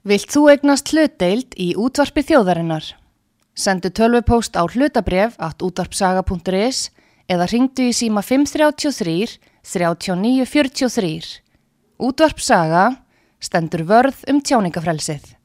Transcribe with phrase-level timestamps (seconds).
[0.00, 2.86] Vilt þú egnast hlutdeild í útvarpi þjóðarinnar?
[3.52, 6.88] Sendu tölvupóst á hlutabref at útvarpsaga.is
[7.28, 11.42] eða ringdu í síma 533 3943.
[12.00, 12.86] Útvarpsaga
[13.44, 15.36] stendur vörð um tjáningafrelsið.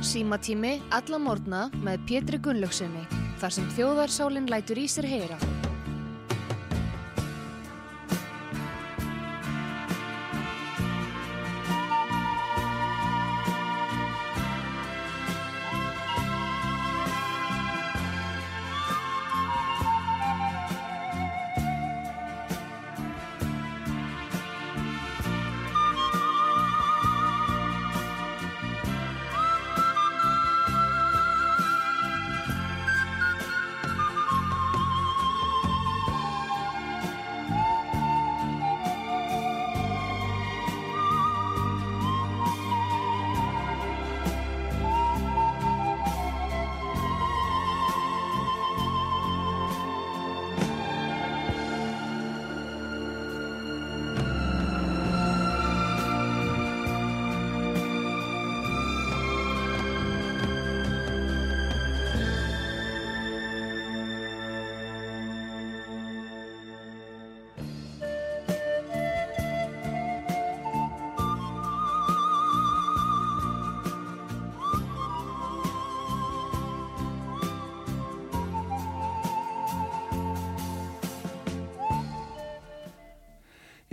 [0.00, 3.04] Símatími alla morgna með Pétri Gunnlaugssoni
[3.36, 5.65] þar sem þjóðarsálinn lætur í sér heyra.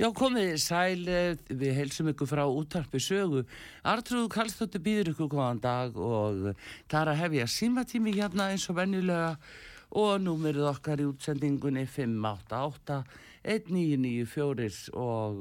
[0.04, 1.08] Já, komið sæl,
[1.48, 3.48] við heilsum ykkur frá útarpi sögu.
[3.88, 6.52] Artrúð Kallstóttir býður ykkur góðan dag og
[6.92, 9.40] það er að hefja símatími hérna eins og vennilega
[9.96, 15.36] og númerið okkar í útsendingunni 588-1994 og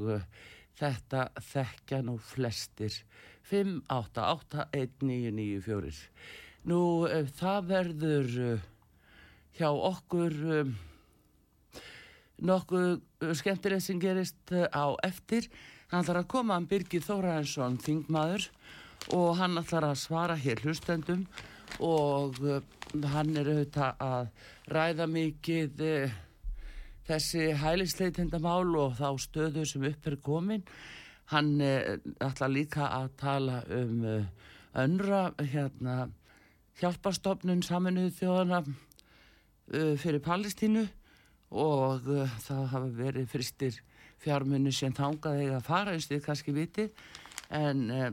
[0.79, 2.95] þetta þekkja nú flestir
[3.51, 6.07] 588-1994.
[6.71, 8.31] Nú, það verður
[9.59, 10.31] hjá okkur
[12.43, 15.49] nokkuð skemmtilegt sem gerist á eftir.
[15.93, 18.49] Hann ætlar að koma hann Birgir Þóraðinsson, þingmaður
[19.13, 21.27] og hann ætlar að svara hér hlustendum
[21.83, 22.39] og
[23.13, 24.31] hann er auðvitað að
[24.73, 25.83] ræða mikið
[27.09, 30.65] þessi hælisleitendamál og þá stöðu sem upp er komin.
[31.33, 34.03] Hann ætlar líka að tala um
[34.73, 36.09] önra hérna
[36.81, 38.63] hjálpastofnun saminuðu þjóðana
[40.01, 40.87] fyrir Palestínu
[41.53, 43.81] og uh, það hafa verið fristir
[44.23, 46.87] fjármunni sem þángaði að fara eins og þið kannski viti
[47.53, 48.11] en, uh,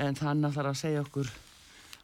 [0.00, 1.30] en þannig er að segja okkur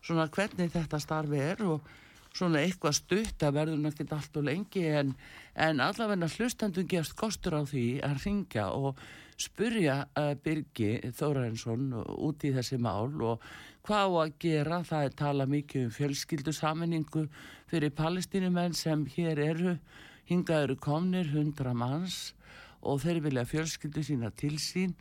[0.01, 1.89] svona hvernig þetta starfi er og
[2.37, 5.15] svona eitthvað stutt að verður náttúrulega allt og lengi en,
[5.59, 9.01] en allavegna hlustandum gefst kostur á því að ringja og
[9.41, 13.43] spurja uh, Birgi Þórainsson út í þessi mál og
[13.87, 17.25] hvað á að gera, það er tala mikið um fjölskyldu saminningu
[17.71, 19.75] fyrir palestinumenn sem hér eru
[20.31, 22.31] Hingað eru komnir hundra manns
[22.87, 24.95] og þeir vilja fjölskyldu sína til sín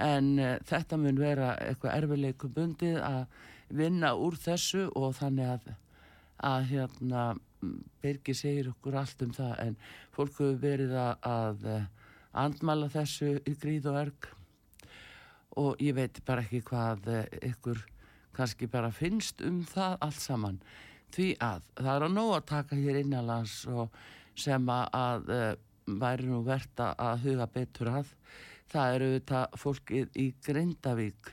[0.00, 3.22] en uh, þetta mun vera eitthvað erfileikum bundið að
[3.72, 5.72] vinna úr þessu og þannig að,
[6.50, 7.24] að hérna,
[8.02, 9.76] Birgir segir okkur allt um það en
[10.10, 11.66] fólk hefur verið að, að
[12.42, 14.28] andmala þessu í gríð og erg.
[15.62, 17.06] Og ég veit bara ekki hvað
[17.38, 17.84] ykkur
[18.34, 20.58] kannski bara finnst um það allt saman.
[21.12, 23.94] Því að það er að nóg að taka hér innanlands og
[24.38, 25.52] sem að uh,
[25.86, 28.10] væri nú verðt að huga betur að.
[28.72, 31.32] Það eru þetta fólkið í Grindavík.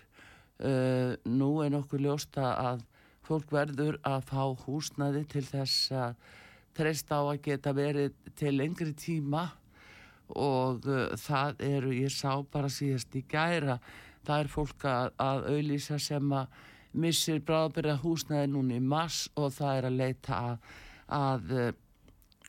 [0.60, 2.84] Uh, nú er nokkuð ljósta að
[3.24, 6.18] fólk verður að fá húsnaði til þess að
[6.76, 9.48] treyst á að geta verið til lengri tíma.
[10.36, 13.80] Og uh, það eru, ég sá bara síðast í gæra,
[14.28, 16.59] það er fólk að, að auðlýsa sem að
[17.00, 20.72] missir bráðbyrða húsnaði núni í mass og það er að leita að,
[21.14, 21.52] að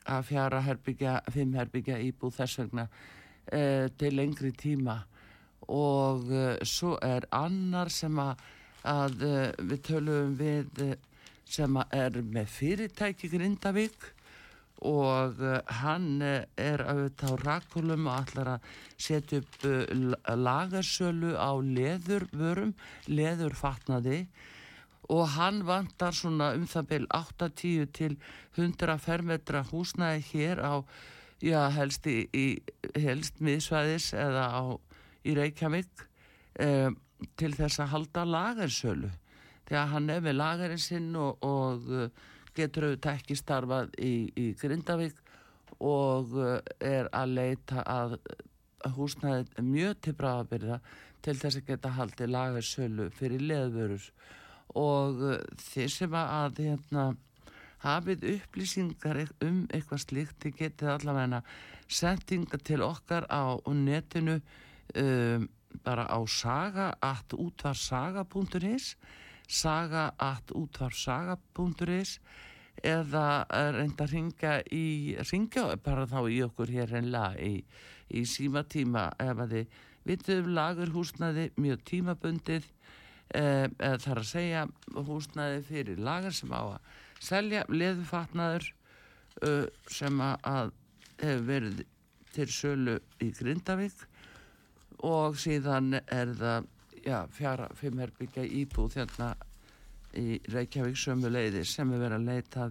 [0.09, 5.01] að fjara herbyggja, fimm herbyggja íbúð þess vegna uh, til lengri tíma.
[5.71, 8.41] Og uh, svo er annar sem að,
[8.89, 10.81] að uh, við tölum við
[11.51, 14.09] sem er með fyrirtæki Grindavík.
[14.81, 15.37] Og
[15.77, 19.67] hann er auðvitað á rakulum og ætlar að setja upp
[20.41, 22.71] lagarsölu á leðurvörum,
[23.05, 24.23] leðurfatnaði
[25.11, 28.17] og hann vantar svona um það beil 8-10 til
[28.57, 30.73] 100 fermetra húsnæði hér á,
[31.43, 32.47] já helst í, í
[33.01, 34.63] helst miðsvæðis eða á
[35.27, 36.05] í Reykjavík
[36.59, 36.89] eh,
[37.37, 39.11] til þess að halda lagarsölu
[39.67, 42.11] þegar hann er með lagarinn sinn og, og
[42.57, 45.19] getur auðvitað ekki starfað í, í Grindavík
[45.81, 48.17] og uh, er að leita að
[48.97, 50.81] húsnæði mjög til bráðabyrða
[51.21, 54.07] til þess að geta haldið lagarsölu fyrir leðvörur
[54.77, 57.03] og uh, þeir sem að hérna,
[57.81, 61.39] hafið upplýsingar um eitthvað slíkt þið getið allavega
[61.91, 64.35] sendinga til okkar á netinu
[64.95, 65.49] um,
[65.83, 68.95] bara á saga.útvarsaga.is
[69.51, 72.19] saga.útvarsaga.is
[72.81, 73.45] eða
[73.75, 77.63] reynda að ringa í ringja bara þá í okkur hér hennilega í,
[78.09, 79.65] í símatíma ef að þið
[80.07, 82.63] vituðum lagur húsnaði mjög tímabundið
[83.33, 84.65] eða eh, þarf að segja
[85.07, 86.91] húsnaði fyrir lagar sem á að
[87.21, 88.67] selja leðufatnaður
[89.45, 90.71] uh, sem að
[91.21, 91.83] hefur verið
[92.33, 94.07] til sölu í Grindavík.
[95.05, 96.67] Og síðan er það
[97.05, 99.31] já, fjara, fimmherbyggja íbúð þérna
[100.17, 102.67] í Reykjavík sömu leiðir sem er verið að leita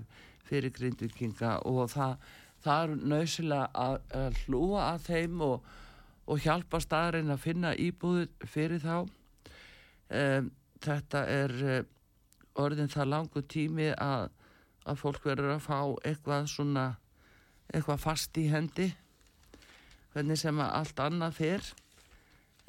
[0.50, 2.16] fyrir grindvikinga og það,
[2.64, 5.70] það er nöysilega að, að hlúa að þeim og,
[6.26, 8.96] og hjálpa staðarinn að finna íbúðu fyrir þá
[10.10, 10.50] um,
[10.82, 11.82] þetta er uh,
[12.60, 14.30] orðin það langu tími að,
[14.88, 16.86] að fólk verður að fá eitthvað svona
[17.70, 18.88] eitthvað fast í hendi.
[20.14, 21.62] Hvernig sem að allt annað fer.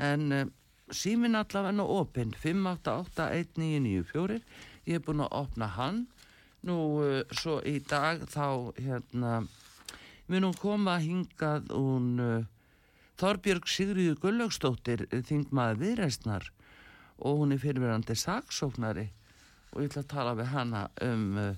[0.02, 0.52] En um,
[0.94, 4.42] símin allavega opinn 5881994
[4.88, 6.00] ég er búin að opna hann.
[6.68, 8.48] Nú uh, svo í dag þá
[8.78, 9.32] hérna
[10.32, 12.46] munum koma hingað hún uh,
[13.22, 16.44] Þorbjörg Sigriður Gullaugstóttir þingmaði viðreistnar
[17.22, 19.08] og hún er fyrirverandi saksóknari.
[19.72, 21.52] Og ég ætla að tala við hana um uh,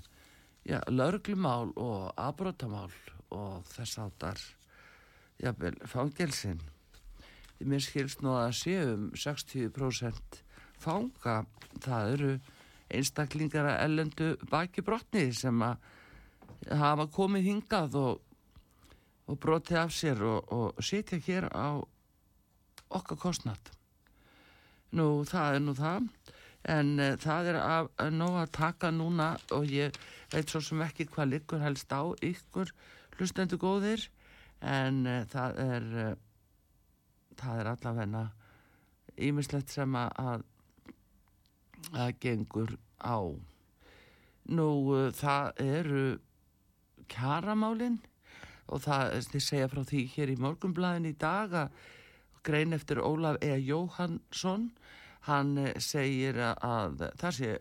[0.68, 2.92] ja, lörglumál og abrótamál
[3.34, 4.40] og þess áttar
[5.42, 6.60] jafnvel fangelsinn.
[7.64, 10.42] Mér skilst nú að séum 60%
[10.82, 11.44] fanga.
[11.80, 12.32] Það eru
[12.92, 15.80] einstaklingar að ellendu baki brotni sem að
[16.70, 18.20] hafa komið hingað og,
[19.26, 21.80] og brotið af sér og, og setja hér á
[22.94, 23.73] okkar kostnat
[24.94, 26.08] nú það er nú það.
[26.74, 29.96] En uh, það er að, að ná að taka núna og ég
[30.32, 32.72] veit svo sem ekki hvað liggur helst á ykkur
[33.18, 34.06] hlustendu góðir.
[34.64, 36.14] En uh, það er uh,
[37.38, 38.24] það er allavegna
[39.14, 40.44] ímislegt sem að
[41.92, 43.20] að gengur á.
[44.48, 44.68] Nú
[45.16, 46.04] það eru
[47.12, 47.98] kjaramálin
[48.72, 51.76] og það, þið segja frá því hér í morgunblæðin í dag að
[52.44, 53.52] grein eftir Ólaf E.
[53.60, 54.70] Jóhansson
[55.28, 57.52] hann segir að það sé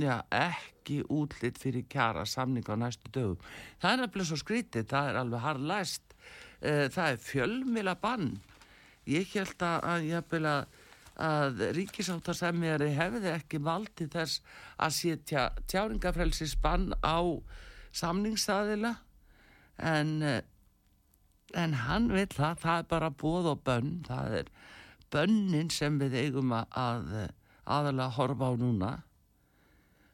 [0.00, 3.44] já, ekki útlitt fyrir kjara samning á næstu dögum.
[3.82, 6.16] Það er alveg svo skrítið, það er alveg harlæst.
[6.60, 8.32] Eh, það er fjölmila bann.
[9.10, 10.80] Ég held að, að,
[11.20, 14.40] að ríkisáttarsemjari hefði ekki valdi þess
[14.80, 17.20] að setja tjáringafrelsis bann á
[17.94, 18.96] samningsaðila
[19.78, 20.40] en, eh,
[21.54, 24.50] en hann vil það, það er bara bóð og bönn, það er
[25.14, 27.18] bönnin sem við eigum að
[27.64, 28.92] aðalega horfa á núna.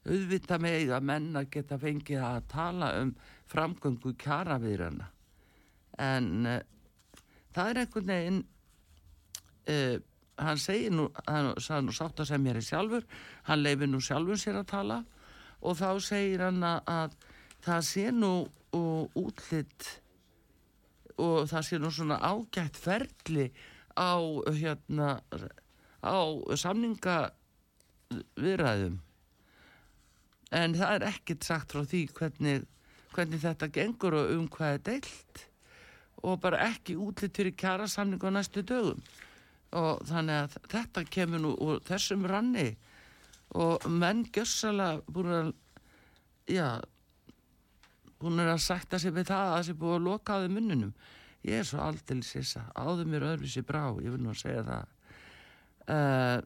[0.06, 3.14] Auðvita með að menna geta fengið að tala um
[3.50, 5.10] framgöngu kjaraviðrana
[6.00, 6.60] en uh,
[7.54, 8.38] það er einhvern veginn
[9.68, 9.96] uh,
[10.40, 13.08] hann segir nú hann sagði nú sátt að segja mér í sjálfur
[13.48, 15.00] hann leifir nú sjálfur sér að tala
[15.60, 17.18] og þá segir hann að
[17.60, 18.32] það sé nú
[19.18, 19.88] útlitt
[21.20, 23.50] og það sé nú svona ágætt ferli
[24.00, 24.16] á
[24.56, 25.20] hérna
[26.00, 26.16] á
[26.56, 27.18] samninga
[28.40, 28.98] viðræðum
[30.50, 32.66] en það er ekkert sagt frá því hvernig,
[33.14, 35.44] hvernig þetta gengur og um hvað er deilt
[36.26, 39.00] og bara ekki útlitt fyrir kjara samning á næstu dögum.
[39.70, 42.72] Og þannig að þetta kemur nú úr þessum ranni
[43.54, 45.52] og menn gössala búin að
[46.50, 46.80] já
[48.20, 50.92] búin að sætta sig við það að það sé búin að loka á þau munnunum
[51.46, 54.96] ég er svo aldrei sissa áður mér öðruvísi brá, ég vil nú að segja það.
[55.90, 56.38] Uh,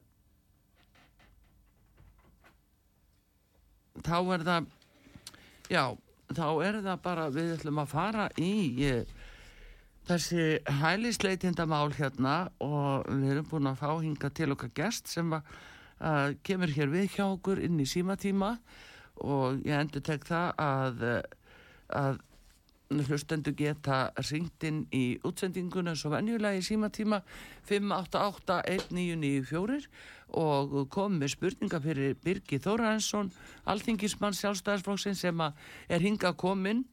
[4.05, 4.69] þá er það
[5.71, 5.85] já,
[6.35, 9.13] þá er það bara við ætlum að fara í ég,
[10.09, 10.49] þessi
[10.81, 12.35] hælisleitindamál hérna
[12.65, 15.55] og við erum búin að fá hinga til okkar gest sem að,
[15.99, 18.57] að kemur hér við hjá okkur inn í símatíma
[19.25, 21.05] og ég endur tek það að
[21.95, 22.21] að
[22.91, 27.23] hlustendu geta ringtinn í útsendinguna svo venjulega í símatíma
[27.69, 29.87] 5881994
[30.41, 33.33] og kom með spurninga fyrir Birgi Þóraensson
[33.71, 36.85] alþingismann sjálfstæðarsflokksinn sem er hinga komin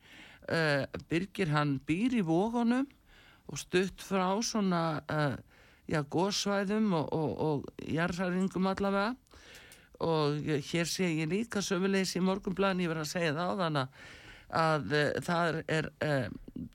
[0.47, 2.87] uh, Birgir hann býr í vógunum
[3.51, 5.35] og stutt frá svona uh,
[5.91, 9.15] já, góðsvæðum og, og, og jarðaringum allavega.
[10.01, 13.81] Og hér sé ég líka sömulegis í morgunblæðin ég verði að segja það á þannig
[13.83, 13.89] að
[14.51, 15.91] að uh, það er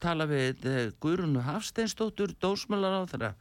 [0.03, 0.65] tala við
[1.03, 3.33] Guðrunu Hafsteinsdóttur, dósmálar á þeirra.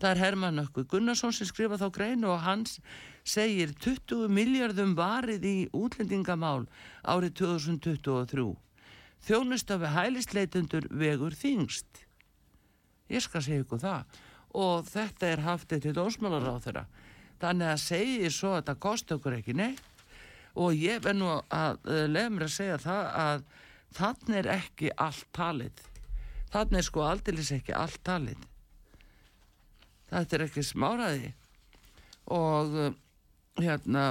[0.00, 2.80] Það er Herman Ökku Gunnarsson sem skrifa þá greinu og hans
[3.24, 6.66] segir 20 miljardum varið í útlendingamál
[7.06, 8.50] árið 2023.
[9.24, 12.02] Þjónustafi hælisleitundur vegur þingst.
[13.08, 14.20] Ég skal segja ykkur það.
[14.54, 16.84] Og þetta er haft eitt dósmálar á þeirra.
[17.40, 19.90] Þannig að segja svo að þetta kosti okkur ekki neitt
[20.54, 21.80] og ég verð nú að
[22.30, 23.46] mér að segja það að
[23.94, 25.84] þannig er ekki allt talið
[26.54, 28.42] þannig er sko aldilis ekki allt talið
[30.12, 31.32] þetta er ekki smáraði
[32.34, 32.90] og uh,
[33.60, 34.08] hérna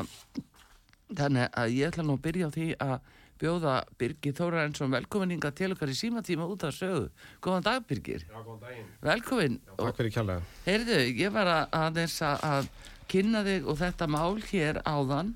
[1.14, 2.96] þannig að ég ætla nú að byrja á því að
[3.44, 7.10] bjóða Birgir Þórarensson velkominninga til okkar í símatíma út af sögu
[7.44, 8.90] góðan dag Birgir Já, góðan daginn.
[9.04, 10.46] velkomin Já, takk fyrir kjærlega.
[10.68, 12.70] Heyrðu, ég var að, aðeins að, að
[13.12, 15.34] kynna þig og þetta mál hér áðan.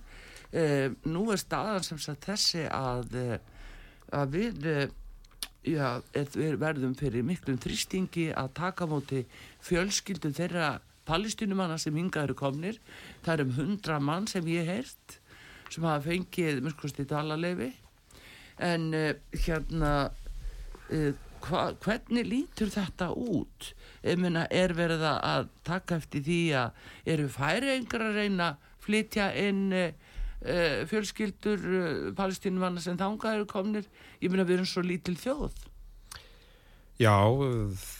[0.47, 3.56] Uh, nú er staðan sem sagt þessi að, uh,
[4.15, 4.87] að við, uh,
[5.67, 9.23] já, við verðum fyrir miklum þrýstingi að taka móti
[9.67, 12.79] fjölskyldu þeirra palestínumanna sem eru komnir.
[13.23, 15.19] Það er um hundra mann sem ég heirt
[15.69, 17.71] sem hafa fengið myrkust í dalaleifi.
[18.59, 19.13] En uh,
[19.45, 19.93] hérna,
[20.91, 21.11] uh,
[21.45, 23.73] hva, hvernig lítur þetta út?
[24.17, 26.71] Meina, er verið að- taka eftir því að
[27.05, 29.73] eru færi einhver að reyna flytja inn
[30.89, 33.87] fjölskyldur uh, palestínumanna sem þangað eru komnir?
[34.21, 35.55] Ég meina, við erum svo lítil þjóð.
[36.97, 37.13] Já,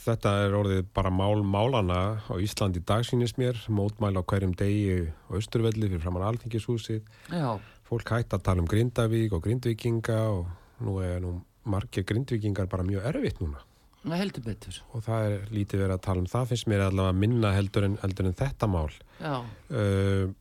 [0.07, 4.55] þetta er orðið bara mál málana á Íslandi í dag sínist mér, mótmæla á hverjum
[4.57, 7.03] degi á Östurvelli fyrir framann alþingishúsið.
[7.29, 10.49] Já, Fólk hætti að tala um Grindavík og Grindvíkinga og
[10.83, 11.37] nú er nú
[11.69, 13.61] margir Grindvíkingar bara mjög erfitt núna.
[14.03, 14.81] það heldur betur.
[14.95, 17.95] Og það er lítið verið að tala um það, finnst mér allavega minna heldur en,
[18.01, 18.91] heldur en þetta mál.
[19.21, 19.37] Já,
[19.69, 20.33] Uh,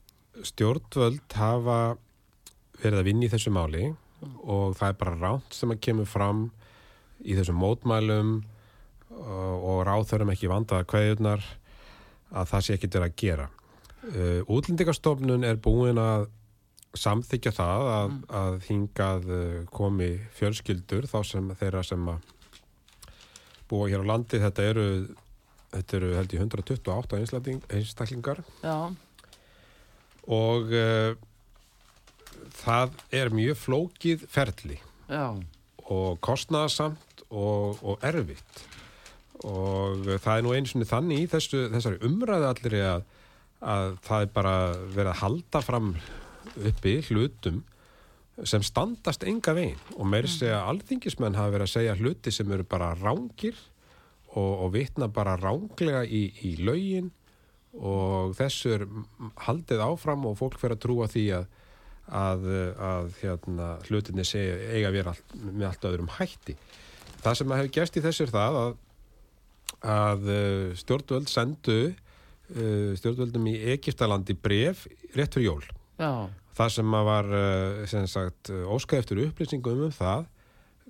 [0.44, 1.78] stjórnvöld hafa
[2.82, 3.86] verið að vinna í þessu máli
[4.44, 6.46] og það er bara ránt sem að kemur fram
[7.24, 8.32] í þessum mótmælum
[9.16, 11.44] og, og ráþörum ekki vandaða kveðurnar
[12.36, 13.46] að það sé ekkit verið að gera.
[14.06, 16.26] Uh, útlendingastofnun er búin að
[16.96, 22.32] samþykja það að, að hingað uh, komi fjölskyldur þá sem þeirra sem að
[23.70, 24.40] búa hér á landi.
[24.42, 24.86] Þetta eru,
[25.74, 28.42] þetta eru held ég 128 einstakling- einstaklingar.
[28.62, 28.76] Já,
[30.26, 31.12] og uh,
[32.62, 34.80] það er mjög flókið ferli.
[35.06, 35.36] Já,
[35.86, 38.64] og kostnaðasamt og, og erfitt.
[39.46, 43.06] Og það er nú einu sinni þannig í þessu, þessari umræðu allir að,
[43.60, 44.54] að það er bara
[44.96, 45.90] verið að halda fram
[46.56, 47.62] uppi hlutum
[48.44, 49.80] sem standast enga veginn.
[49.96, 53.58] Og meiri segja að alþingismenn hafa verið að segja hluti sem eru bara rángir
[54.34, 57.12] og, og vitna bara ránglega í, í lögin
[57.76, 58.86] og þessu er
[59.46, 61.46] haldið áfram og fólk fyrir að trúa því að,
[62.08, 62.48] að,
[62.88, 66.56] að hérna, hlutinni segja, eiga að vera allt, með allt öðrum hætti.
[67.24, 68.80] Það sem að hefur gerst í þessu er það að,
[69.96, 75.62] að uh, stjórnvöld sendu uh, stjórnvöldum í Egiptalandi bref rétt fyrir jól.
[76.00, 76.12] já,
[76.56, 77.26] Það sem að var
[77.90, 80.22] sem sagt, óskað eftir upplýsingum um það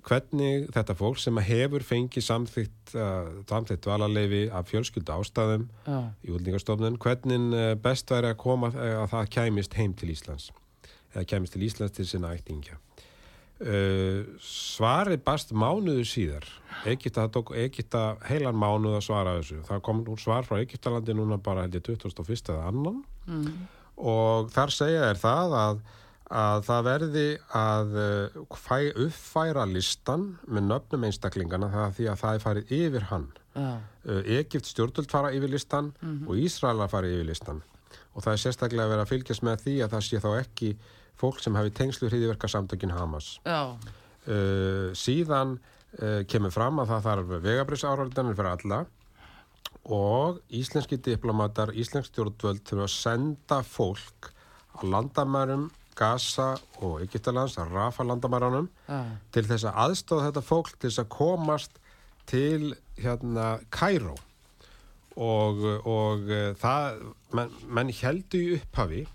[0.07, 5.99] hvernig þetta fólk sem að hefur fengið samþygt, uh, samþygt dvalarleifi af fjölskyldu ástæðum já,
[6.23, 10.51] í útlendingastofnun, hvernig uh, best væri að koma uh, að það kæmist heim til Íslands
[11.13, 12.77] eða kæmist til Íslands til sinna ættingja.
[13.57, 16.45] Uh, svarið bast mánuðu síðar.
[16.85, 19.63] Egipta, það tók Egipta heilan mánuð að svara þessu.
[19.65, 22.99] Það kom svar frá Egiptalandi núna bara held ég 2001 eða annan.
[23.25, 23.55] Mm,
[23.97, 25.81] og þar segja er það að,
[26.27, 32.33] að það verði að uh, fæ, uppfæra listan með nöfnum einstaklingana það því að það
[32.33, 33.27] er farið yfir hann.
[33.57, 35.93] Uh, Egypt stjórnvöld fara yfir listan
[36.27, 37.63] og Ísraela fara yfir listan.
[38.13, 40.69] Og það er sérstaklega verið að fylgjast með því að það sé þá ekki
[41.17, 43.37] fólk sem hafi tengslu hriðiverka samtökin Hamas.
[43.47, 45.57] Uh, síðan
[46.01, 48.83] uh, kemur fram að það þarf vegabriðsáraðanir fyrir alla
[49.87, 54.33] og íslenski diplomatar, íslensk stjórnvöld þurfa að senda fólk
[54.75, 58.99] á landamærum Gaza og Egyptalands, að Rafa landamærunum já,
[59.33, 61.79] til þess að aðstofa þetta fólk til þess að komast
[62.27, 64.15] til hérna Kæró
[65.17, 66.99] og, og uh, það
[67.37, 69.05] menn, menn heldu í upphafi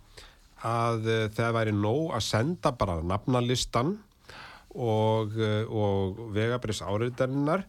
[0.66, 3.96] að uh, það væri nóg að senda bara nafnalistan
[4.72, 7.66] og, uh, og vegabris áriðdarinnar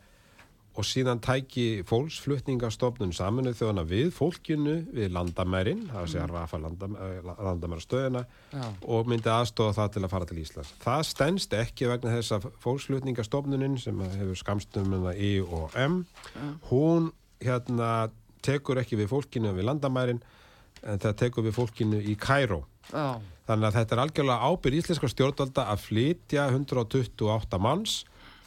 [0.73, 6.95] og síðan tæki fólksflutningastofnun saminuð þjóðana við fólkinu við landamærin, það sé að rafa landam,
[7.29, 10.73] landamæra stöðina já, og myndi aðstofa það til að fara til Íslands.
[10.81, 16.01] Það stendst ekki vegna þess að fólksflutningastofnunin sem hefur skamstum um I og M,
[16.71, 17.11] hún
[17.43, 18.09] hérna
[18.43, 20.23] tekur ekki við fólkinu við landamærin
[20.83, 22.63] en það tekur við fólkinu í Kæró.
[22.89, 27.95] já, Þannig að þetta er algjörlega ábyrð íslenska stjórnvalda að flytja 128 manns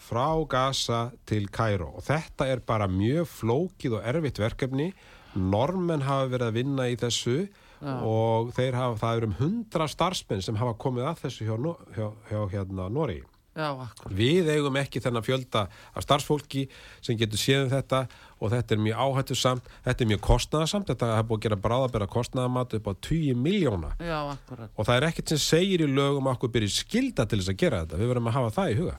[0.07, 4.91] frá Gaza til Kæró og þetta er bara mjög flókið og erfitt verkefni.
[5.37, 7.39] Normenn hafa verið að vinna í þessu
[7.85, 11.57] og þeir hafa, það eru um hundra starfsmenn sem hafa komið að þessu hjá,
[11.97, 13.21] hjá, hjá hérna Nóri
[13.57, 13.73] Já.
[14.13, 15.63] Við eigum ekki þennan fjölda
[15.97, 16.67] af starfsfólki
[17.01, 18.03] sem getur séð um þetta
[18.37, 21.61] og þetta er mjög áhættu samt, þetta er mjög kostnaðasamt, þetta er búið að gera
[21.65, 26.29] bráðabera kostnaðamat upp á 20 miljóna Já, og það er ekkert sem segir í lögum
[26.29, 28.79] að okkur byrja skilda til þess að gera þetta, við verðum að hafa það í
[28.83, 28.99] huga.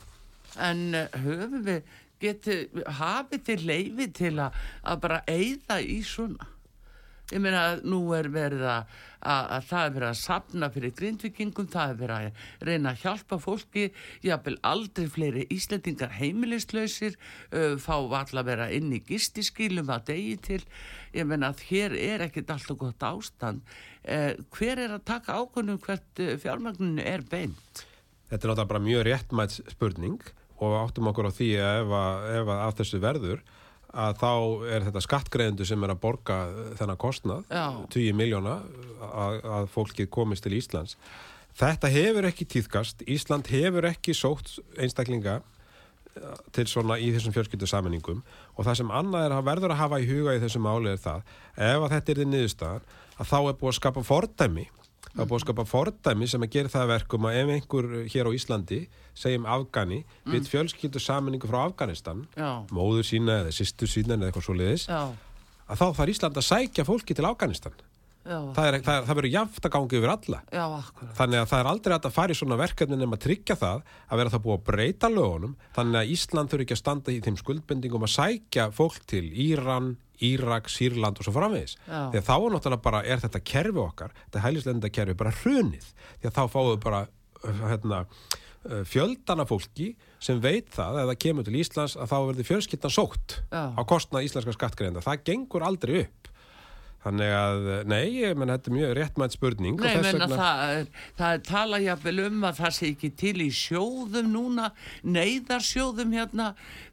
[0.57, 2.59] En uh, höfum við, geti,
[2.99, 6.53] hafið þið leifi til að, að bara eyða í svona?
[7.27, 10.93] Ég meina að nú er verið að, að, að það er verið að sapna fyrir
[10.95, 13.83] grindvikingum, það er verið að reyna að hjálpa fólki,
[14.23, 17.17] jáfnvel aldrei fleiri Íslendingar heimilislausir,
[17.51, 20.61] uh, fá all að vera inn í gistiskýlum að degi til.
[21.17, 23.75] Ég meina að hér er ekkit alltaf gott ástand.
[24.07, 27.83] Uh, hver er að taka ákvörnum hvert uh, fjármagninu er beint?
[28.31, 30.31] Þetta er náttúrulega bara mjög réttmætt spurning
[30.63, 33.41] og áttum okkur á því að ef að, ef að, að þessu verður
[33.97, 34.31] að þá
[34.75, 36.37] er þetta skattgreðendu sem er að borga
[36.77, 37.65] þennan kostnað, Já.
[37.93, 38.57] 10 miljóna
[39.07, 40.97] að, að fólkið komist til Íslands.
[41.57, 47.69] Þetta hefur ekki tíðkast, Ísland hefur ekki sótt einstaklinga eh, til svona í þessum fjölskyldu
[47.69, 48.21] samenningum
[48.53, 51.01] og það sem annað er að verður að hafa í huga í þessum máli er
[51.01, 54.67] það ef að þetta er þið niðurstaðan að þá er búið að skapa fordæmi
[55.17, 57.87] það er búið að skapa fordæmi sem að gera það að verkum að ef einhver
[58.13, 58.79] hér á Íslandi
[59.17, 64.45] segjum Afgani við fjölskyldu sammenningu frá Afganistan Já, móður sína eða sýstu sína eða eitthvað
[64.45, 65.01] svo liðis já,
[65.65, 67.73] að þá þarf Ísland að sækja fólki til Afganistan
[68.27, 70.65] það, er, það, er, það verður jafnt að gangi yfir alla já.
[71.17, 74.21] Þannig að það er aldrei að fara í svona verkefni nema að tryggja það að
[74.21, 77.39] vera það búið að breyta lögunum þannig að Ísland þurfi ekki að standa í þeim
[77.41, 79.93] skuldbendingum að sækja fólk til Íran,
[80.23, 81.77] Írak, Sýrland og svo framvegis.
[81.85, 85.91] Því að þá er náttúrulega bara, er þetta kerfi okkar, þetta hælislenda kerfi bara hrunið.
[86.17, 87.03] Því að þá fáum við bara
[87.43, 87.99] hérna,
[88.65, 89.91] uh, fjöldana fólki
[90.23, 93.63] sem veit það að það kemur til Íslands að þá verður fjölskyldan sótt Já.
[93.77, 95.05] á kostnað íslenska skattgreðenda.
[95.05, 96.31] Það gengur aldrei upp.
[97.07, 99.77] Þannig að, nei, ég menn, þetta er mjög réttmætt spurning.
[99.79, 100.87] Nei, menna vegna- það er,
[101.19, 104.65] það er tala jafnvel um að það sé ekki til í sjóðum núna,
[105.07, 106.49] neyðarsjóðum hérna,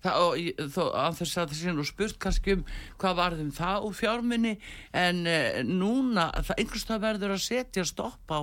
[0.06, 2.64] að þess að það sé nú spurt kannski um
[3.00, 4.54] hvað varðum það úr fjárminni,
[4.94, 8.40] en e, núna, það einhvers það verður að setja stopp á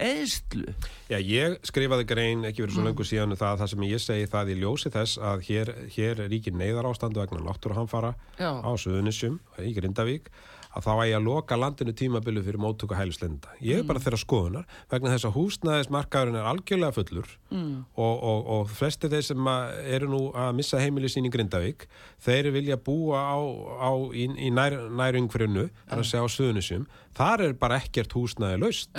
[0.00, 0.72] eðslu.
[1.10, 4.30] Já, ég skrifaði grein ekki verið svo lengur síðan um það, það sem ég segi
[4.32, 9.74] það í ljósi þess að hér, hér ríkir neyðar ástandu vegna náttúruhamfara á Suðunissjum í
[9.76, 10.30] Grindavík
[10.70, 13.50] að þá ægi að loka landinu tímabilu fyrir móttöku hælislenda.
[13.64, 17.72] Ég er bara þeirra skoðunar vegna þess að húsnæðismarkaðurinn er algjörlega fullur mm.
[17.96, 21.88] og, og, og flesti þeir sem að eru nú að missa heimili sín í Grindavík,
[22.22, 23.38] þeir vilja búa á,
[23.82, 26.86] á í, í nær, nærungfrinu, þar að segja á Suðunissjum
[27.18, 28.94] þar er bara ekkert húsnæði laust.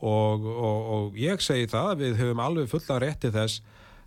[0.00, 3.60] Og, og, og ég segi það að við höfum alveg fullan rétti þess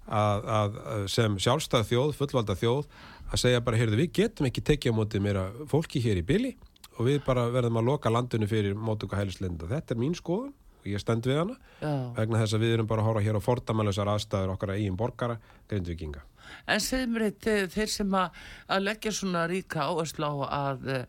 [0.10, 2.88] að, að að sem sjálfstæð þjóð, fullvalda þjóð
[3.34, 6.54] að segja bara, heyrðu, við getum ekki tekið á móti meira fólki hér í byli
[6.98, 9.70] og við bara verðum að loka landinu fyrir mótuka hælislinda.
[9.72, 10.54] Þetta er mín skoðun
[10.84, 11.94] og ég stend við hana já.
[12.18, 15.38] vegna þess að við erum bara að horfa hér á fordæmalusar aðstæður okkar eigin borgara,
[15.72, 16.26] grindvikinga.
[16.68, 21.06] En segðum mér eh, þeir sem að, að leggja svona ríka áherslu á að eh,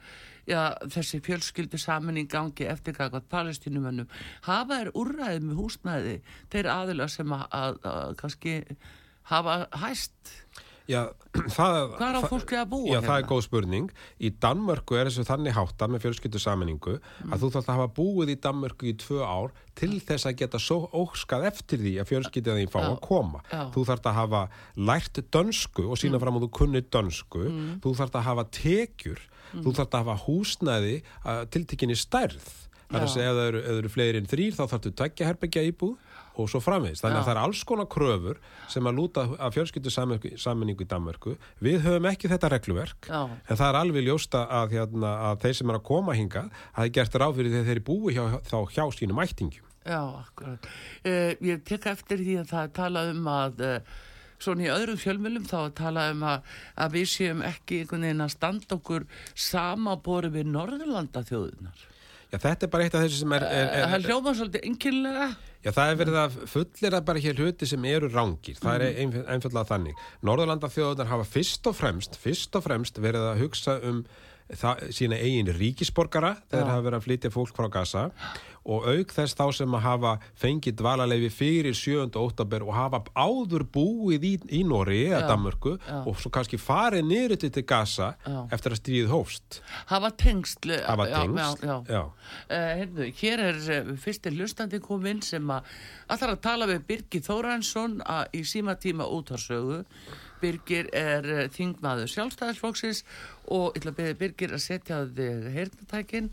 [0.47, 0.61] já,
[0.94, 4.11] þessi fjölskyldu saminning gangi eftir kakvað palestínumönnum,
[4.47, 6.14] hafa þeir úrræði með húsnæði,
[6.53, 8.55] þeir aðila sem að, að, að kannski
[9.33, 10.37] hafa hæst.
[10.85, 11.01] Já,
[11.57, 11.77] það...
[11.97, 13.29] Hvar á það- fólkið að búa Já, það er hérna?
[13.31, 13.92] góð spurning.
[14.20, 18.33] Í Danmörku er þessu þannig hátta með fjölskyldu saminningu að þú þarf að hafa búið
[18.35, 22.57] í Danmörku í tvö ár til þess að geta svo óskað eftir því að fjölskyldu
[22.61, 23.40] þín fá að koma.
[23.49, 23.62] Já.
[23.62, 23.70] Mm.
[23.77, 24.42] Þú þarf að hafa
[24.90, 27.47] lært dönsku og sína fram að þú kunnir dönsku.
[27.85, 29.25] Þú þarf að hafa tekjur.
[29.55, 29.64] Mm.
[29.64, 32.53] Þú þarf að hafa húsnæði uh, tiltekinni stærð.
[32.85, 34.90] Það er að segja ef það eru, ef það eru fleiri en þrýr þá þú
[35.01, 35.94] tveggja herbyggja íbúð
[36.35, 37.03] og svo framvegis.
[37.03, 38.40] Þannig að það er alls konar kröfur
[38.73, 41.37] sem að lúta af fjölskyldu saminningu í Danmörku.
[41.64, 43.20] Við höfum ekki þetta regluverk Já.
[43.25, 46.88] en það er alveg ljósta að, hérna, að þeir sem er að koma hinga að
[46.88, 49.70] er gert ráð fyrir þegar þeir eru búi hjá, þá hjá sínum ættingum.
[49.85, 50.66] Já, akkurat.
[51.05, 53.97] Uh, ég tek eftir því að það er talað um að uh,
[54.40, 58.25] svona í öðrum fjölmjölum þá er talað um að, að við séum ekki einhvern veginn
[58.25, 59.07] að standa okkur
[59.47, 61.85] samaboru við Norðurlanda þjóðunar.
[62.35, 63.44] Já, þetta er bara eitt af þessu sem er...
[63.47, 65.27] er, er, Það hljóma svolítið enginlega.
[65.62, 68.59] Já, það er verið að fullir að bara hér hluti sem eru rángir.
[68.59, 70.01] Það er ein, einfallega þannig.
[70.27, 74.03] Norðurlanda þjóðunar hafa fyrst og fremst, fyrst og fremst verið að hugsa um
[74.52, 76.72] það, sína eigin ríkisborgara þegar Já.
[76.72, 78.09] hafa verið að flytja fólk frá Gaza
[78.64, 82.07] og auk þess þá sem að hafa fengið dvalarleifi fyrir 7.
[82.16, 86.00] óttabur og hafa áður búið í, í Nóri eða já.
[86.00, 88.48] og svo kannski farið niður til til Gaza Já.
[88.57, 89.61] eftir að stríðið hófst.
[89.92, 90.72] Hafa tengsl.
[90.87, 91.64] Hafa já, tengst.
[91.64, 92.02] Já, já.
[92.48, 95.68] Uh, heyrðu, hér er uh, fyrsti hlustandi kominn sem að
[96.09, 98.00] allar að tala við Birgi Þóransson
[98.33, 99.85] í síma tíma útarsögu.
[100.44, 103.00] Birgir er uh, þingmaður sjálfstæðisflóksins
[103.48, 106.28] og ég ætla að beða Birgir að setja þig heyrnatækin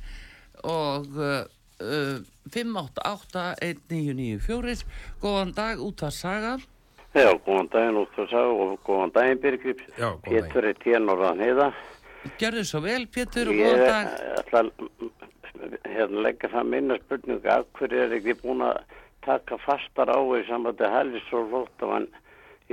[0.67, 1.47] og uh,
[1.81, 2.17] uh,
[2.51, 4.83] 5881994
[5.23, 6.53] góðan dag út að saga
[7.11, 9.75] Já, góðan daginn út að sá og góðan daginn Birgir.
[9.97, 10.47] Já, góðan daginn.
[10.47, 11.67] Pétur er térnorðan heiða.
[12.39, 14.05] Gjörðu svo vel Pétur og Ég góðan dag
[14.39, 14.67] ætla að
[15.91, 18.77] hérna, leggja það minna spurningu af hverju er ekki búin að
[19.25, 22.07] taka fastar á í sambandi hælis og flóttavann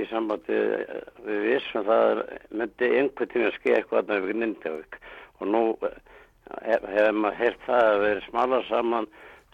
[0.03, 2.21] í sambandi eh, við vissum það er,
[2.61, 4.99] myndi einhvern tíma skeið eitthvað að við Nindavík
[5.39, 9.09] og nú hef, hefur maður heyrt það að vera smala saman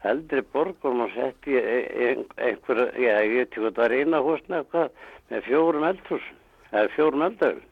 [0.05, 4.19] eldri borgum og sett í ein- einhver, já, ég veit ekki hvað það er eina
[4.25, 4.91] húsna eitthvað
[5.31, 6.27] með fjórum eldhús
[6.71, 7.63] eða fjórum eldhús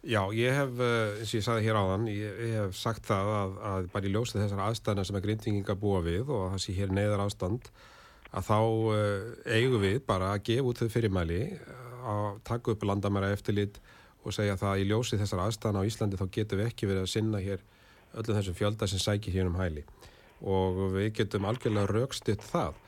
[0.00, 3.26] Já, ég hef, eh, eins og ég sagði hér áðan, ég, ég hef sagt það
[3.36, 6.76] að, að bara í ljósið þessar aðstæðna sem að grindinginga búa við og það sé
[6.78, 7.68] hér neyðar ástand,
[8.30, 11.40] að þá uh, eigum við bara að gefa út þau fyrirmæli,
[12.10, 13.80] að taka upp landamæra eftirlit
[14.24, 17.10] og segja það í ljósið þessar aðstæðna á Íslandi þá getum við ekki verið að
[17.14, 17.64] sinna hér
[18.10, 19.84] öllum þessum fjölda sem sækir hér um hæli
[20.40, 22.78] og við getum algjörlega raukstutt það.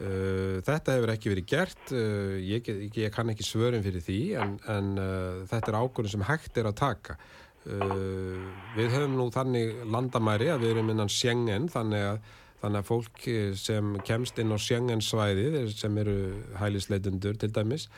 [0.00, 4.56] Uh, þetta hefur ekki verið gert, ég, ég, ég kann ekki svörin fyrir því en,
[4.70, 4.92] en
[5.50, 7.16] þetta er ákvörðin sem hægt er að taka.
[7.60, 13.26] Við höfum nú þannig landamæri að við erum innan Schengen þannig að, þannig að fólk
[13.58, 16.16] sem kemst inn á Schengen svæði sem eru
[16.60, 17.88] hælisleitundur til dæmis,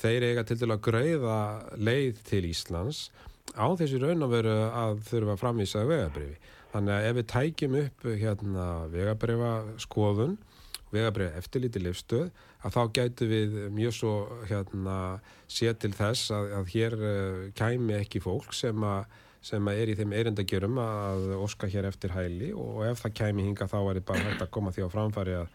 [0.00, 1.38] þeir eiga til dæmis að greiða
[1.76, 3.08] leið til Íslands
[3.54, 4.36] á þessi raun að
[4.72, 6.36] að þurfa að framvísa vegabrifi.
[6.74, 9.52] Þannig að ef við tækjum upp hérna vegabrifa
[9.84, 10.38] skoðun
[10.94, 12.30] vegabrið eftirlíti lifstöð
[12.64, 14.14] að þá gætu við mjög svo
[14.48, 14.96] hérna
[15.50, 16.96] sé til þess að, að hér
[17.58, 19.04] kæmi ekki fólk sem, a,
[19.44, 23.68] sem er í þeim erindagjörum að oska hér eftir hæli og ef það kæmi hinga
[23.68, 25.54] þá er bara hægt að koma því á framfæri að,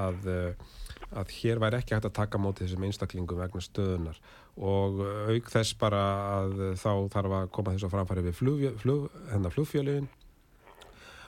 [0.00, 0.76] að, uh,
[1.20, 4.20] að hér væri ekki hægt að taka móti þessum einstaklingum vegna stöðunar
[4.56, 6.04] og auk þess bara
[6.38, 10.08] að þá þarf að koma þess á framfæri við flug, hennar flugfjölugin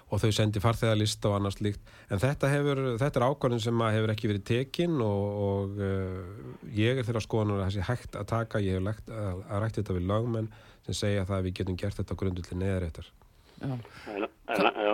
[0.08, 4.12] og þau sendi farþegarlista og annars líkt en þetta, hefur, þetta er ákvarðin sem hefur
[4.14, 8.64] ekki verið tekin og, og uh, ég er þeirra skoðan að sé hægt að taka,
[8.64, 10.50] ég hef lagt, að, að rætt þetta við lögmenn
[10.88, 13.12] sem segja það að við getum gert þetta grundulli neðaréttar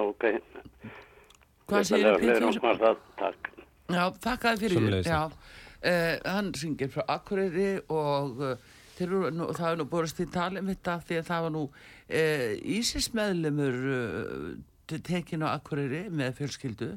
[0.08, 0.24] ok.
[1.68, 2.46] Hvað Pétur?
[2.62, 3.50] maður það, takk.
[3.92, 5.10] Já, þakkaði fyrir.
[5.84, 8.54] Uh, hann syngir frá Akureyri og uh,
[9.04, 12.46] nú, það er nú borist í tali um þetta því að það var nú uh,
[12.78, 14.46] Ísismeðlumur uh,
[15.04, 16.90] tekin á Akureyri með fjölskyldu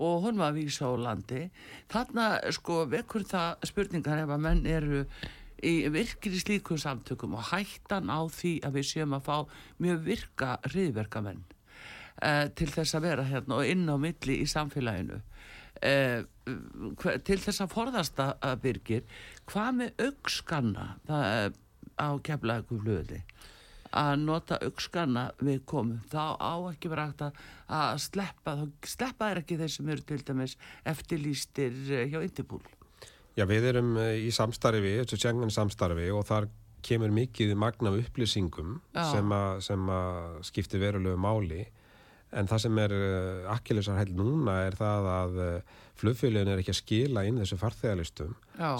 [0.00, 1.44] og hún var að vísa á landi.
[1.92, 5.04] Þarna sko vekur það spurningar ef að menn eru
[5.64, 9.36] í virkir í slíkum samtökum og hættan á því að við séum að fá
[9.82, 15.20] mjög virka hriðverkamenn uh, til þess að vera hérna og inn á milli í samfélaginu.
[15.84, 16.22] Uh,
[17.26, 19.18] til þess að forðast að byrgir
[19.50, 21.56] hvað með aukskanna það,
[21.98, 23.24] á keflaðu flöði
[23.94, 27.42] að nota aukskanna við komum þá á ekki vera hægt að,
[27.78, 30.56] að sleppa þá sleppa er ekki þeir sem eru til dæmis
[30.94, 32.62] eftirlýstir eh, hjá Indibúl
[33.34, 36.50] Já, við erum eh, í samstarfi, þessu Schengen samstarfi og þar
[36.84, 39.06] kemur mikið magna af upplýsingum Já.
[39.64, 41.64] sem að, skipti verulegu máli
[42.34, 46.78] en það sem er uh, akkilesarhæll núna er það að uh, flugfélagin er ekki að
[46.80, 48.32] skila inn þessu farþegalistum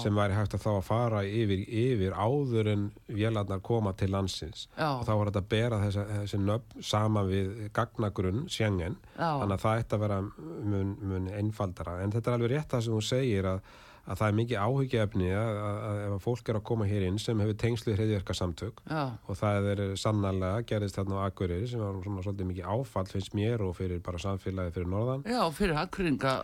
[0.03, 4.65] sem væri hægt að þá að fara yfir, yfir áður en vélarnar koma til landsins
[4.75, 4.89] Já.
[4.89, 9.29] og þá var þetta að bera þessi, þessi nöfn saman við gagnagrunn Schengen Já.
[9.29, 12.85] þannig að það ætti að vera mun, mun einfaldara en þetta er alveg rétt það
[12.87, 13.73] sem hún segir að,
[14.05, 17.05] að það er mikið áhyggjaefni að, að, að ef að fólk er að koma hér
[17.07, 21.81] inn sem hefur tengslu hreðjörkarsamtök Já, og það er sannarlega gerðist þarna á Akureyri sem
[21.81, 25.25] var svona svolítið mikið áfall finnst mér og fyrir bara samfélagi fyrir norðan.
[25.25, 26.35] Já fyrir akkringa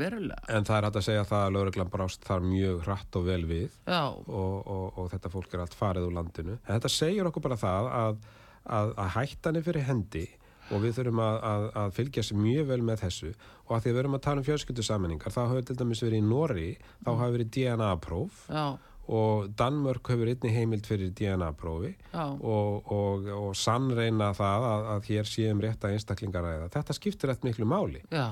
[0.00, 0.40] verulega.
[0.48, 3.42] En það er hægt að segja það að lauruglan brást þar mjög hratt og vel
[3.50, 6.58] við og, og, og þetta fólk er allt farið úr landinu.
[6.64, 8.20] En þetta segir okkur bara það að,
[8.64, 10.26] að, að hættan er fyrir hendi
[10.70, 13.32] og við þurfum að, að, að fylgjast mjög vel með þessu.
[13.66, 16.20] Og að því að við erum að tala um fjölskyldusammenningar þá hefur til dæmis verið
[16.22, 16.70] í Nóri
[17.02, 18.64] þá hafa verið DNA-próf já,
[19.10, 25.30] og Danmörk hefur einni heimild fyrir DNA-prófi og, og, og sannreina það að, að hér
[25.30, 26.70] séum rétta einstaklingaræða.
[26.76, 28.04] Þetta skiptir eftir miklu máli.
[28.14, 28.28] Já,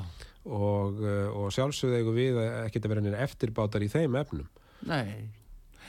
[0.48, 4.48] og, uh, og sjálfsögðu eigum við ekki að vera nýra eftirbátar í þeim efnum.
[4.86, 5.34] nei.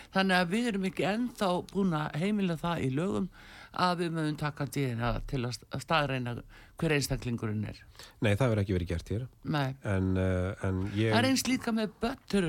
[0.09, 3.27] Þannig að við erum ekki ennþá búin að heimila það í lögum
[3.73, 6.35] að við mögum taka DNA til að st- að staðreina
[6.79, 7.81] hver einstaklingurinn er.
[8.23, 9.25] Nei, það verður ekki verið gert hér.
[9.43, 9.67] Nei.
[9.83, 11.11] En, uh, en ég...
[11.11, 11.97] Það er eins líka með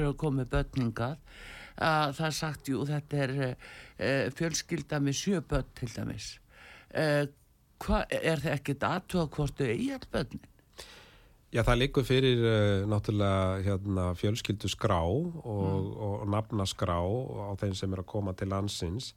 [0.01, 1.19] eru að koma með börningar
[1.81, 6.31] að það er sagt, jú, þetta er e, fjölskylda með sjö börn til dæmis.
[6.93, 7.05] E,
[7.81, 8.53] hva, er það
[9.33, 10.47] hvort þau eigi all börnin?
[11.51, 17.97] Já, það liggur fyrir uh, náttúrulega hérna, fjölskyldu skrá og, og nafnaskrá á þeim sem
[17.97, 19.15] er að koma til landsins.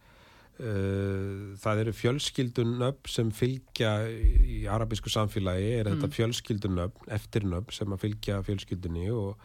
[0.53, 8.03] Uh, það eru fjölskyldunöfn sem fylgja í arabísku samfélagi, er þetta fjölskyldunöfn, eftirnöfn sem að
[8.03, 9.41] fylgja fjölskyldunni og,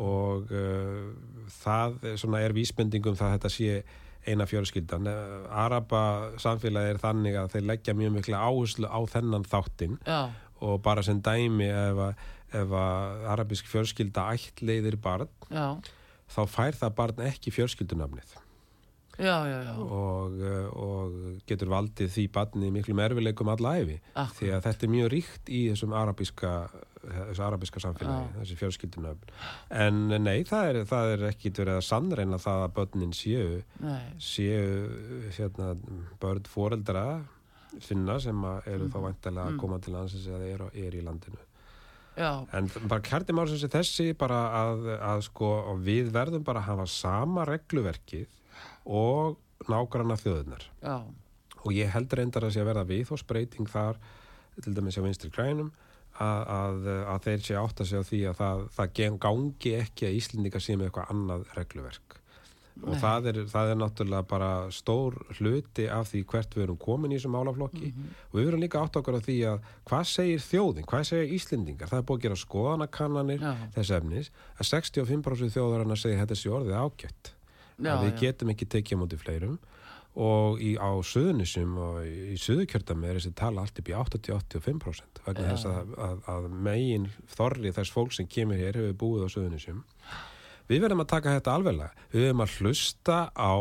[0.00, 1.12] og uh,
[1.58, 3.84] það svona, er vísbendingum það að þetta sé
[4.26, 5.06] eina fjölskyldan.
[5.06, 6.00] Uh, Araba
[6.42, 10.32] samfélagi er þannig að þeir leggja mjög mikla áherslu á þennan þáttinn Já,
[10.64, 12.26] og bara sem dæmi ef að,
[12.62, 15.76] ef að arabísk fjölskylda ættleiðir barn já,
[16.32, 18.36] þá fær það barn ekki fjölskyldunafnið
[19.18, 21.14] já, já, og, uh, og
[21.48, 24.34] getur valdið því barni miklum erfileikum alla æfi Akkurat.
[24.40, 26.52] því að þetta er mjög ríkt í þessum arabíska
[27.06, 29.28] þessu arabíska samfélagi, þessi fjölskyldunöfn.
[29.70, 34.08] En nei, það er, það er ekki verið að sannreina það að börnin séu Nei,
[34.18, 35.68] séu hérna,
[36.20, 37.04] börn foreldra
[37.80, 38.90] sinna sem eru Mhm.
[38.90, 41.38] þá væntalega að koma til landsins eða eru er í landinu.
[42.16, 46.70] Já, En bara kærti málsins er þessi bara að, að sko við verðum bara að
[46.72, 48.26] hafa sama regluverkið
[48.86, 49.36] og
[49.70, 50.68] nágranna þjóðunar.
[51.66, 53.98] Og ég held reyndar að sé að verða viðhósbreyting þar,
[54.62, 55.72] til dæmis á vinstri grænum,
[56.16, 60.20] að, að, að þeir sé átt að segja því að það, það gangi ekki að
[60.20, 62.20] Íslendinga sé með eitthvað annað regluverk.
[62.84, 62.98] Og Nei.
[63.00, 67.16] það er, það er náttúrulega bara stór hluti af því hvert við erum komin í
[67.16, 67.88] þessum málaflokki
[68.28, 71.88] og við erum líka átt okkur á því að hvað segir þjóðin, hvað segir Íslendingar
[71.88, 73.46] það er búið að gera skoðanakannanir
[73.78, 77.32] þess efnis að 65% þjóðarinnar segir þetta sé orðið ágætt
[77.76, 79.56] Já, að við getum ekki tekið á móti fleirum.
[80.16, 85.50] Og í, á söðunisum og í söðukjördami er þessi tala allt upp í 80-85% vegna
[85.50, 89.82] þess að, að, að megin þorri þess fólk sem kemur hér hefur búið á söðunisum
[90.70, 93.56] við verðum að taka þetta alveglega við verðum að hlusta á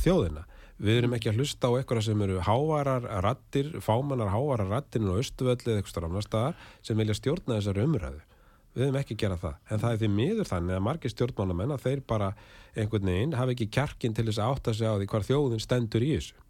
[0.00, 0.46] þjóðina.
[0.80, 5.20] Við verðum ekki að hlusta á eitthvað sem eru hávarar rattir, fámannar hávarar rattir og
[5.20, 8.24] austuvöldi eða eitthvað sem vilja stjórna þessari umræðu
[8.74, 11.74] við höfum ekki að gera það, en það er því miður þannig að margir stjórnmálamenn
[11.74, 12.28] að þeir bara
[12.76, 16.06] einhvern veginn hafa ekki kjarkin til þess að átta sig á því hvar þjóðin stendur
[16.06, 16.46] í þessu.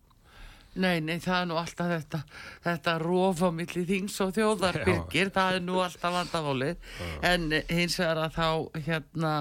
[0.81, 2.19] Nei, nei, það er nú alltaf þetta,
[2.63, 4.85] þetta rofa milli þings og þjóðar, Já.
[4.87, 6.93] Birgir, það er nú alltaf vandamálið,
[7.27, 9.33] en hins vegar að þá, hérna,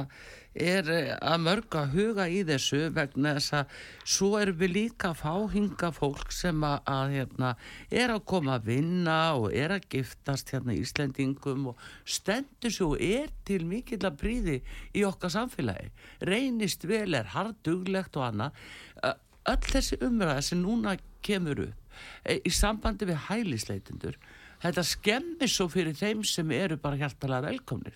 [0.55, 3.77] er eh, að mörga huga í þessu vegna þess að
[4.15, 7.53] svo erum við líka að fá hinga fólk sem að, að hérna,
[7.91, 13.03] er að koma að vinna og er að giftast hérna Íslendingum og stendur svo og
[13.05, 14.59] er til mikill að príði
[14.97, 15.91] í okkar samfélagi.
[16.25, 18.63] Reynist vel, er harduglegt og annað.
[19.03, 19.17] Ö-
[19.49, 21.95] Öll þessi umræða sem núna kemur upp
[22.27, 24.17] e, í sambandi við hælisleitundur,
[24.61, 27.95] þetta skemmir svo fyrir þeim sem eru bara hjartalega velkomnir.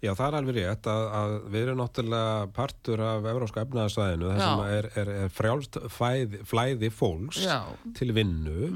[0.00, 4.40] Já, það er alveg rétt að, að við erum náttúrulega partur af Evróska efnaðarsvæðinu þar
[4.40, 7.58] sem er, er, er frjálst fæði, flæði fólks Já.
[7.68, 7.94] Mm.
[7.98, 8.70] til vinnu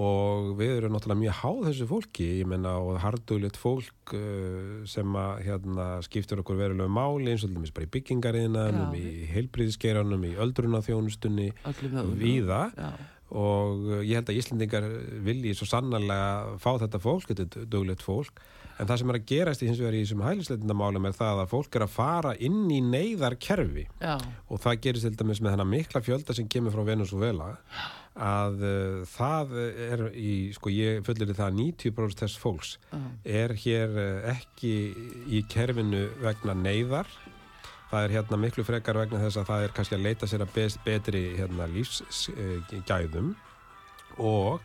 [0.00, 5.18] og við erum náttúrulega mjög háð þessu fólki, ég menna og harduglegt fólk uh, sem
[5.18, 10.36] að hérna, skiptur okkur verulegu máli eins og dæmis bara í byggingariðinanum, í heilbríðiskeranum, í
[10.46, 11.50] öldrunaþjónustunni,
[12.78, 12.92] Já,
[13.30, 14.86] og ég held að Íslendingar
[15.26, 18.40] vilji svo sannarlega fá þetta fólk, þetta er duglegt fólk
[18.80, 21.50] en það sem er að gerast í hins vegar í þessum hælisleitindamálum er það að
[21.52, 23.86] fólk er að fara inn í neyðarkerfi.
[24.48, 27.50] Og það gerist til dæmis með þennan mikla fjölda sem kemur frá Venezuela
[28.20, 32.72] að uh, það er í, sko ég fullir það að 90% þess fólks
[33.24, 34.72] er hér uh, ekki
[35.30, 37.06] í kerfinu vegna neyðar.
[37.90, 40.52] Það er hérna miklu frekar vegna þess að það er kannski að leita sér að
[40.56, 43.32] best, betri hérna, lífsgæðum
[44.20, 44.60] og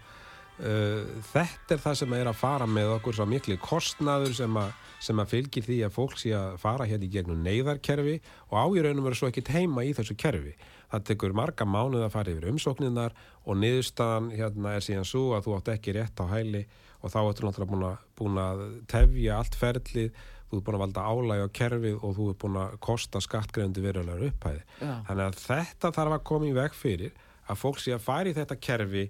[0.62, 4.72] uh, þetta er það sem er að fara með okkur svo miklu kostnaður sem að,
[5.08, 8.15] sem að fylgir því að fólk sé að fara hérna í gegnum neyðarkerfi
[8.52, 10.56] og á í raunum verður svo ekkit heima í þessu kerfi
[10.91, 13.15] það tekur marga mánuð að fara yfir umsókninnar
[13.46, 16.63] og niðurstaðan hérna er síðan svo að þú átt ekki rétt á hæli
[17.02, 20.84] og þá ertu náttúrulega búin að, búin að tefja allt ferlið þú ert búin að
[20.84, 24.94] valda álægi á kerfið og þú ert búin að kosta skattgreðandi verulegar upphæði Já.
[25.10, 28.36] þannig að þetta þarf að koma í veg fyrir að fólk sé að fara í
[28.38, 29.06] þetta kerfi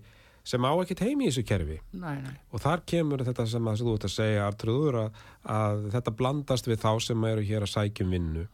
[0.45, 1.79] sem á ekkert heimi í þessu kerfi.
[1.97, 5.23] Næ, næ, og þar kemur þetta sem að þú ert að segja Artrúður að,
[5.55, 8.45] að þetta blandast við þá sem eru hér að sækjum vinnu.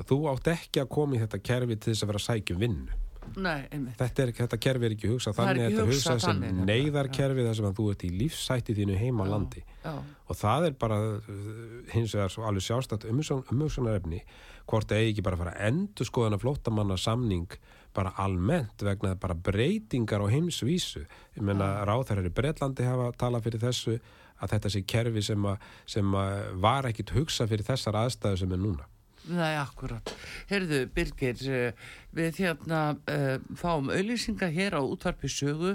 [0.00, 2.60] Að þú átt ekki að koma í þetta kerfi til þess að vera að sækjum
[2.64, 2.98] vinnu.
[3.30, 3.94] Einmitt.
[3.98, 7.66] þetta, er, þetta kerfi er ekki hugsað þannig ekki þetta hugsað sem neyðarkerfi þar sem
[7.68, 9.30] að þú ert í lífsætti þínu heima Já.
[9.30, 9.62] landi.
[9.84, 11.50] Já, og það er bara uh,
[11.92, 14.22] hins vegar svo alveg sjálfstætt umhugsunarefni
[14.70, 17.60] hvort það eigi ekki bara að fara að endur skoðana flóttamanna samning
[17.96, 21.04] bara almennt vegna bara breytingar á heimsvísu.
[21.36, 23.98] Ég menna ráþærar í Bretlandi hafa talað fyrir þessu
[24.40, 28.56] að þetta sé kerfi sem, að, sem að var ekkit hugsa fyrir þessar aðstæðu sem
[28.56, 28.86] er núna.
[29.30, 30.14] Nei, akkurat.
[30.48, 35.74] Heyrðu, Birgir, eh, við hérna uh, fáum auðlýsinga hér á útvarpi sögu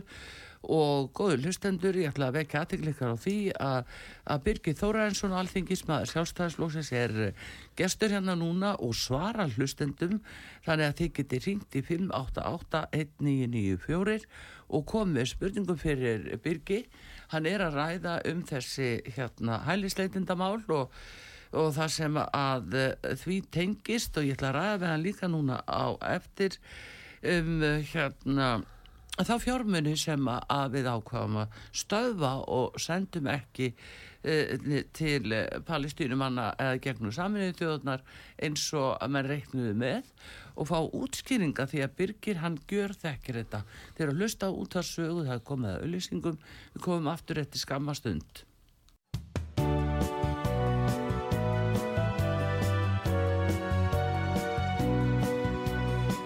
[0.72, 3.82] og góður hlustendur, ég ætla að vekja aðteglikar á því að,
[4.34, 7.12] að Birgir Þóraensson alþingismæður sjálfstæðslóksins er
[7.80, 10.16] gestur hérna núna og svara hlustendum.
[10.66, 14.24] Þannig að þið geti ringt í 5881994
[14.74, 16.80] og komið spurningum fyrir Birgi
[17.34, 20.86] hann er að ræða um þessi hérna hælisleitindamál og
[21.56, 22.74] og það sem að
[23.22, 26.52] því tengist og ég ætla að ræða við hann líka núna á eftir
[27.26, 28.48] um hérna
[29.24, 35.36] þá fjármunni sem að við ákvaðum að stöðva og sendum ekki uh, til
[35.68, 38.04] palestínumanna eða gegnum saminuðu þjóðunar
[38.48, 40.10] eins og að mann reiknuði með
[40.56, 44.90] og fá útskýringa því að Birgir hann gjör þekkir þetta þegar að hlusta út af
[44.90, 46.44] sögu það komið að auðlýsingum
[46.76, 48.55] við komum aftur eftir skammastund Síðdeðis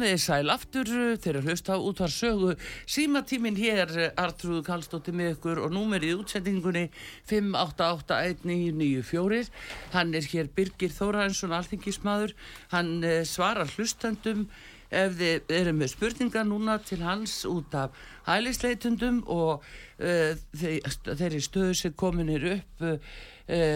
[0.00, 0.88] Komið þið sæl aftur
[1.20, 2.56] þegar hlusta út var sögu.
[2.88, 6.88] Símatímin hér, Artrúð Kallstóttir með ykkur og númerið útsendingunni
[7.28, 9.52] 5881994.
[9.92, 12.32] Hann er hér Birgir Þóraðinsson, alþingismadur.
[12.72, 14.48] Hann eh, svarar hlustandum
[14.88, 17.92] ef þið eru með spurningar núna til hans út af
[18.24, 19.60] hælisleitundum og
[20.00, 22.96] uh, þeirri stöðu sem kominir upp uh,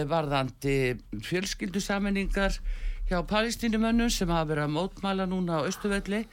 [0.09, 0.97] varðandi
[1.29, 2.57] fjölskyldusammenningar
[3.09, 6.23] hjá palestínumönnum sem hafa verið að mótmæla núna á Östuvelli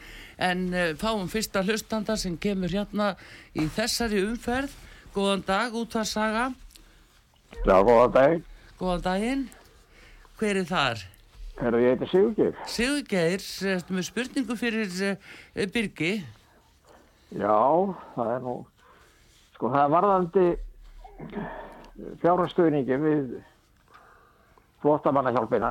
[0.41, 3.13] en uh, fáum fyrsta hlustanda sem kemur hérna
[3.53, 4.73] í þessari umferð
[5.13, 6.47] Góðan dag, útvarsaga
[7.67, 8.39] Já, góðan dag.
[8.81, 9.43] Góðan daginn
[10.41, 11.03] Hver er þar?
[11.61, 12.55] Herðu, ég heiti Sigurgeir.
[12.65, 16.15] Sigurgeir, ertu með spurningu fyrir uh, Birgi
[17.37, 17.61] Já,
[18.17, 18.59] það er nú,
[19.55, 20.47] sko það er varðandi
[22.21, 23.35] fjárhastöðningi við
[24.83, 25.71] flottamannahjálpina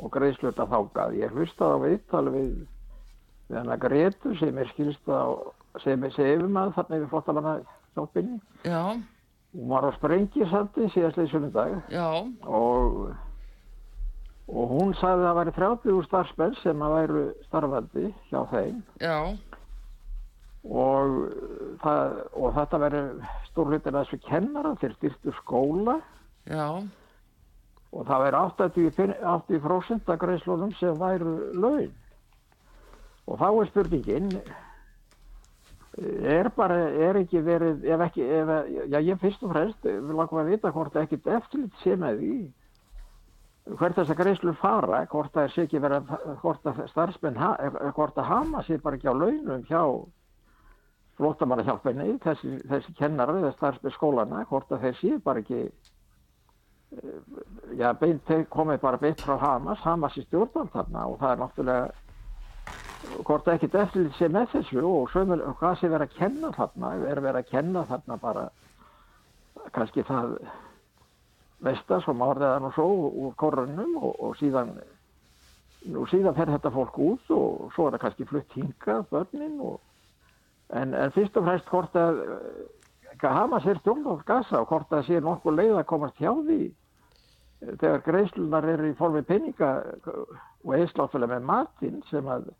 [0.00, 1.16] og greiðsluta þákað.
[1.20, 2.50] Ég hlustaði á viðtal við,
[3.50, 5.22] við hann að Gretu sem er skilst á,
[5.84, 8.40] sem er sefumað þarna yfir flottamannahjálpinni.
[8.64, 8.82] Já,
[9.50, 12.06] Hún var á sprengisandi síðastlega sunnundag já,
[12.46, 13.08] og,
[14.46, 18.76] og hún sagði að það væri 30 starfsmenn sem að væru starfandi hjá þeim.
[20.60, 21.16] Og,
[21.82, 23.02] það, og þetta veri
[23.48, 25.98] stór hlutin að þessu kennara til styrtu skóla.
[26.46, 26.66] Já,
[27.92, 31.92] og það veri 80%, 80 af greiðslunum sem væru laun.
[33.26, 34.30] Og þá er spurningin
[35.98, 36.76] er bara,
[37.08, 38.52] er ekki verið ef ekki, ef,
[38.92, 42.36] já ég fyrst og fremst vil langar að vita hvort ekkit eftirlit sé með því
[43.80, 47.90] hvert þess að greiðslur fara, hvort það er sé ekki verið hvort að starfsmenn ha-
[47.94, 49.82] hvort að hama sér bara ekki á launum hjá
[51.20, 55.89] flóttamannahjálfinni þessi, þessi kennarar eða starfsmenn skólana hvort að þeir séu bara ekki eh,
[57.78, 59.82] já, beint, komið bara beint frá Hamas.
[59.84, 61.90] Hamas í stjórnvald þarna og það er náttúrulega
[63.24, 66.90] hvort að ekkit eftirlit sé með þessu og sömul, hvað sé verið að kenna þarna
[67.08, 68.48] er verið að kenna þarna bara
[69.74, 70.34] kannski það
[71.64, 72.88] vestas og márðaðan og svo
[73.24, 74.74] úr korunum og, og síðan
[75.96, 79.80] og síðan fer þetta fólk út og svo er það kannski flutt hingað börnin og,
[80.76, 82.22] en, en fyrst og fremst hvort að
[83.20, 86.60] Hamas er stjórnvald gasa og hvort að sé nokkuð leið að komast hjá því
[87.60, 89.70] þegar greiðslunar eru í formi peninga
[90.06, 92.50] og eðsláttúrulega með matinn sem að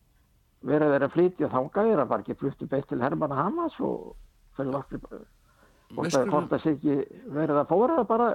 [0.69, 4.11] verið er að flytja þangað er að var ekki fluttu beitt til Hermann Hamas og
[4.59, 6.97] fyrir lofti hvort skulum- hvort það sé ekki
[7.33, 8.29] verið að fóra það bara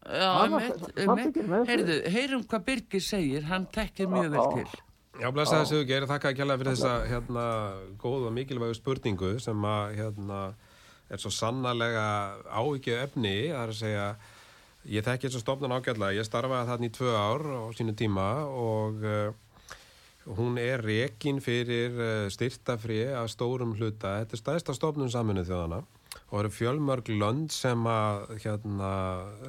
[0.00, 1.66] Já, einmitt, þessu.
[1.68, 4.54] Heyrðu, heyrum hvað Birgir segir, hann tekkir mjög vel Já.
[4.56, 4.80] til.
[5.20, 7.44] Já, blessaði Sigur Geir, þakka ekki alveg fyrir þessa hérna,
[8.00, 10.38] góð og mikilvægu spurningu sem að hérna,
[11.10, 12.06] er svo sannarlega
[12.48, 14.06] áhyggjum efni, það er að segja
[14.88, 19.04] ég þekki þessa stofnun ágætlega, ég starfaði þarna í tvö ár á sínu tíma og
[19.04, 19.32] uh,
[20.38, 25.82] hún er rekin fyrir uh, styrtafri af stórum hluta, þetta er stæðsta stofnun saminu þjóðana
[26.30, 28.92] og eru fjölmörg lönd sem að hérna,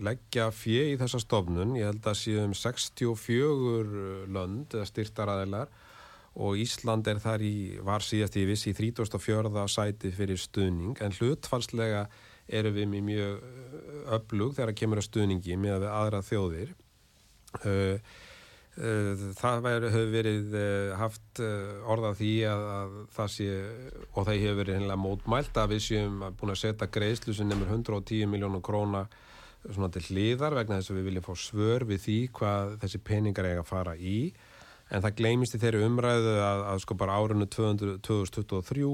[0.02, 5.72] leggja fjö í þessa stofnun, ég held að séum 64 lönd eða styrtaraðilar
[6.40, 9.66] og Ísland er þar í, var síðast í viss í 34.
[9.68, 10.96] sæti fyrir stuðning.
[11.04, 12.06] En hlutfalslega
[12.60, 16.76] eru við mjög uh, öflug þegar kemur að stuðningi með aðra þjóðir.
[17.62, 17.98] Uh,
[19.36, 20.54] það hefur verið
[20.96, 21.42] haft
[21.92, 23.48] orðað því að, að það sé
[24.14, 27.74] og það hefur verið hennilega mótmælt að við séum búin að setja greiðslu sem nefnir
[27.76, 29.04] 110 miljónum króna
[29.70, 33.50] svona til hliðar vegna þess að við viljum fá svör við því hvað þessi peningar
[33.50, 34.18] eiga að fara í.
[34.92, 38.90] En það gleymist í þeirri umræðu að, að sko bara árunnu 200, 2023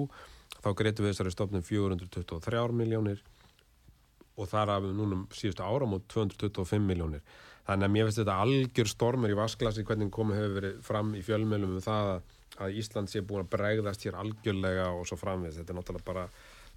[0.58, 3.24] þá greitum við þessari stofnum 423 miljónir
[4.38, 7.24] og þar af núna síðustu áram og 225 miljónir.
[7.68, 11.24] Þannig að mér finnst þetta algjör stormur í vasklasi hvernig komið hefur verið fram í
[11.26, 12.36] fjölmjölum um það að,
[12.80, 15.60] Ísland sé búin að bregðast hér algjörlega og svo framvið.
[15.60, 16.24] Þetta er náttúrulega bara,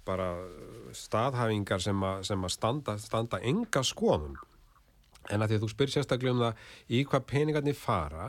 [0.05, 0.27] bara
[0.97, 4.35] staðhæfingar sem að, sem að standa, standa enga skoðum.
[5.31, 8.27] En að því að þú spyr sérstaklega um það í hvað peningarnir fara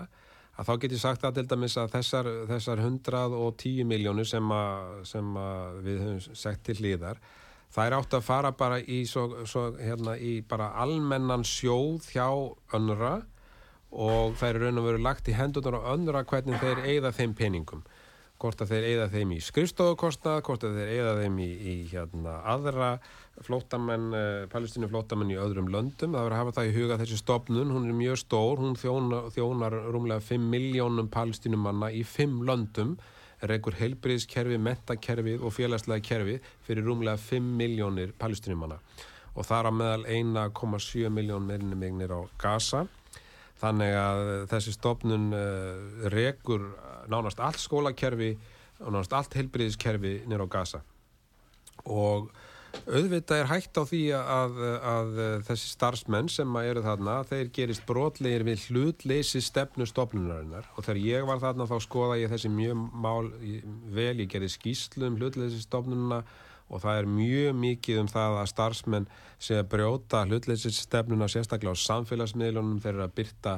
[0.52, 4.98] að þá get ég sagt að til dæmis að þessar, þessar 110 miljónir sem, að,
[5.08, 5.36] sem
[5.82, 7.20] við höfum sett til hliðar
[7.72, 12.28] það er átt að fara bara í, svo, svo, hérna, í bara almennan sjóð hjá
[12.76, 13.22] önnra
[13.92, 17.36] og það er raun og veru lagt í hendunar á önnra hvernig þeir eigða þeim
[17.36, 17.84] peningum.
[18.42, 22.38] Hvort að þeir eigða þeim í skrifstofukostnað hvort að þeir eigða þeim í, í hérna,
[22.50, 22.88] aðra
[23.46, 26.16] flótamenn uh, palestínu flótamenn í öðrum löndum.
[26.16, 29.30] Það verður að hafa það í huga þessi stopnun hún er mjög stór, hún þjónar,
[29.36, 32.96] þjónar rúmlega 5 miljónum palestínumanna í 5 löndum
[33.48, 38.78] reykur heilbriðskerfi, mentakerfið og félagslega kerfið fyrir rúmlega 5 miljónir palestinumanna
[39.32, 42.84] og þar á meðal 1,7 miljón meirinni megnir á Gaza.
[43.62, 46.66] Þannig að þessi stofnun uh, reykur
[47.10, 48.34] nánast allt skólakerfi
[48.82, 50.82] og nánast allt heilbriðskerfi nýra á Gaza.
[51.88, 52.28] Og
[52.86, 54.60] auðvitað er hægt á því að,
[54.92, 60.66] að, þessi starfsmenn sem eru þarna, þeir gerist brotlegir við hlutleysi stefnu stofnunarinnar.
[60.76, 63.30] Og þegar ég var þarna þá skoða ég þessi mjög mál
[63.92, 66.22] vel, ég gerði skýslu um hlutleysi stofnununa
[66.72, 69.08] og það er mjög mikið um það að starfsmenn
[69.42, 72.80] sé að brjóta hlutleysi stefnuna sérstaklega á samfélagsmiðlunum.
[72.82, 73.56] Þeir eru að byrta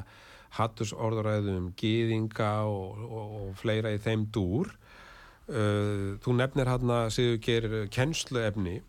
[0.55, 4.75] hattusorðuræðu um gýðinga og, og, og fleira í þeim dúr.
[5.45, 8.79] Uh, þú nefnir hérna séu gerir kennsluefni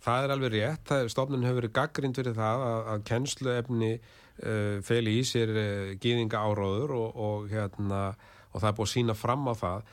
[0.00, 5.16] Það er alveg rétt, stofnun hefur verið gaggrind fyrir það að, að kennsluefni uh, feli
[5.20, 8.04] í sér uh, gýðinga áróður og, og, hérna,
[8.50, 9.90] og það er búið að sína fram á það.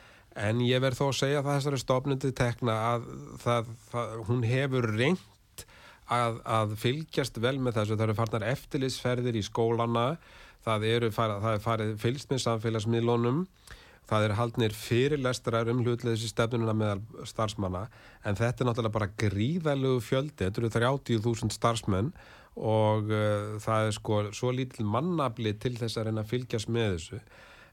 [0.48, 3.08] En ég verð þó að segja að þessari stofnun til tekna að
[3.42, 5.64] það, það, hún hefur reynd
[6.08, 10.06] að, að fylgjast vel með þessu, það eru farnar eftirlitsferðir í skólana,
[10.64, 13.42] það, eru, það er farið fylgst með samfélagsmiðlunum
[14.08, 17.84] Það er haldnir fyrirlestrar um hlutleysi stefnununa meðal starfsmanna
[18.24, 22.12] en þetta er náttúrulega bara gríðalögu fjöldi, þetta eru 30.000 starfsmenn
[22.58, 26.94] og uh, það er sko svo lítil mannabli til þess að reyna að fylgjast með
[26.96, 27.20] þessu.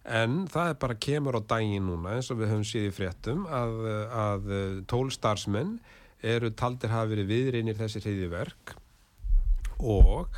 [0.05, 3.79] En það er bara kemur á daginn núna eins og við höfum síðið fréttum að,
[4.13, 4.51] að
[4.91, 5.79] tól starfsmenn
[6.25, 8.75] eru taldir hafa verið viðreinir þessi hriðiverk
[9.81, 10.29] og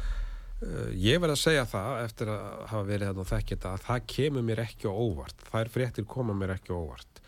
[0.97, 4.07] ég verð að segja það eftir að hafa verið þarna og þekkja þetta að það
[4.13, 5.45] kemur mér ekki á óvart.
[5.51, 7.21] Þær fréttir koma mér ekki á óvart.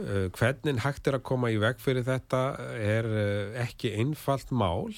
[0.00, 2.38] Uh, hvernig hægt er að koma í veg fyrir þetta
[2.80, 4.88] er uh, ekki einfalt mál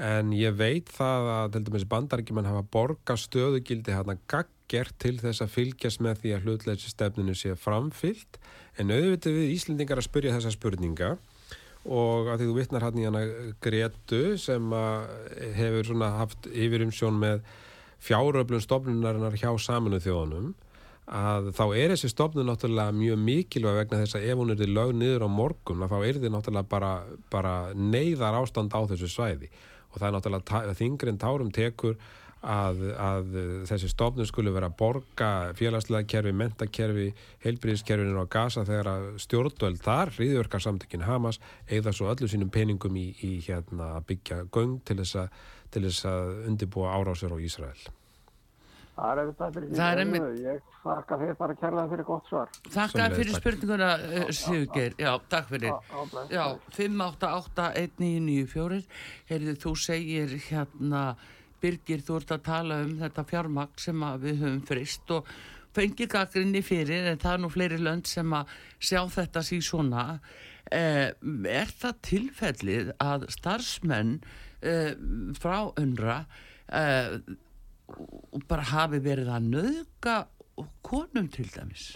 [0.00, 1.58] en ég veit það að
[1.92, 7.36] bandarækjumann hafa borga stöðugildi hérna gaggert til þess að fylgjast með því að hlutleysi stefninu
[7.36, 8.40] sé framfyllt
[8.80, 11.12] en auðvitað við Íslendingar að spyrja þessa spurninga
[11.84, 13.22] og að því þú vittnar hann í hana
[13.64, 14.74] Gretu sem
[15.58, 17.42] hefur svona haft yfirumsjón með
[18.04, 20.52] fjáröflun stofnunarinnar hjá saminu þjóðunum
[21.04, 24.70] að þá er þessi stofnun náttúrulega mjög mikilvæg vegna þess að ef hún er til
[24.72, 26.92] lög niður á morgun þá er þið náttúrulega bara,
[27.32, 29.50] bara neyðar ástand á þessu svæði.
[29.92, 31.98] Og það er náttúrulega þingri en tárum tekur
[32.44, 33.30] Að, að
[33.70, 37.06] þessi stofnun skulle vera að borga félagslega kerfi, mentakerfi,
[37.40, 41.40] heilbríðiskerfinu á Gaza þegar að stjórnvöld þar, hriðjörgarsamtökin Hamas,
[41.70, 45.28] eigða svo öllu sínum peningum í, í hérna, að byggja göng til þess að,
[45.72, 47.80] til þess að undibúa árásur á Ísrael.
[48.94, 49.74] Það er auðvitað fyrir því.
[50.04, 52.48] einmitt- Ég þakka þér bara kærlega fyrir gott svar.
[52.70, 53.40] Þakka fyrir takk.
[53.42, 54.92] spurninguna, uh, Sigurgeir.
[55.00, 55.72] Já, takk fyrir.
[55.72, 56.76] Á- á bless, Já, bless.
[56.78, 58.84] 5881994.
[59.32, 61.02] Heyrðu, þú segir hérna,
[61.64, 65.28] Birgir, þú ert að tala um þetta fjármagn sem við höfum frist og
[65.74, 70.04] fengið gaggrinni fyrir, en það er nú fleiri lönd sem að sjá þetta síð svona.
[70.72, 71.08] Eh,
[71.50, 74.14] er það tilfellið að starfsmenn
[74.64, 74.92] eh,
[75.40, 76.22] frá önra
[76.72, 77.18] eh,
[78.48, 80.16] bara hafi verið að nöðga
[80.86, 81.94] konum til dæmis?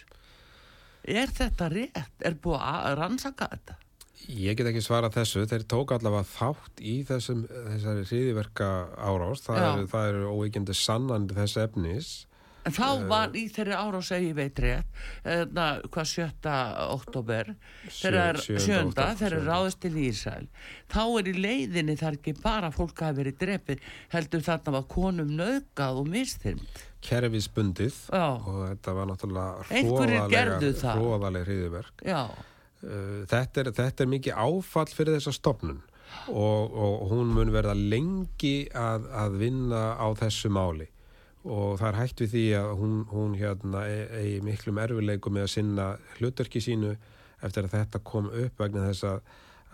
[1.09, 2.17] Er þetta rétt?
[2.25, 3.79] Er búið að rannsaka þetta?
[4.27, 9.61] Ég get ekki svarað þessu, þeir tók allavega þátt í þessum, þessari hriðiverka árás, það
[9.65, 12.09] eru, það eru óeikindi sannandi þess efnis.
[12.67, 16.57] En þá var í þeirri árás að ég veit rétt, eða, hvað sjötta
[16.93, 17.55] oktober,
[17.87, 20.49] þeirra er sjönda, þeirra er ráðist til Ísrael.
[20.93, 25.33] Þá er í leiðinni þar ekki bara fólk hafi verið drepið, heldur þarna var konum
[25.39, 26.85] nöðgað og mistyrmt.
[27.09, 29.65] kerfisbundið og þetta var náttúrulega
[30.99, 32.05] hróðalega hriðiverk.
[32.79, 35.81] Uh, Þetta er, þetta er mikið áfall fyrir þessa stopnun
[36.31, 40.87] og, og hún mun verða lengi að, að vinna á þessu máli
[41.43, 45.47] og það er hægt við því að hún, hún hérna e- eigi miklum erfileikum með
[45.49, 46.95] að sinna hlutverki sínu
[47.43, 49.19] eftir að þetta kom upp vegna þess að,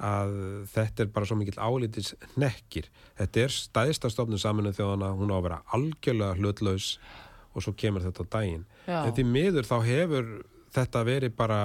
[0.08, 0.34] að
[0.74, 2.88] þetta er bara svo mikill álítis nekkir.
[3.20, 6.88] Þetta er stæðsta stofnun saminu þjóðana, hún á að vera algjörlega hlutlaus
[7.54, 8.66] og svo kemur þetta á daginn.
[8.88, 8.98] Já.
[9.04, 10.30] En því miður þá hefur
[10.74, 11.60] þetta verið bara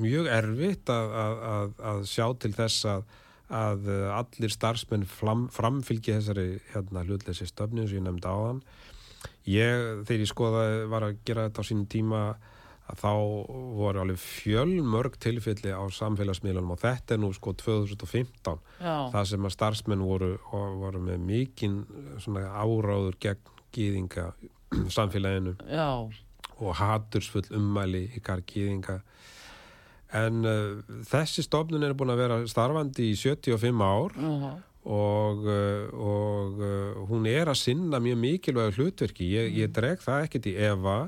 [0.00, 3.06] mjög erfitt að, að, að, að sjá til þess að,
[3.60, 8.60] að allir starfsmenn fram, framfylgi þessari hérna, hlutleysi stöfni sem ég nefndi á hann.
[9.46, 12.22] Ég, þegar ég skoðaði, var að gera þetta á sínum tíma
[12.86, 13.12] að þá
[13.78, 19.48] voru alveg fjölmörg tilfelli á samfélagsmiðlunum og þetta er nú sko 2015 já, það sem
[19.48, 21.80] að starfsmenn voru, voru með mikinn
[22.22, 24.28] áráður gegn gýðinga
[24.94, 25.56] samfélaginu.
[25.66, 25.88] Já,
[26.62, 29.00] og hatursfull ummæli í gargiðinga
[30.14, 34.50] en uh, þessi stofnun er búin að vera starfandi í 75 ár já,
[34.86, 39.26] og, uh, og uh, hún er að sinna mjög mikilvægu hlutverki.
[39.34, 40.98] Ég, ég dreg það ekkert í efa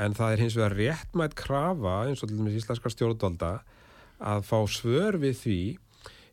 [0.00, 3.54] en það er hins vegar réttmætt krafa eins og til dæmis íslenskar stjórnvalda
[4.20, 5.60] að fá svör við því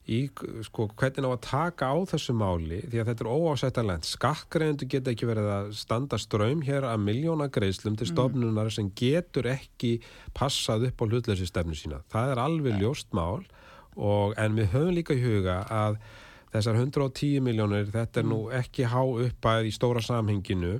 [0.07, 0.19] í
[0.63, 4.07] sko, hvernig á að taka á þessu máli því að þetta er óásættanlegt.
[4.07, 9.49] Skakkgreðendur geta ekki verið að standa ströym hér að miljóna greiðslum til stofnunar sem getur
[9.51, 9.97] ekki
[10.37, 11.99] passað upp á hlutleysi stefnu sína.
[12.13, 13.43] Það er alveg ljóst mál
[13.97, 15.99] og, en við höfum líka í huga að
[16.55, 20.77] þessar 110 miljónir þetta er nú ekki há uppæð í stóra samhenginu.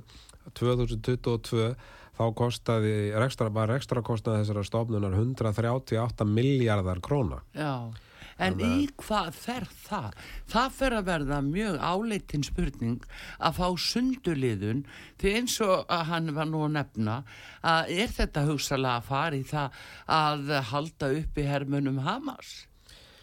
[0.56, 1.74] 2022
[2.18, 7.42] þá kostaði rekstra, var ekstra kostnaði þessara stofnunar 138 miljardar króna.
[7.52, 7.92] Já.
[8.38, 10.12] En í hvað fer það?
[10.50, 13.08] Það fer að verða mjög áleitin spurning
[13.38, 14.84] að fá sundurliðun
[15.18, 17.18] því eins og að hann var nú að nefna
[17.66, 19.82] að er þetta hugsalega að fara í það
[20.20, 22.54] að halda upp í hermunum Hamas?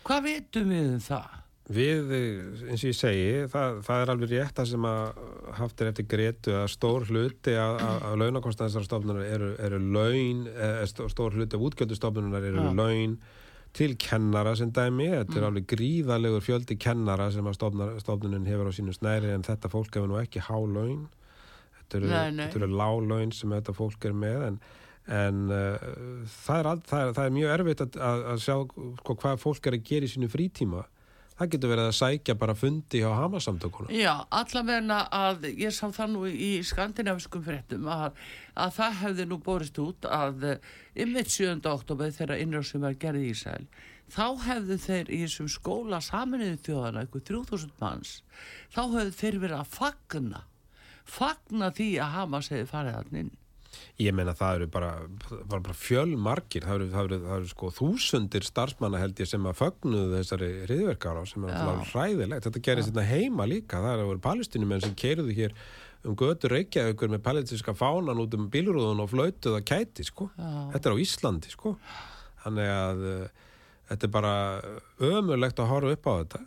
[0.05, 1.41] Hvað veitum við um það?
[1.66, 2.11] Við,
[2.70, 5.22] eins og ég segi, það, það er alveg rétt það sem að
[5.57, 10.43] haft er eftir gretu að stór hluti að, að, að launakostnaðisar stofnunar eru, eru laun,
[10.53, 12.76] eða stór hluti af útgjöldustofnunar eru Já.
[12.78, 13.18] laun
[13.76, 17.57] til kennara sem dæmi, þetta er alveg gríðalegur fjöldi kennara sem að
[17.99, 21.05] stofnunin hefur á sínu snæri en þetta fólk hefur nú ekki há laun.
[21.82, 22.07] Þetta eru,
[22.63, 24.59] eru lág laun sem þetta fólk er með en,
[25.11, 25.89] en uh,
[26.45, 28.55] það, er, all- það, er, það er mjög erfitt að, að, að sjá
[29.03, 30.86] sko, hvað fólk er að gera í sínu frítíma
[31.40, 36.14] það getur verið að sækja bara fundi hjá Hamasamtökuna Já, allavegna að ég sá það
[36.14, 38.16] nú í skandinaviskum fréttum að,
[38.56, 40.48] að það hefði nú borist út að
[40.96, 41.60] ymmið 7.
[41.74, 43.68] oktober þegar innrásum var gerði í Ísæl
[44.12, 48.20] þá hefðu þeir í þessum skóla saminuðu þjóðana, eitthvað 3000 manns
[48.74, 50.44] þá hefðu þeir verið að fagna
[51.06, 53.34] fagna því að Hamas hefði farið hann inn
[54.01, 54.91] ég meina það eru bara,
[55.30, 56.65] bara, bara fjölmargir.
[56.67, 60.51] Það eru, það, eru, það eru sko þúsundir starfsmanna held ég sem að fögnuðu þessari
[60.65, 62.47] hriðverkara sem er alltaf hræðilegt.
[62.47, 65.55] Þetta gerist þetta heima líka, það eru palestinumenn sem keirðu hér
[66.05, 70.30] um götu reykjaðugur með palestinska fánan út um bílrúðun og flautuð að kæti sko.
[70.38, 70.51] Já.
[70.76, 71.78] þetta er á Íslandi sko.
[72.43, 73.47] Þannig að uh,
[73.89, 74.36] þetta er bara
[75.01, 76.43] ömulegt að horfa upp á þetta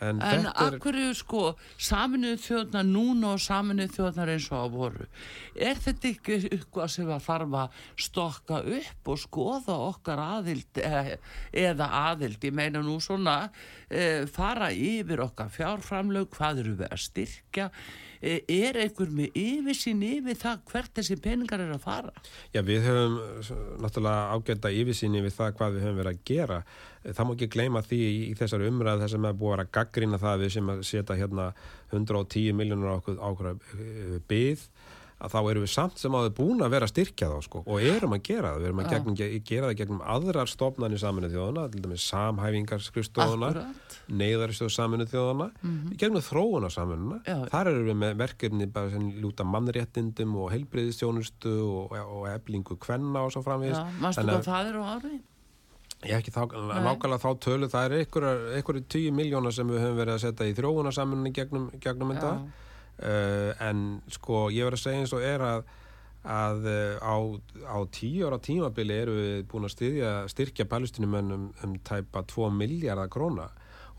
[0.00, 1.42] en, En akkur er sko
[1.80, 5.08] saminuðu þjóðnar núna og saminuðu þjóðnar eins og á voru?
[5.54, 11.14] Er þetta ekki eitthvað sem að þarf að stokka upp og skoða okkar aðild eh,
[11.66, 13.38] eða aðild, ég meina nú svona
[13.88, 17.70] eh, fara yfir okkar fjárframlög, hvað eru við að styrkja
[18.20, 22.12] er einhver með yfirsýn yfir það hvert þessi peningar er að fara
[22.52, 23.16] Já, við höfum
[23.80, 26.58] náttúrulega ágæta yfirsýni við það hvað við höfum verið að gera.
[27.00, 30.20] Það má ekki gleyma því í, þessari umræð þar sem er búið að að gaggrina
[30.20, 31.46] það við sem að setja hérna
[31.94, 34.66] 110 miljónur okkur ákveða byð
[35.20, 37.84] að þá erum við samt sem áður búin að vera að styrkja þá sko, og
[37.84, 39.16] erum að gera það, við erum að gegnum,
[39.50, 43.96] gera það gegnum aðrar stofnarnir saminuð þjóðana, til dæmis samhæfingarskrifstofuna, Akkurat.
[44.22, 45.48] neyðarstöð saminuð þjóðana,
[46.00, 47.36] gegnum þróuna saminuna, Já.
[47.52, 53.26] þar erum við með verkefni bara sem lúta mannréttindum og heilbreyðistjónustu og, og eflingu kvenna
[53.26, 53.76] og svo framvegis.
[53.76, 55.20] Já, manstu Þannig hvað það er á ári?
[56.00, 56.46] Ég ekki þá,
[56.80, 57.94] nákvæmlega þá tölu, það er
[58.56, 62.30] einhverju tíu miljónar sem við höfum verið að setja í þróunarsaminni gegnum, gegnum þetta.
[63.00, 65.62] Uh, en sko, ég verið að segja eins og er að,
[66.28, 67.16] að uh, á,
[67.64, 73.08] á tíu ára tímabili eru við búin að styðja, styrkja palestinumennum um, tæpa 2 miljardar
[73.12, 73.48] króna.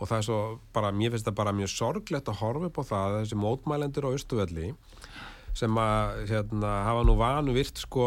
[0.01, 0.39] Og það er svo
[0.73, 4.09] bara, mér finnst það bara mjög sorglegt að horfa upp á það að þessi mótmælendur
[4.09, 4.71] á Östuvelli
[5.57, 8.05] sem að hérna, hafa nú vanu virt sko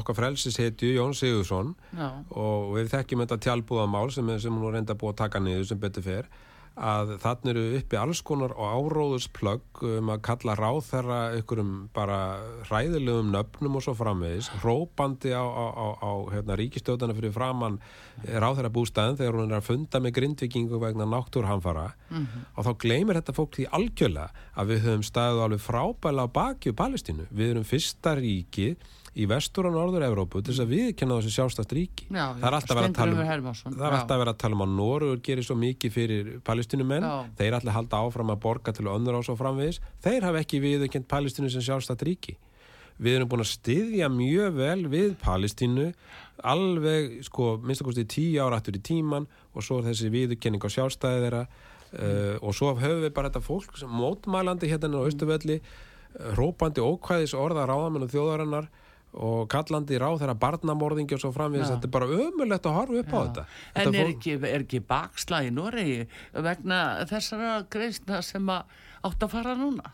[0.00, 4.96] okkar frelsis heitju Jón Sigursson Já, og við þekkjum þetta tjálbúðamál sem, sem nú reynda
[4.98, 6.28] búið að taka niður sem betur fer
[6.74, 12.18] að þannig eru uppi alls konar og áróðusplögg um að kalla ráðherra ykkur um bara
[12.66, 17.78] hræðilegum nöfnum og svo framvegis hrópandi á, á, á, á hérna, ríkistjóðana fyrir framann
[18.26, 21.86] ráðherra bústæðin þegar hún er að funda með grindvikingu vegna náttúrhamfara
[22.56, 26.74] og þá gleymir þetta fólk því algjörlega að við höfum staðið alveg frábæla á bakju
[26.74, 28.74] Palestínu, við erum fyrsta ríki
[29.14, 32.06] í vestur og norður Evrópu til þess að viðkenna þessi sjálfstætt ríki.
[32.08, 35.46] Já, það er alltaf að um er alltaf verið að tala um að Norður gerir
[35.46, 37.06] svo mikið fyrir palestinumenn
[37.38, 39.78] þeir allir halda áfram að borga til önnur á svo framvegis.
[40.02, 42.36] Þeir hafa ekki viðkent Palestínu sem sjálfstætt ríki.
[42.98, 45.88] Við erum búin að styðja mjög vel við Palestínu
[46.46, 51.24] alveg sko minnstakosti tíu ára aftur í tíman og svo er þessi viðurkenning á sjálfstæði
[51.26, 51.46] þeirra.
[51.94, 57.36] Uh, og svo höfum við bara þetta fólk mótmælandi hérna á Östuvelli uh, hrópandi ókvæðis
[57.38, 58.66] orða ráðamennu þjóðarinnar
[59.14, 61.76] og kallandi ráð þeirra barnamorðingi og svo framvegis, Já.
[61.76, 64.60] þetta er bara ömulegt að horfa upp á þetta En Þetta er fólk- ekki, er
[64.66, 69.92] ekki bakslag í Noregi vegna þessara greiðsna sem átt að fara núna?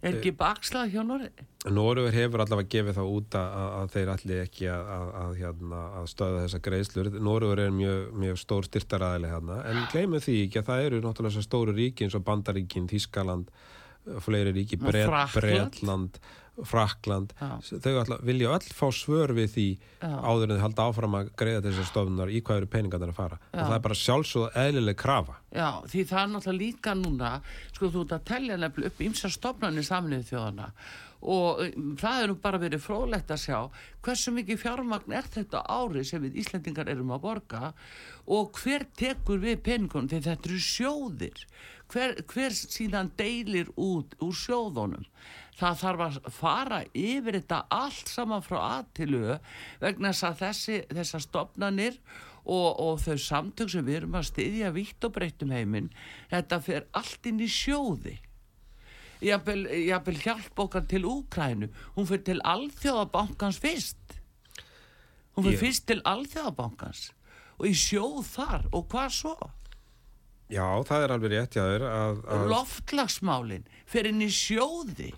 [0.00, 1.46] Er ekki bakslag hjá Noregi?
[1.74, 5.80] Nóruver hefur allavega gefið þá út að, að- þeir allir ekki að, að, að, hérna,
[5.98, 7.08] að stöða þessa greiðslur.
[7.18, 11.34] Nóruver er mjög, mjög stór styrtaræðileg hérna, en gleymum því ekki að það eru náttúrulega
[11.34, 13.50] þessar stóru ríki eins og Bandaríkin, Þískaland,
[14.22, 14.78] fleiri ríki.
[14.80, 16.18] Bretland,
[16.66, 17.34] Frakland.
[17.38, 17.78] Já.
[17.84, 19.66] Þau ætla, vilja öll fá svör við því
[20.02, 20.10] Já.
[20.10, 23.40] áður en þau halda áfram að greiða þessar stofnunar í hvað eru peningarnir að fara.
[23.52, 23.58] Já.
[23.58, 25.36] Og það er bara sjálfsögð eðlileg krafa.
[25.54, 27.34] Já, því það er náttúrulega líka núna,
[27.72, 30.72] sko þú ert að telja nefnilega upp ymsa stofnarnir saminuð þjóðana
[31.18, 33.58] og um, það er nú bara verið fróðlegt að sjá
[34.06, 37.72] hversu mikið fjármagn er þetta ári sem við Íslendingar erum að borga
[38.30, 41.42] og hver tekur við peningunum því þetta eru sjóðir
[41.90, 45.06] hver, hver síðan deilir út úr sjóðunum
[45.58, 49.38] það þarf að fara yfir þetta allt saman frá aðtilu
[49.82, 51.98] vegna þess að þessi, þessar stofnanir
[52.48, 55.90] og, og þau samtök sem við erum að styðja vitt og breyttum heiminn
[56.30, 58.16] þetta fer allt inn í sjóði.
[59.18, 64.18] Jafnvel, jafnvel hjálp okkar til Úkrænu hún fer til alþjóðabankans fyrst.
[65.34, 67.08] Hún fer Ég- fyrst til alþjóðabankans
[67.58, 69.36] og í sjóð þar og hvað svo?
[70.48, 75.10] Já, það er alveg rétt þér að, að loftlagsmálin fer inn í sjóði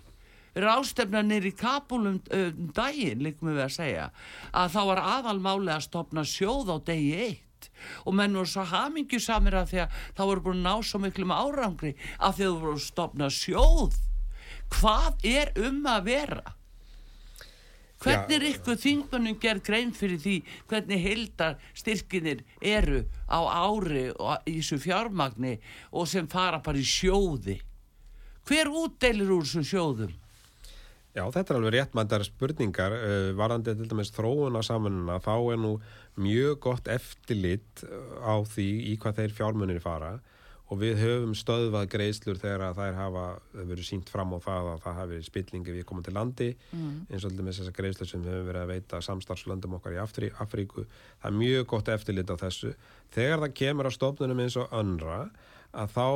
[0.55, 4.09] rástefnarnir í Kabulum um daginn, líkum við að segja
[4.51, 7.69] að þá var aðalmáli að stopna sjóð á degi eitt.
[8.05, 11.33] Og menn voru svo hamingjusamir að því að þá voru búin að ná svo miklum
[11.33, 14.01] árangri að því að þú voru að stopna sjóð.
[14.71, 16.55] Hvað er um að vera?
[18.01, 20.37] Hvernig er ykkur þingmönnum gerð grein fyrir því
[20.69, 25.59] hvernig heildar styrkinir eru á ári og í þessu fjármagni
[25.93, 27.59] og sem fara bara í sjóði?
[28.49, 30.15] Hver útdeilir úr þessum sjóðum
[31.11, 35.71] Já, þetta er alveg réttmændar spurningar uh, varðandi til dæmis þróuna samanuna þá er nú
[36.21, 40.13] mjög gott eftirlit uh, á því í hvað þeir fjármunir fara.
[40.71, 44.77] Og við höfum stöðvað greiðslur þegar að þær hafa verið sínt fram á það að
[44.85, 46.47] það hafi verið spillingi við komum til landi
[47.11, 49.99] eins og til dæmis þessar greiðslur sem við höfum verið að veita samstarfslöndum okkar í
[49.99, 50.85] Afrí Afríku.
[51.19, 52.71] Það er mjög gott eftirlit á þessu.
[53.11, 55.19] Þegar það kemur á stofnunum eins og önnra
[55.71, 56.07] að þá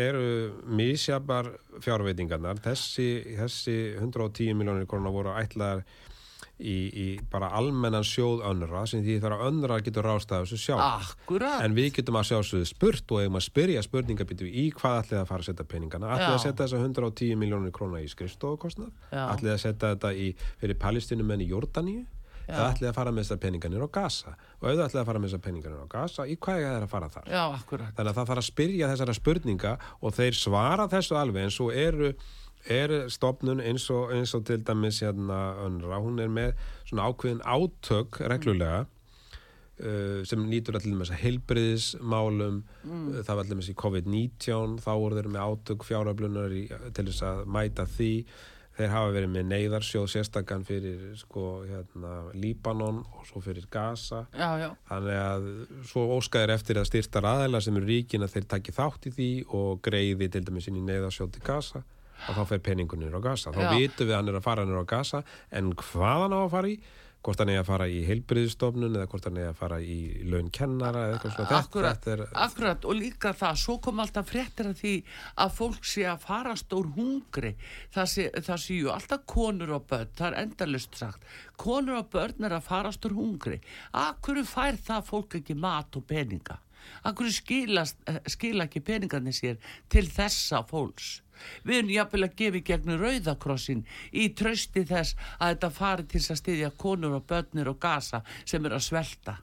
[0.00, 0.28] eru
[0.70, 2.60] misjafar fjárveitingarnar.
[2.62, 3.08] Þessi,
[3.40, 5.82] þessi 110 miljónir koruna voru ætlaðar
[6.60, 11.10] í, í bara almennan sjóð önnra sem því þarf að önnra getur rástað þessu sjálf.
[11.14, 11.64] Akkurat.
[11.64, 15.28] En við getum að sjálfsögðu spurt og eigum að spyrja spurningabítu í hvað ætlið að
[15.32, 16.14] fara að setja peningana?
[16.14, 18.94] Ætlið að setja þessa 110 miljónir króna í skrifstofukostnað?
[19.10, 19.24] Já.
[19.26, 20.30] ætlið að setja þetta í,
[20.62, 22.06] fyrir palestinumenn í Jórdaníu
[22.56, 24.34] það ætlið að fara með þessar peninganir á Gaza.
[24.60, 26.26] Og ef það ætlið að fara með þessar peninganir á Gaza.
[26.26, 27.30] Í hvað er það að fara þar?
[27.30, 27.94] Já, akkurat.
[27.96, 31.74] Þannig að það þarf að spyrja þessara spurninga og þeir svara þessu alveg eins og
[31.74, 32.12] eru
[32.68, 36.52] er stopnun eins og, eins og til dæmis hérna önra, hún er með
[36.84, 43.08] svona ákveðin átök reglulega uh, sem nýtur allir með þess að heilbriðismálum mm.
[43.24, 47.26] það var allir með þessi COVID-19 þá voru þeir með átök fjáröflunar í, til þess
[47.30, 48.12] að mæta því
[48.80, 54.48] þeir hafa verið með neyðarsjóð sérstakann fyrir sko, hérna, Líbanon og svo fyrir Gaza Já,
[54.60, 54.68] já.
[54.90, 55.48] þannig að
[55.92, 59.30] svo óskaðir eftir að styrta aðeila sem eru ríkin að þeir taki þátt í því
[59.60, 61.82] og greiði til dæmis inn í neyðarsjóð til Gaza
[62.28, 63.70] og þá fer peningunir á Gaza þá Já.
[63.78, 65.22] vitum við að hann er að fara nýr á Gaza
[65.56, 66.80] en hvað hann á að fara í
[67.20, 69.98] hvort hann er að fara í heilbriðstofnun eða hvort hann er að fara í
[70.30, 71.58] laun kennara eða eitthvað svona.
[71.58, 74.94] Akkurat, er, akkurat og líka það, svo kom alltaf fréttir af því
[75.44, 77.52] að fólk sé að fara stór hungri,
[77.92, 81.28] það, sé, það séu alltaf konur og börn, það er endalust sagt,
[81.60, 83.60] konur og börn er að fara stór hungri,
[84.06, 86.56] akkur fær það fólk ekki mat og peninga
[87.08, 87.84] akkur skila,
[88.26, 89.60] skila ekki peningarnir sér
[89.92, 91.20] til þessa fólks
[91.64, 96.24] við erum jafnvel að gefa í gegnum rauðakrossin í trösti þess að þetta fari til
[96.26, 99.40] að styðja konur og börnir og gasa sem er að svelta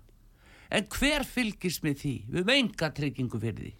[0.69, 2.15] En hver fylgist með því?
[2.27, 3.73] Við höfum enga tryggingu fyrir því.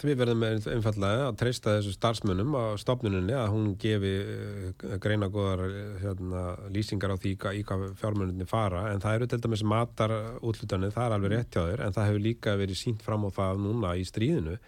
[0.00, 5.64] Við verðum einfallega að treysta þessu starfsmönnum á stofnuninni að hún gefi uh, greina góðar
[6.02, 10.94] hérna, lýsingar á því í hvað fjármönnunni fara en það eru til dæmis matar útlutanir,
[10.94, 13.64] það er alveg rétt hjá þér en það hefur líka verið sínt fram á það
[13.66, 14.58] núna í stríðinu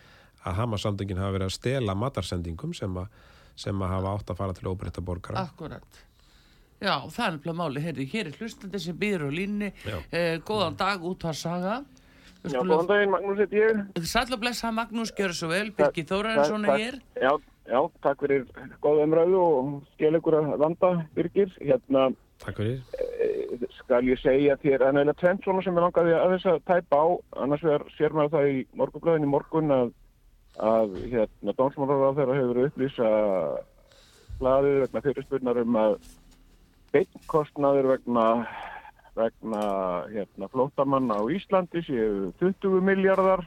[0.42, 3.06] að Hamas-samtökin hafa verið að stela matarsendingum sem, a,
[3.54, 6.02] sem að hafa átt að fara til óbreytta borgara Akkurat.
[6.82, 7.82] Já, það er nefnilega máli.
[7.84, 9.68] Heyrðu, hér er hlustandi sem býður á línni.
[10.10, 11.76] Eh, góðan dag, út að saga.
[12.42, 13.80] Já, góðan daginn, Magnús heit ég.
[14.08, 15.70] Sæll og blessa Magnús, gjör svo vel.
[15.76, 16.98] Birgir Þórarinsson er hér.
[17.22, 17.32] Já,
[17.70, 18.48] já, takk fyrir
[18.82, 21.54] góða umræðu og skil ykkur að vanda, Birgir.
[21.62, 22.10] Hérna
[22.42, 26.32] Takk fyrir eh, skal ég segja þér, en eða tvent svona sem ég langaði að
[26.34, 27.06] þess að tæpa á,
[27.44, 29.92] annars vegar sér maður það í morgunblöðin í morgun að,
[30.72, 33.12] að hérna, dómsmálar þeirra hefur upplýsa
[34.42, 35.96] blaðið vegna fyrirspurnar um að
[36.92, 38.26] beinkostnaður vegna
[39.16, 39.62] vegna
[40.08, 43.44] hérna, flótamanna á Íslandi séu 20 miljardar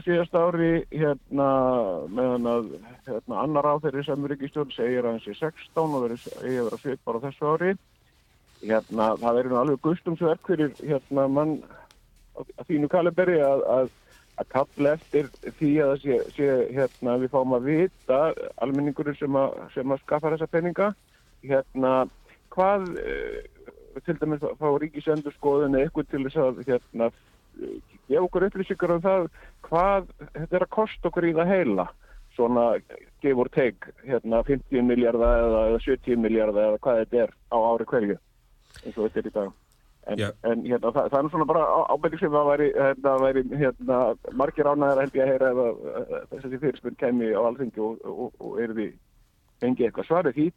[0.00, 1.48] síðast ári hérna
[2.08, 2.68] meðan að
[3.06, 6.78] hérna, annar á þeirri sem ríkistjórn segir að hans er 16 og verið að vera
[6.80, 7.72] svipar á þessu ári.
[8.62, 11.58] Hérna það verður alveg gustumsverk fyrir hérna mann
[12.32, 13.92] á þínu kaliberi að, að
[14.40, 18.20] að kalla eftir því að sé, sé hérna við fáum að vita
[18.64, 20.88] almenningur sem að, að skaffa þessa peninga.
[21.44, 21.92] Hérna
[22.52, 23.42] hvað eh,
[24.06, 27.78] til dæmis fá ríkisendur skoðun eitthvað til þess að hérna eh,
[28.08, 29.26] gefa okkur upplýsingar um það
[29.68, 31.88] hvað þetta er að kosta okkur í það heila.
[32.32, 32.66] Svona
[33.20, 37.88] gefur teik hérna 50 miljardar eða, eða 70 miljardar eða hvað þetta er á ári
[37.90, 38.16] hverju
[38.82, 39.52] eins og þetta er í dag.
[40.02, 40.28] En, Já.
[40.50, 43.98] en hérna, það, það er svona bara ábyrging sem að væri, hérna, væri hérna,
[44.34, 48.32] margir ánæðar held ég að heyra ef að þessi fyrirspunn kemi á alþingi og, og,
[48.42, 48.88] og er því
[49.62, 50.48] fengi eitthvað svarið því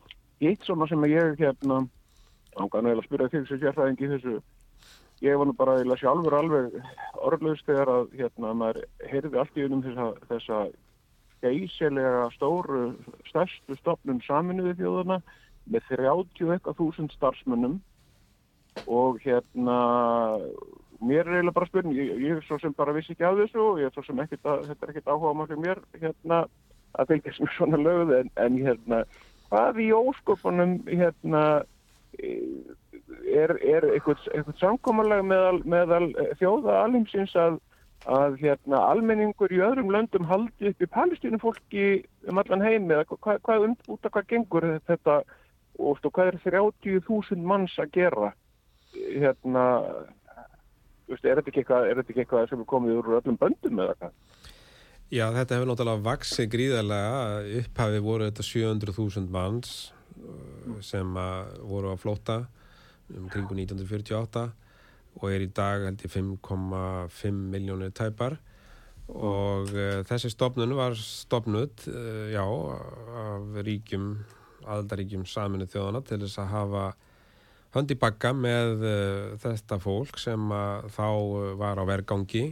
[0.42, 1.84] hitt svona sem ég hérna
[2.56, 4.36] ángan að eiginlega spyrja þig sem sérfræðingi í þessu.
[5.24, 6.78] Ég var nú bara eiginlega sjálfur alveg
[7.30, 8.82] orðlaust þegar að hérna maður
[9.12, 10.62] heyrði allt í unum þessa, þessa
[11.46, 12.86] geysilega stóru
[13.30, 15.22] stærstu stopnum saminuði þjóðana
[15.72, 17.80] með 30 eitthvað þúsund starfsmönnum.
[18.92, 19.80] Og hérna
[21.04, 23.62] mér er eiginlega bara spurning ég, ég er svo sem bara vissi ekki af þessu
[23.62, 26.42] og ég er svo sem ekkert að þetta er ekkert áhuga maður mér hérna
[26.96, 29.02] að fylgjast með svona lögð en, en hérna
[29.50, 31.44] hvað í ósköpunum hérna
[32.16, 37.58] er, er eitthvað samkomalag meðal, meðal eh, þjóða alheimsins að,
[38.12, 41.88] að hérna, almenningur í öðrum löndum haldi upp í palestínu fólki
[42.30, 45.22] um allan heim eða hvað, hvað um, út af hvað gengur þetta
[45.76, 48.32] og hvað er 30.000 manns að gera
[48.96, 49.66] hérna
[51.12, 54.14] er þetta ekki eitthvað, þetta ekki eitthvað sem er komið úr öllum böndum eða hvað?
[55.14, 57.20] Já, þetta hefur náttúrulega vaksið gríðarlega.
[57.60, 59.76] Upphafi voru þetta 700.000 manns
[60.86, 62.38] sem að voru á flóta
[63.14, 64.46] um kringu 1948
[65.16, 68.38] og er í dag held ég 5,5 miljónir tæpar.
[69.06, 74.10] Og uh, þessi stopnun var stopnud, uh, já, af ríkjum,
[74.66, 76.86] aðaldaríkjum saminu þjóðana til þess að hafa
[77.76, 81.08] hönd í bakka með uh, þetta fólk sem að þá
[81.62, 82.48] var á vergangi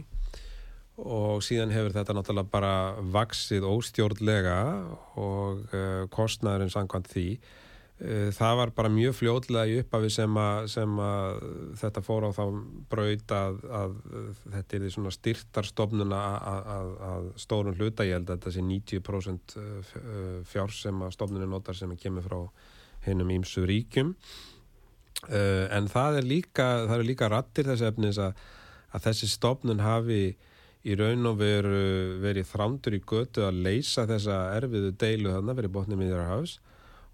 [1.00, 2.72] og síðan hefur þetta náttúrulega bara
[3.14, 4.58] vaksið óstjórnlega
[5.18, 7.26] og uh, kostnæðurinn samkvæmt því.
[7.98, 11.42] Uh, það var bara mjög fljótlega í upphafi sem að, sem að
[11.82, 12.44] þetta fór á þá
[12.94, 13.98] braut að, að
[14.54, 16.22] þetta er því svona styrtarstofnuna
[16.54, 18.06] að, stórun hluta.
[18.06, 19.58] Ég held að þetta sé 90%
[20.50, 22.40] fjár sem að stofnunni notar sem kemur frá
[23.08, 24.14] hennum ímsu ríkjum.
[25.24, 28.34] Uh, en það er líka það eru líka rattir þessi efnis að,
[28.92, 30.34] að þessi stofnun hafi
[30.84, 31.80] í raun og veru
[32.20, 36.58] verið þrándur í götu að leysa þessa erfiðu deilu þarna verið botnið miðjarhafs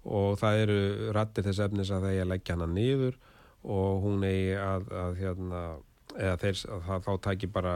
[0.01, 0.79] og það eru
[1.15, 3.19] rattir þess efnis að það eigi að leggja hana niður
[3.61, 5.61] og hún eigi að, að hérna,
[6.17, 7.75] þeir, að það þá tæki bara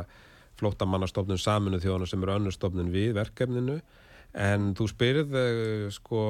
[0.59, 3.79] flóttamannastofnun saminu þjóðana sem eru önnur stofnun við verkefninu.
[4.35, 6.21] En þú spyrð uh, sko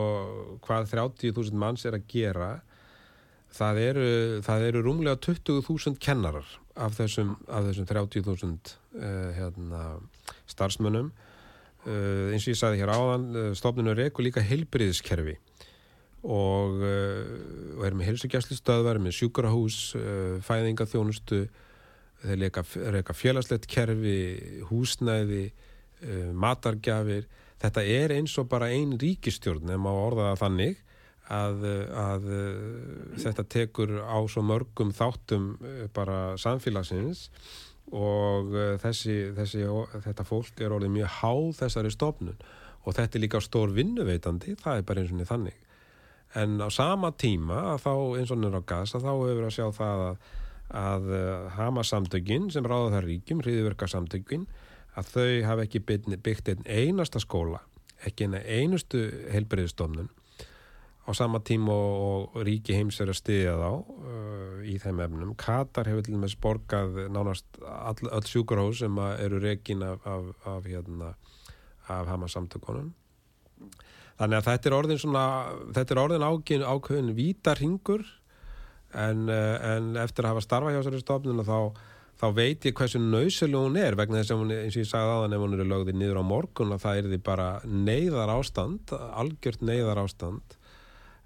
[0.65, 2.49] hvað 30.000 manns er að gera.
[3.55, 4.07] Það eru,
[4.45, 9.81] það eru rúmlega 20.000 kennarar af þessum, þessum 30.000 uh, hérna,
[10.51, 11.11] starfsmönnum.
[11.85, 15.37] Uh, eins og ég sagði hér áðan, uh, stofnunum reku líka heilbriðiskerfi
[16.25, 19.75] og, og erum með helsugjæslu stöðvar, með sjúkrahús,
[20.47, 21.43] fæðingaþjónustu,
[22.23, 22.39] þeir
[22.95, 24.15] reka félagslegt kerfi,
[24.71, 25.43] húsnæði,
[26.33, 27.27] matargjafir.
[27.61, 30.81] Þetta er eins og bara ein ríkistjórn, ef maður orða það þannig,
[31.33, 31.63] að,
[31.97, 32.27] að
[33.21, 35.55] þetta tekur á svo mörgum þáttum
[35.95, 37.29] bara samfélagsins
[37.95, 39.65] og þessi, þessi,
[40.05, 42.39] þetta fólk er orðið mjög háð þessari stofnun
[42.85, 45.61] og þetta er líka stór vinnuveitandi, það er bara eins og þannig.
[46.35, 49.47] En á sama tíma, að þá eins og nýra á gas, að þá hefur við
[49.47, 50.27] að sjá það að,
[50.81, 51.07] að
[51.55, 54.45] Hamasamtökin sem ráða það ríkjum, hriðverkarsamtökin,
[54.95, 57.63] að þau hafa ekki byggt einn einasta skóla,
[58.05, 59.01] ekki eina einustu
[59.33, 60.11] helbriðstofnun
[61.05, 65.33] á sama tíma og, og ríki heims er að stiðja þá uh, í þeim efnum.
[65.37, 70.31] Katar hefur til og með borgað nánast all, all sjúkurhós sem eru rekin af, af,
[70.49, 71.13] af, hérna,
[71.87, 72.93] af Hamasamtökunum.
[74.15, 75.25] Þannig að þetta er orðin svona,
[75.75, 78.05] þetta er orðin ákveðin, ákveðin vítarhingur
[78.95, 81.57] en, en eftir að hafa starfa hjá þessari stofnun þá,
[82.21, 85.15] þá veit ég hversu nöysileg hún er vegna þess að hún, eins og ég sagði
[85.17, 88.95] aðan ef hún eru lögðið niður á morgun að það er því bara neyðar ástand,
[88.95, 90.54] algjört neyðar ástand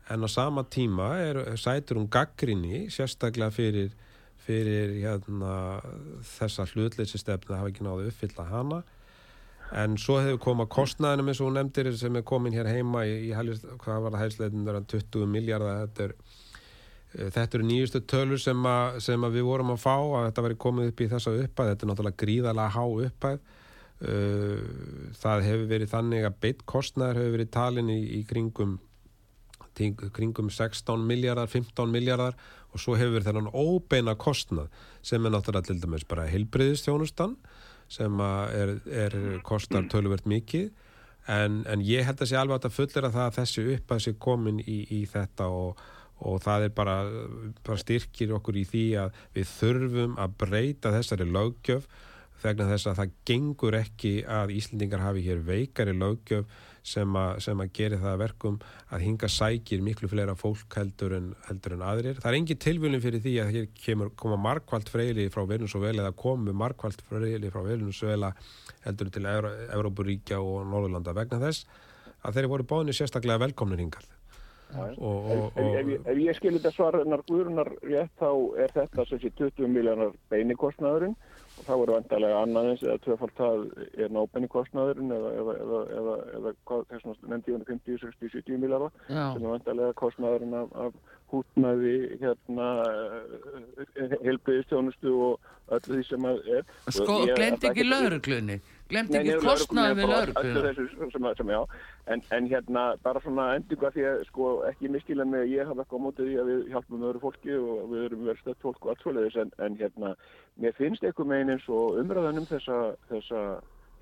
[0.09, 3.91] en á sama tíma er, sætur hún gaggrinni sérstaklega fyrir,
[4.45, 5.81] fyrir hérna,
[6.35, 8.81] þessa hlutleysi stefni að hafa ekki náðu uppfylla hana
[9.79, 13.29] en svo hefur komað kostnæðinum eins og hún nefndir sem er komin hér heima í,
[13.29, 16.15] í hvað var það hælisleitin 20 miljardar þetta er
[17.09, 20.57] Þetta eru nýjustu tölur sem, a, sem að við vorum að fá að þetta veri
[20.61, 21.71] komið upp í þessa uppæð.
[21.71, 23.39] Þetta er náttúrulega gríðalega há uppæð.
[25.19, 28.77] Það hefur verið þannig að beitkostnæður hefur verið talin í, í kringum,
[29.75, 32.37] kringum 16 miljardar, 15 miljardar
[32.73, 34.69] og svo hefur þennan óbeina kostnað
[35.01, 37.37] sem er náttúrulega til dæmis bara heilbriðistjónustan
[37.89, 40.69] sem er, er kostar töluvert mikið.
[41.29, 44.13] En, en ég held að sé alveg að fullir að það að þessi uppæð sé
[44.21, 45.81] komin í, í þetta og
[46.19, 46.95] og það er bara,
[47.63, 51.85] bara styrkir okkur í því að við þurfum að breyta þessari löggjöf
[52.39, 57.63] þegar þess að það gengur ekki að Íslendingar hafi hér veikari löggjöf sem að, sem
[57.63, 58.59] að gera það verkum
[58.89, 62.21] að hinga sækir miklu fleira fólk heldur en, heldur en aðrir.
[62.21, 66.15] Það er engin tilvölin fyrir því að hér kemur, koma markvælt freyli frá Venezuela eða
[66.19, 68.33] komu markvælt freyli frá Venezuela
[68.85, 71.67] heldur til Európuríkja og Norðurlanda vegna þess
[72.19, 74.18] að þeir eru voru bóðinni sérstaklega velkomnir hingarð.
[74.77, 78.29] Og, og, og, ef, ef, ef ég skil þetta svarnar guðrunar rétt þá
[78.61, 81.15] er þetta sem sé 20 miljónar beinikostnaðurinn.
[81.59, 83.63] Og þá eru vantarlega annaðins eða tvöfald það
[83.99, 89.41] er nábeinikostnaðurinn eða, eða, eða, eða, eða hvað þessum nefndi 50, 60, 70 miljónar sem
[89.41, 92.69] er vantarlega kostnaðurinn af, af hútnaði hérna
[94.23, 96.69] helbriðistjónustu og öllu því sem að er.
[96.89, 101.57] Sko, glemt ekki lauruglunni glemt ekki kostnaði við lauruglunni
[102.09, 105.83] en, en hérna bara svona endinga því að sko ekki miskila með að ég hafa
[105.85, 108.85] eitthvað á mótið því að við hjálpum öðru fólki og við erum verið stöðt fólk
[108.85, 109.39] og allt svoleiðis.
[109.43, 110.13] En, en hérna
[110.59, 112.79] mér finnst eitthvað megin eins og umræðan um þessa,
[113.11, 113.43] þessa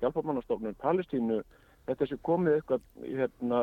[0.02, 1.42] hjálpamannastofnun Palestínu
[1.88, 3.62] þetta sem komið eitthvað hérna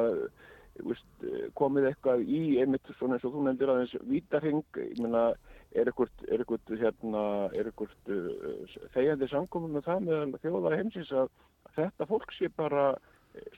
[1.55, 5.29] komið eitthvað í einmitt svona eins og þú nefndir aðeins vítarhing, ég menna
[5.75, 11.29] er ekkert hérna, uh, þegjandi samkominn með það með þjóðar heimsins að
[11.75, 12.93] þetta fólk sé bara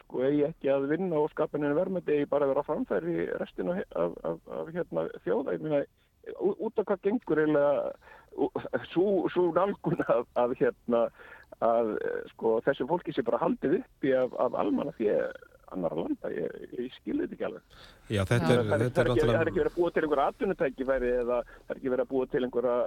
[0.01, 3.71] sko eigi ekki að vinna og skapa henni verðmætti eigi bara að vera framfæri restin
[3.73, 5.83] af, af, af, af hérna, þjóða, ég meina
[6.41, 7.91] út af hvað gengur eiginlega
[8.91, 10.01] svo nálgun
[10.37, 11.07] að hérna
[11.63, 11.93] að
[12.33, 15.13] sko þessu fólki sé bara haldið upp í af almanna því
[15.75, 17.77] annar landa, ég, ég skilði þetta ekki alveg.
[18.07, 20.31] Já, þetta er, það, þetta er, er ekki, er ekki verið að búa til einhverja
[20.31, 22.77] atvinnutækifæri eða það er ekki verið að búa til einhverja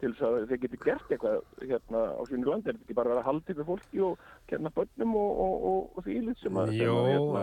[0.00, 3.16] til þess að þeir geti gert eitthvað hérna á sínu landi, er þetta ekki bara
[3.18, 6.72] að halda ykkur fólki og kenna börnum og, og, og, og því lit sem að
[6.78, 7.42] Jó, hérna,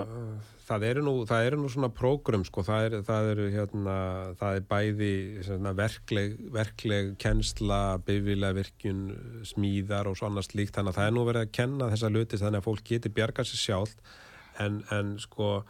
[0.68, 3.98] það eru nú, það eru nú svona prógrum sko, það er, það eru hérna,
[4.42, 5.14] það er bæði
[5.48, 9.04] svona, verkleg, verkleg kennsla, bifrilega virkun,
[9.48, 12.64] smíðar og svona slíkt, þannig að það er nú verið að kenna þessa luti þannig
[12.64, 14.18] að fólk geti bjargað sér sjálf
[14.64, 15.62] en, en sko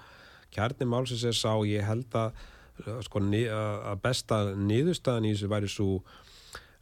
[0.53, 2.37] kjarni málsins er sá, ég held að
[3.05, 5.91] sko, að besta niðurstaðan í þessu væri svo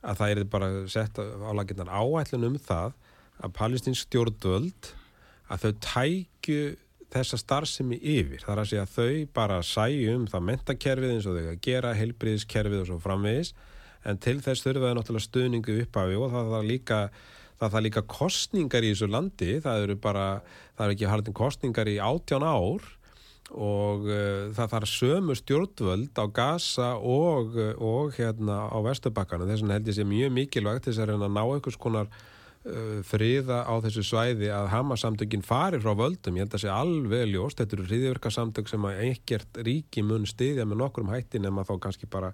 [0.06, 2.96] að það er bara sett álaginnar áætlun um það
[3.44, 4.92] að palestinsk stjórnvöld
[5.52, 6.66] að þau tækju
[7.16, 8.44] þessa starfsemi yfir.
[8.44, 11.64] Það er að segja að þau bara sæju um það mentakerfið eins og þau að
[11.68, 13.54] gera heilbriðiskerfið og svo framvegis
[14.06, 17.00] en til þess þurfa þau náttúrulega stuðningu upphafi og það þarf líka
[17.60, 20.28] það þarf líka kostningar í þessu landi, það eru bara,
[20.76, 22.86] það eru ekki haldin kostningar í átján ár
[23.54, 29.52] og uh, það þarf sömu stjórnvöld á Gaza og, uh, og hérna á Vesturbakkanum.
[29.52, 33.00] Þess vegna held ég sé mjög mikilvægt þess að reyna að ná einhvers konar uh,
[33.06, 37.62] friða á þessu svæði að Hamas-samtökin fari frá völdum, ég held að sé alveg ljóst,
[37.62, 42.10] þetta eru hriðjörgarsamtök sem að ekkert ríki mun stiðja með nokkrum hætti nema þá kannski
[42.10, 42.34] bara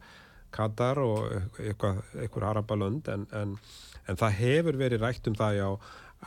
[0.51, 1.29] Katar og
[1.61, 3.07] eitthvað, eitthvað arabalönd.
[3.11, 3.53] En, en,
[4.09, 5.67] en það hefur verið rætt um það já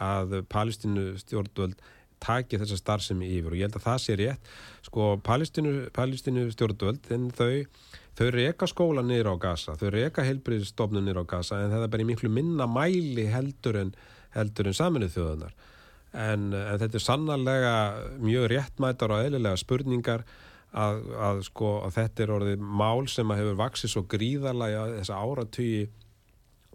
[0.05, 1.83] að Palestínu stjórnvöld
[2.25, 4.49] taki þessa starfsemi yfir og ég held að það sé rétt.
[4.87, 7.66] Sko Palestínu, Palestínu stjórnvöld en þau,
[8.18, 11.93] þau reyka skóla niður á Gaza, þau reyka heilbriðstofnun niður á Gaza en það er
[11.95, 13.95] bara í miklu minna mæli heldur en,
[14.35, 15.55] en saminuð þjóðunar
[16.14, 17.75] en, en þetta er sannarlega
[18.22, 20.25] mjög réttmætar og eðlilega spurningar
[20.75, 25.20] að, að sko að þetta er orðið mál sem að hefur vaksið svo gríðarlega þessa
[25.20, 26.03] áratugji og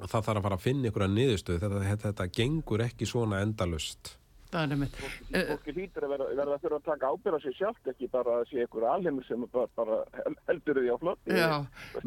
[0.05, 3.43] það þarf að fara að finna ykkur að niðurstöðu þetta, þetta, þetta gengur ekki svona
[3.45, 4.15] endalust
[4.49, 4.95] Það er nefnitt.
[5.29, 8.47] Fólki hlýtur að verða, verða að þurfa að taka ábyrða sér sjálft ekki bara að
[8.49, 9.99] sé ykkur alheimur sem bara, bara
[10.49, 11.29] heldur því á flott.
[11.29, 11.51] Já,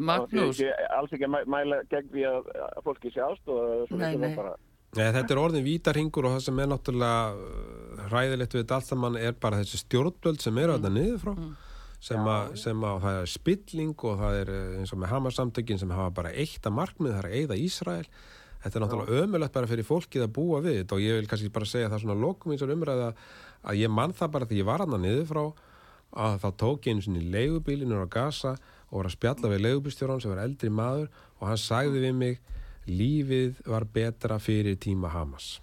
[0.09, 0.59] Magnús.
[0.59, 2.49] Ég, alls ekki að mæla gegn því að,
[2.83, 3.99] fólki sé aðstofa.
[4.01, 4.33] Nei, nei.
[4.35, 4.57] Bara...
[4.93, 9.21] Nei, þetta er orðin vítarhingur og það sem er náttúrulega ræðilegt við þetta allt saman
[9.21, 11.37] er bara þessi stjórnblöld sem eru að það niður frá.
[11.37, 11.53] Mm
[12.03, 15.93] sem að, sem að það er spilling og það er eins og með Hamas-samtökin sem
[15.95, 18.07] hafa bara eitt að markmið, það er að eigða Ísrael.
[18.63, 21.51] Þetta er náttúrulega ömulegt bara fyrir fólkið að búa við þetta og ég vil kannski
[21.51, 23.09] bara segja það svona lokum eins og umræða
[23.63, 25.43] að ég mann það bara því ég var hann að niður frá
[26.23, 28.53] að þá tók ég einu í leigubílinur á Gaza
[28.89, 32.39] og var að spjalla við leigubílstjóran sem var eldri maður og hann sagði við mig
[32.87, 35.57] lífið var betra fyrir tíma Hamas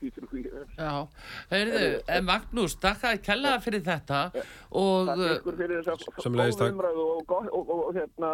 [0.00, 0.42] því fyrir því.
[0.78, 0.92] Já,
[1.52, 1.84] heyrðu,
[2.16, 4.20] en Magnús, takkaði kellaða fyrir þetta
[4.70, 5.12] og...
[6.30, 8.32] Umræðu og, gott- og, og, og hérna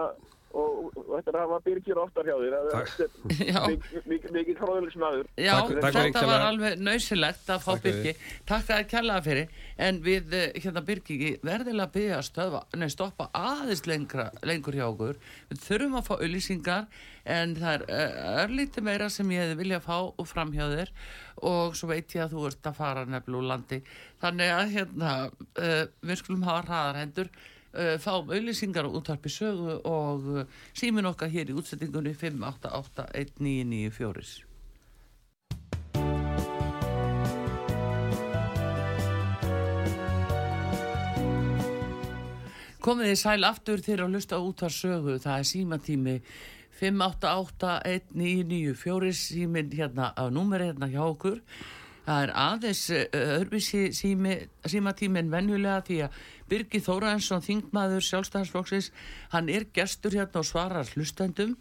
[0.56, 3.86] og, og þetta er að hafa byrkir oftar hjá þér.
[4.06, 5.28] Mikið mikið hróðulegsmaður.
[5.36, 7.98] Já, Takk- takk fyrir þetta var alveg nöysilegt að fá Takk fyrir.
[8.06, 8.44] Birki.
[8.48, 9.58] Takk að kellaða fyrir.
[9.88, 14.78] En við, eh, hérna Birki, verðilega að byggja að stöðva, nei, stoppa aðeins lengra, lengur
[14.78, 15.20] hjá okkur.
[15.50, 16.86] Við þurfum að fá auðlýsingar
[17.26, 20.92] en það er eh, örlítið meira sem ég hefði viljað fá og fram hjá þér
[21.42, 23.82] og svo veit ég að þú ert að fara nefnilega úr landi.
[24.22, 25.10] Þannig að hérna,
[25.60, 27.55] uh, við skulum hafa hraðar hendur uh,
[28.00, 30.44] fáum auðlýsingar og útvarpi sögu og uh,
[30.76, 34.46] símin okkar hér í útsettingunni 5881994.
[42.86, 46.22] Komið þið sæl aftur til að hlusta út af sögu, það er símatími
[46.78, 51.40] 5881994 símin hérna á númeri hérna hjá okkur.
[52.06, 54.36] Það er aðeins öðruvísi sími,
[54.66, 58.92] símatímin venjulega því að Birgir Þóraðinsson, þingmaður sjálfstæðarsflokksins,
[59.32, 61.56] hann er gestur hérna og svarar hlustendum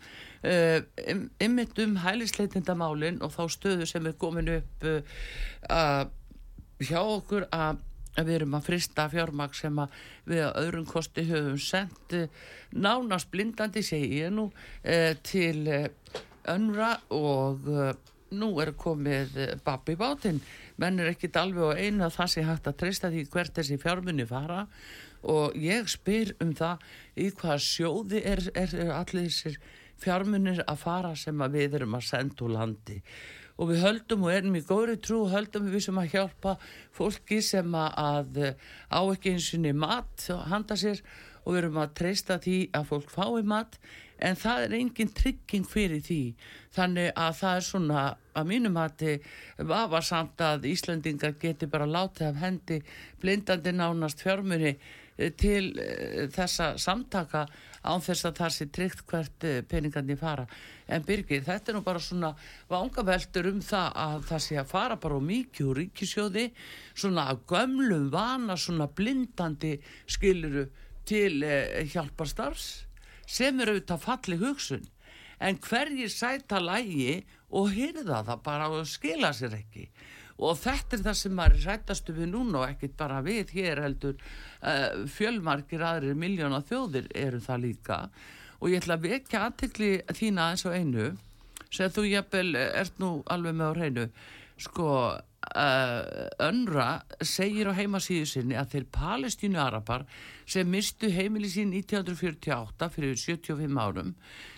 [1.42, 5.18] ymmit um hælisleitindamálin og þá stöðu sem er komin upp uh,
[5.74, 6.06] uh,
[6.78, 7.82] hjá okkur að
[8.16, 9.96] að við erum að frista fjármagn sem að
[10.30, 14.50] við að öðrum kosti höfum sendt eh, nánast blindandi segi ég nú
[14.84, 15.90] eh, til eh,
[16.52, 17.92] önra og eh,
[18.40, 20.42] nú er komið eh, babb í bátinn.
[20.82, 23.80] Menn er ekkit alveg á einu að það sé hægt að treysta því hvert þessi
[23.82, 24.66] fjármunni fara.
[25.26, 26.84] Og ég spyr um það
[27.18, 29.58] í hvaða sjóði er, er, er allir þessir
[30.04, 33.00] fjármunir að fara sem að við erum að senda úr landi?
[33.56, 36.58] Og við höldum og erum í góðri trú höldum við sem að hjálpa
[36.96, 38.42] fólki sem að,
[38.92, 41.00] á ekki eins og mat handa sér.
[41.46, 43.78] Og við erum að treysta því að fólk fái mat
[44.24, 46.20] en það er engin trygging fyrir því
[46.76, 48.04] þannig að það er svona
[48.36, 49.16] að mínum hati
[49.68, 52.82] vafa samt að Íslandingar geti bara látið af hendi
[53.22, 57.46] blindandi nánast fjármunni eh, til eh, þessa samtaka
[57.86, 60.48] án þess að það sé tryggt hvert eh, peningandi fara.
[60.88, 62.32] En Birgir, þetta er nú bara svona
[62.72, 66.48] vangaveltur um það að það sé að fara bara mikið úr ríkisjóði,
[66.96, 69.76] svona að gömlum vana, svona blindandi
[70.08, 70.68] skiluru
[71.06, 71.46] til
[71.94, 72.85] hjálparstarfs
[73.26, 74.86] sem eru auðvitað falli hugsun.
[75.40, 79.90] En hverjir sæta lægi og hyrða það bara og skila sér ekki?
[80.44, 84.18] Og þetta er það sem maður rættastu við núna og ekkit bara við hér heldur.
[84.60, 88.00] Uh, fjölmarkir aðrir miljóna þjóðir eru það líka.
[88.60, 91.14] Og ég ætla að vekja aðtekli þína eins og einu.
[91.72, 94.06] Sem þú jafnvel ert nú alveg með á hreinu.
[94.60, 94.90] Sko
[95.54, 96.02] uh,
[96.42, 96.90] önra
[97.22, 100.06] segir á heimasíðu sinni að þeir palestínu arapar
[100.46, 104.14] sem mistu heimili sín 1948 fyrir 75 árum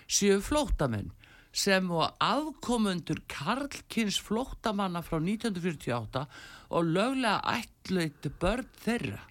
[0.08, 1.12] séu flótamenn
[1.58, 6.26] sem og afkomundur Karlkins flóttamanna frá 1948
[6.70, 9.24] og löglega ætlaut börn þeirra.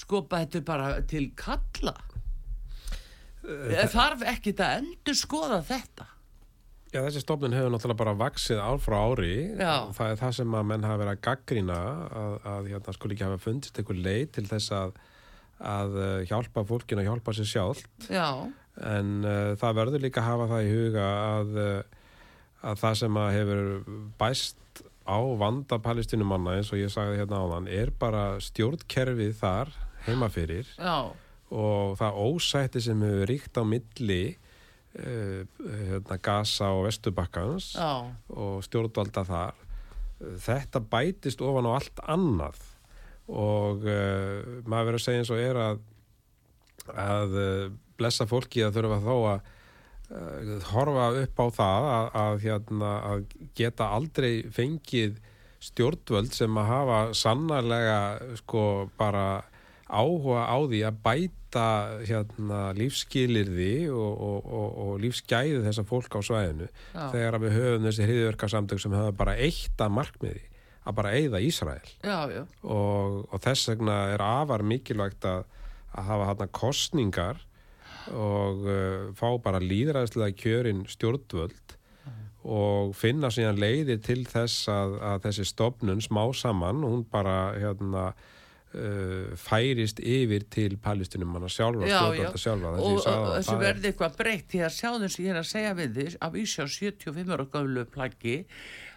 [0.00, 1.96] Skopa þetta bara til kalla.
[3.92, 6.06] Þarf ekki að endur skoða þetta?
[6.90, 9.34] Já, þessi stofnun hefur náttúrulega bara vaksið ár frá ári.
[9.54, 9.74] Já.
[9.94, 11.78] Það er það sem að menn hafa verið að gaggrína
[12.22, 14.96] að, að hérna, skuli ekki hafa fundist einhver leið til þess að,
[15.74, 17.84] að uh, hjálpa fólkinu að hjálpa sér sjálf.
[18.10, 18.26] Já,
[18.78, 22.04] En uh, það verður líka að hafa það í huga að, uh,
[22.70, 23.70] að það sem að hefur
[24.20, 29.72] bæst á vanda palestinumanna eins og ég sagði hérna áðan er bara stjórnkerfið þar
[30.06, 31.10] heima fyrir já,
[31.50, 34.22] og það ósætti sem hefur ríkt á milli
[34.94, 37.92] hérna, Gaza og Vestubakkans já,
[38.34, 39.60] og stjórnvalda þar.
[40.20, 42.58] Þetta bætist ofan á allt annað.
[43.30, 45.86] Og uh, maður verður að segja eins og er að
[46.96, 47.64] að uh,
[47.98, 49.48] blessa fólki að þurfa þó að
[50.10, 53.26] uh, horfa upp á það að, að, hérna, að
[53.58, 55.20] geta aldrei fengið
[55.60, 58.00] stjórnvöld sem að hafa sannarlega
[58.40, 58.64] sko
[58.98, 59.42] bara
[59.90, 66.20] áhuga á því að bæta hérna, lífskilirði og, og, og, og lífsgæði þessa fólk á
[66.22, 66.68] svæðinu.
[66.94, 67.02] Já.
[67.14, 70.46] þegar við höfum þessi hriðverkasamtök sem hafa bara eitt að markmiði
[70.80, 71.90] að bara eigða Ísrael.
[72.04, 75.44] Já, og, og þess vegna er afar mikilvægt að,
[75.92, 77.42] að hafa hérna kostningar
[78.16, 81.76] og uh, fá bara líðræðslega kjörin stjórnvöld
[82.40, 88.12] og finna síðan leiðir til þess að, að þessi stofnun smá saman, hún bara hérna
[88.74, 92.30] uh, færist yfir til palestinum manna sjálfa, já, já.
[92.34, 93.00] stjórnvalda sjálfa og,
[93.38, 96.20] þessu er- verði eitthvað breytt því að sjáðum sem ég er að segja við þið
[96.28, 98.36] af Ísjá 75 ára gömlu plaggi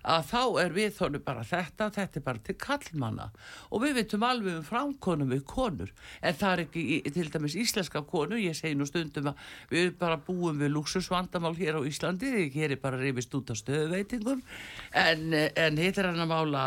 [0.04, 3.30] að þá er við þónu bara þetta, þetta er bara til kallmanna
[3.72, 8.02] og við veitum alveg um framkonum við konur en það er ekki til dæmis íslenska
[8.10, 12.76] konur, ég segi nú stundum að við bara búum við luxusvandamál hér á Íslandi, hér
[12.76, 14.44] er bara reyfist út á stöðuveitingum
[14.92, 16.66] en, en hitt er hann að mála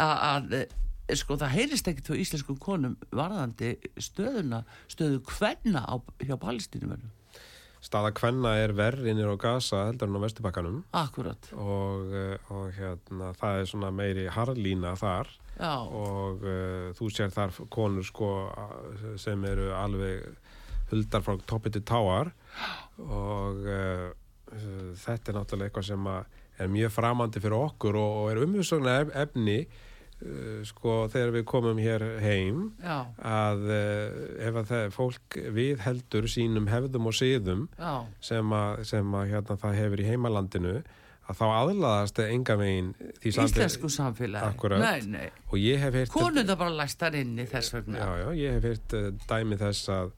[0.00, 0.62] að
[1.16, 7.14] sko það heyrist ekkert á íslenskum konum varðandi stöðuna stöðu kvenna á, hjá palestinumennum
[7.84, 10.78] staða kvenna er verri innir á Gaza heldur en á Vesturbakkanum.
[10.98, 15.30] Akkurat, og, uh, og hérna, það er svona meiri harlína þar.
[15.58, 18.30] Já, og uh, þú sér þar konur sko
[19.18, 20.26] sem eru alveg
[20.92, 22.32] huldar frá toppi til táar.
[23.04, 24.08] Og uh,
[24.98, 26.10] þetta er náttúrulega eitthvað sem
[26.58, 29.60] er mjög framandi fyrir okkur og, og er umhugssögna efni
[30.66, 36.70] sko þegar við komum hér heim já, að uh, ef að það, fólk viðheldur sínum
[36.70, 37.92] hefðum og siðum já.
[38.30, 40.72] sem að, sem að hérna, það hefur í heimalandinu
[41.28, 42.88] að þá aðlaðast enga megin
[43.20, 44.48] því íslensku samfélagi.
[44.48, 44.82] Akkúrat.
[44.82, 48.00] nei, nei, og ég hef heyrt konur það bara læstar inni þess vegna.
[48.00, 50.16] Já, já, ég hef heyrt uh, dæmi þess að,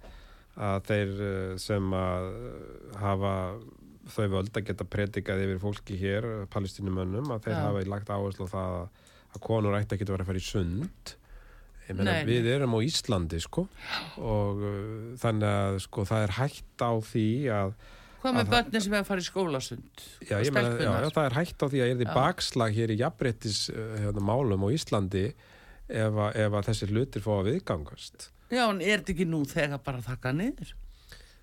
[0.71, 1.13] að þeir
[1.61, 2.33] sem að
[3.03, 3.35] hafa
[4.11, 7.63] þau völd að geta predikað yfir fólki hér, palestínumönnum að þeir Já.
[7.67, 10.47] hafa lagt áherslu á það að, að konur ætti að geta verið að fara í
[10.49, 11.15] sund.
[11.91, 13.65] Ég meina Nei, við erum á Íslandi sko.
[14.23, 14.83] Og uh,
[15.23, 17.25] þannig að sko það er hægt á því
[17.55, 17.73] að
[18.21, 21.37] hvað með Að- börnin sem að fara í skólasund Já, meina, já, já, það er
[21.39, 25.23] hægt á því að er því bakslag hér í jafnbrettis uh, hérna, málum á Íslandi
[25.31, 28.29] ef, að- ef að þessi hlutir fá að viðgangast.
[28.53, 30.75] já, en er þetta ekki nú þegar bara að taka niður?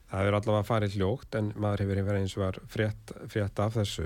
[0.08, 3.74] Það er allavega farið hljókt en maður hefur verið eins og var frétt, frétt af
[3.76, 4.06] þessu.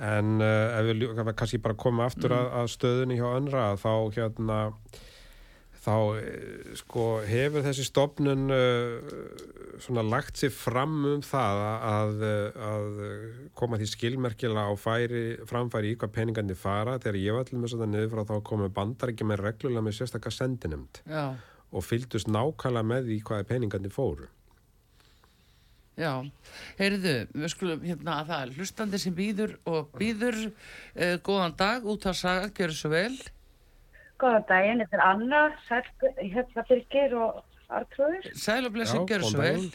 [0.00, 4.60] En uh, ef við kannski bara koma aftur að, að stöðunni hjá önra þá hérna
[5.80, 8.98] þá eh, sko hefur þessi stofnun uh,
[9.80, 12.24] svona lagt sér fram um það að,
[12.68, 12.98] að
[13.56, 16.98] koma því skilmerkilega á færi, framfæri í hvað peningandi fara.
[17.00, 20.34] Þegar ég var til með þetta niður frá þá komu bandarækja með reglulega með sérstakka
[20.36, 21.00] sendinemt
[21.70, 24.28] og fylgdust nákvæmlega með því hvaði peningandi fóru.
[25.98, 26.12] Já,
[26.78, 31.86] heyrðu við skulum hérna að það er hlustandi sem býður og býður uh, góðan dag
[31.86, 33.14] út að saga, gjör svo vel
[34.20, 35.84] Góðan daginn, þetta er Anna, Sæl,
[36.68, 37.38] Birgir og
[37.72, 38.26] Artrúður.
[38.36, 39.70] sæl og blessin, Já, gjör góðan svo vel.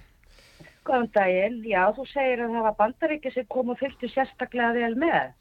[0.86, 5.00] Góðan daginn, já, þú segir að það var bandaríki sem kom og fylgdi sérstaklega vel
[5.02, 5.34] með.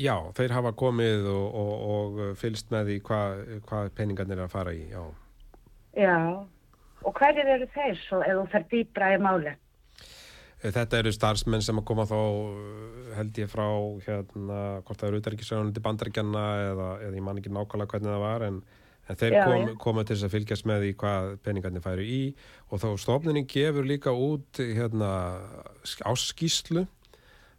[0.00, 4.54] Já, þeir hafa komið og, og, og fylgst með því hvað hva peningarnir er að
[4.56, 5.04] fara í, já.
[5.94, 6.16] Já,
[7.04, 9.54] og hverjir eru þeir svo ef þú fer dýbra í máli?
[10.64, 12.20] Þetta eru starfsmenn sem að koma þá
[13.18, 13.66] held ég frá
[14.06, 18.46] hérna, hvort það eru utarikisræðunandi bandaríkjana eða, eða ég man ekki nákvæmlega hvernig það var
[18.46, 18.58] en,
[19.04, 19.74] en þeir Já, kom, já.
[19.84, 22.22] koma til þess að fylgjast með því hvað peningarnir færu í
[22.70, 25.10] og þá stofnunin gefur líka út hérna,
[26.08, 26.86] áskíslu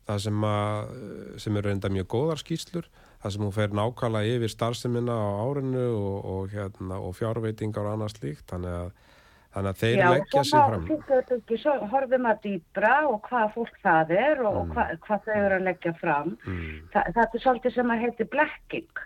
[0.05, 0.93] það sem, að,
[1.41, 2.89] sem eru enda mjög góðar skýslur
[3.21, 7.95] það sem hún fer nákvæmlega yfir starfsemina á árinu og, og, hérna, og fjárveitingar og
[7.95, 8.91] annað slíkt þannig að,
[9.55, 13.17] þannig að þeir já, leggja sig fram þú getur ekki, svo horfum að dýbra og
[13.29, 14.61] hvað fólk það er og, Mm.
[14.61, 16.37] og hvað, hvað þau eru að leggja fram.
[16.45, 16.79] mm.
[16.93, 19.03] Þa, það er svolítið sem að heiti blekking.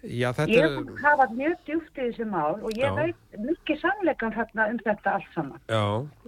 [0.00, 2.94] Já, þetta Ég er, hef hafað mjög djúpt í þessi mál og ég Já.
[2.96, 5.58] veit mikið sannleikan þarna um þetta allt saman.
[5.68, 5.82] já,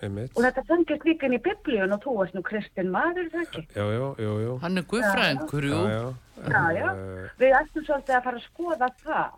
[0.04, 0.34] einmitt.
[0.36, 3.46] Og þetta fengist líka inn í biblíun og þú varst nú kristin maður, er það
[3.46, 3.62] ekki?
[3.72, 4.58] Já, já, jú, jú.
[4.60, 5.80] Hann er guðfræðingur, jú.
[5.88, 6.52] Já, já.
[6.52, 6.90] Já, já.
[6.92, 9.32] Eh, Við ættum svolítið að fara að skoða það.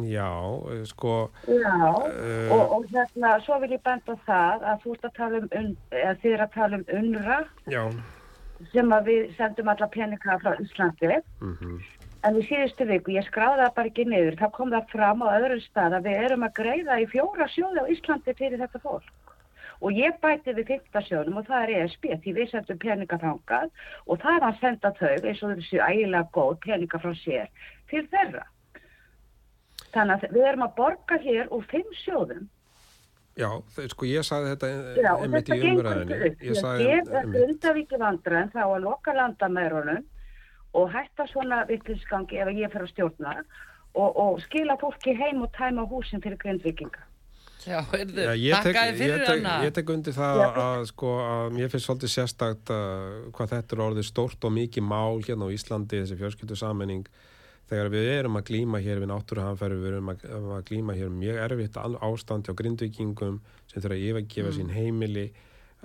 [0.00, 0.30] Já,
[0.72, 2.52] eh, sko, Já, Eh.
[2.52, 5.76] og, og hérna, svo vil ég benda það að þú ert að tala um, un,
[5.90, 7.82] eða þið er að tala um UNRA já,
[8.72, 11.22] sem að við sendum alla peninga frá Íslandi.
[11.40, 11.78] mhm,
[12.26, 15.26] En í síðustu viku, ég skráði það bara ekki niður, þá kom það fram á
[15.38, 19.12] öðrum stað að við erum að greiða í fjóra sjóði á Íslandi fyrir þetta fólk.
[19.84, 23.70] Og ég bæti við fyrsta sjónum og það er ESB því við sendum peninga þangað
[24.08, 27.46] og það er að senda þau eins og þessu ægilega góð peninga frá sér
[27.90, 28.42] til þeirra.
[29.96, 32.44] Þannig að við erum að borga hér úr fimm sjóðum
[33.36, 33.48] já,
[33.92, 36.12] sko, ég sagði þetta Já, og einmitt þetta í gengur upp.
[36.12, 40.04] Ég Ég sagði, gef þetta einmitt, undavíki vandræðin þá að loka landamærunum
[40.76, 43.34] og hætta svona vittlisgangi ef ég fer að stjórna
[43.96, 47.04] og, og skila fólki heim og tæma húsin fyrir grindvikinga.
[47.66, 47.80] Já,
[48.38, 49.54] ég þakkaði ég, fyrir tek, hana.
[49.66, 50.50] ég tek undir það Já.
[50.62, 54.86] að sko að mér finnst svolítið sérstakt uh, hvað þetta er orðið stórt og mikið
[54.86, 57.08] mál hérna á Íslandi, þessi fjölskyldu sammenning
[57.70, 60.24] þegar við erum að glíma hér við náttúruhanfæri, við erum að,
[60.56, 65.26] að glíma hér mjög erfitt an- ástand hjá grindvikingum sem þurfa að yfirgefa sín heimili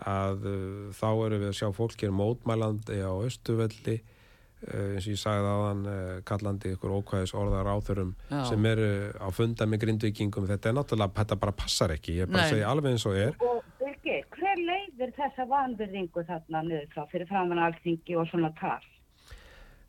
[0.07, 5.11] að uh, þá erum við að sjá fólk hér mótmælandi á Östuvelli uh, eins og
[5.15, 8.43] ég sagði aðan uh, kallandi ykkur ókvæðis orðar áþurum Já.
[8.49, 8.87] sem eru
[9.19, 12.47] á funda með grindvikingum þetta er náttúrulega, þetta bara passar ekki ég er bara Nei.
[12.47, 17.03] að segja alveg eins og er Og Birgir, hver leiðir þessa vanvirðingu þarna niður frá
[17.11, 18.79] fyrir framann alþingi og svona tal?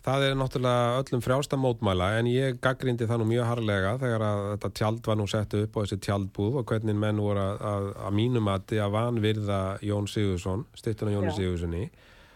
[0.03, 4.41] Það er náttúrulega öllum frjálsta mótmæla en ég gaggrindi það nú mjög harlega þegar að
[4.57, 7.87] þetta tjald var nú sett upp á þessi tjaldbúð og hvernig menn voru að, að,
[8.09, 11.31] að mínum að að vanvirða Jón Sigursson, styttuna Jóni.
[11.37, 11.85] Sigurssoni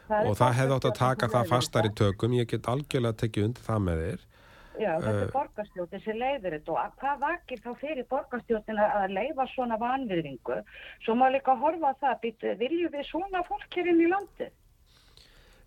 [0.07, 3.65] og það hefði átt að taka það fastar í tökum, ég get algjörlega tekið undir
[3.67, 4.21] það með þér.
[4.77, 5.23] Já, þetta Eh.
[5.25, 9.79] er borgarstjórnin sem leiðir þetta og að- hvað vakir þá fyrir borgarstjórnin að leifa svona
[9.81, 10.59] vanvirðingu?
[11.03, 12.21] Svo má líka horfa það,
[12.61, 14.53] viljum við svona fólk hér inn í landið?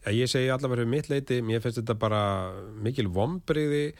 [0.06, 2.22] Já, ég segi allavega fyrir mitt leiti, mér finnst þetta bara
[2.86, 3.94] mikil vombriði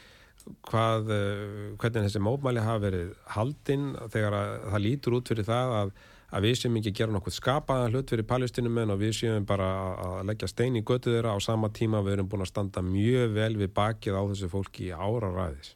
[0.70, 5.74] hvað, eh, hvernig þessi mótmæli hafa verið haldinn þegar að, það lítur út fyrir það
[5.80, 5.90] að,
[6.30, 9.68] að við séum ekki að gera nokkuð skapaðan hlut fyrir palestinumenn og við séum bara
[9.92, 13.34] að, leggja stein í götu þeirra á sama tíma við erum búin að standa mjög
[13.36, 15.74] vel við bakið á þessu fólki í ára ræðis.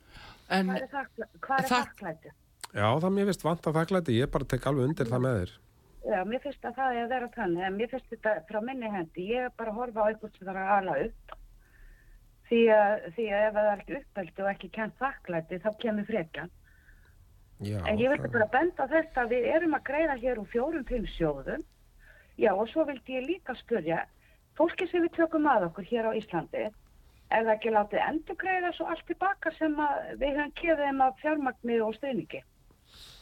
[0.49, 2.35] En Hvað er, þakklæ- hvað er Það- þakklæti?
[2.75, 5.53] Já, það mér finnst vant að þakklæti, ég bara tek alveg undir það með þér.
[6.05, 8.91] Já, mér finnst að það er að vera þannig, en mér finnst þetta frá minni
[8.93, 9.25] hendi.
[9.31, 11.37] Ég er bara að horfa á eitthvað sem það er að ala upp.
[12.45, 16.09] Því að, því að ef það er ekki uppeldi og ekki kent þakklæti, þá kemur
[16.11, 16.53] frekjan.
[17.65, 20.87] Já, En ég vildi bara benda þetta að við erum að greiða hér úr fjórum
[20.91, 21.65] fimm sjóðum.
[22.37, 24.05] Já, og svo vildi ég líka spurja,
[24.59, 26.65] fólki sem við tökum að okkur hér á Íslandi,
[27.33, 31.05] er það ekki látið endur greiða svo allt tilbaka sem að við höfum kefið þeim
[31.07, 32.43] af fjármagni og stuðningi?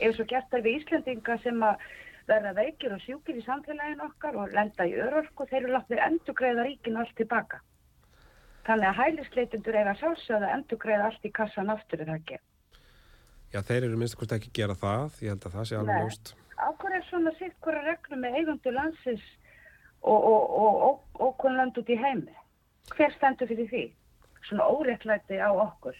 [0.02, 1.84] Ef svo gert er við Íslendinga sem að
[2.28, 6.36] verða veikir og sjúkir í samfélaginu okkar og lenda í örorku, þeir eru látið endur
[6.39, 7.61] greiða ríkinu allt tilbaka.
[8.66, 12.39] Þannig að hælisleitundur eiga sjálfsögða að endur greiða allt í kassan aftur er það ekki.
[13.53, 16.35] Já, þeir eru minnst ekki að gera það, ég held að það sé alveg ljóst.
[16.62, 19.27] Ákveð er svona sitt hverja reglum með eigundu landsins
[20.03, 22.39] og, og, og, og, og hvern land út í heimi?
[22.94, 23.82] Hver stendur fyrir því?
[24.47, 25.99] Svona óréttlæti á okkur.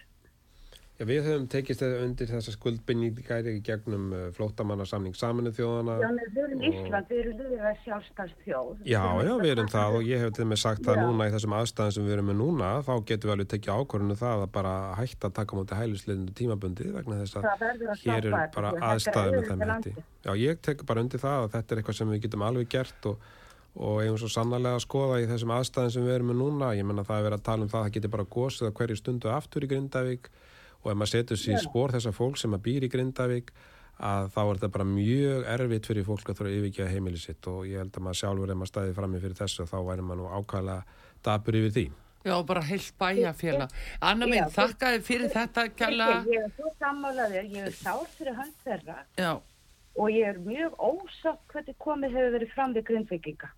[1.09, 5.97] Við höfum tekist þetta undir þessa skuldbindningar í gegnum uh, flóttamannasamning saminuð þjóðana.
[6.03, 8.69] Já, við erum og- Ísland, við erum liðið sjálfstæðs þjóð.
[8.87, 11.03] Já, já, við erum það og ég hef til með sagt það Já.
[11.09, 14.19] núna í þessum aðstæðum sem við erum með núna, þá getum við alveg tekið ákvörðinu
[14.23, 17.65] það að bara hætta að taka mútið hælisleitinu tímabundi vegna þess að Það
[18.05, 19.95] hér er þetta, bara aðstæðum með þeim hætti.
[20.29, 23.11] Já, ég tek bara undir það að þetta er eitthvað sem við getum alveg gert
[23.11, 23.27] og,
[23.75, 26.71] og eigum svo sannarlega að skoða í þessum aðstæðum sem við erum með núna.
[26.77, 28.75] Ég menna það er verið að tala um það að það getur bara gósið að
[28.79, 30.29] hverju stundu aftur í Grindavík
[30.83, 33.53] og ef maður setur sér í spór þessa fólk sem að býr í Grindavík
[34.03, 37.47] að þá er þetta bara mjög erfitt fyrir fólk að þurfa að yfirgeða heimili sitt
[37.53, 40.23] og ég held að maður sjálfur ef maður stæði frammi fyrir þessu þá væri maður
[40.23, 40.83] nú ákvæðlega
[41.23, 41.85] dapur yfir því.
[42.25, 43.71] já, bara heilt bæjafélag.
[44.01, 46.07] Anna Já, minn, þú- þakkaði fyrir þetta kjalla.
[46.27, 49.33] Ég er svo sammálaðir, ég er sár fyrir hans þeirra Já,
[49.99, 53.51] og ég er mjög ósátt hvernig komið hefur verið fram við grindvikinga.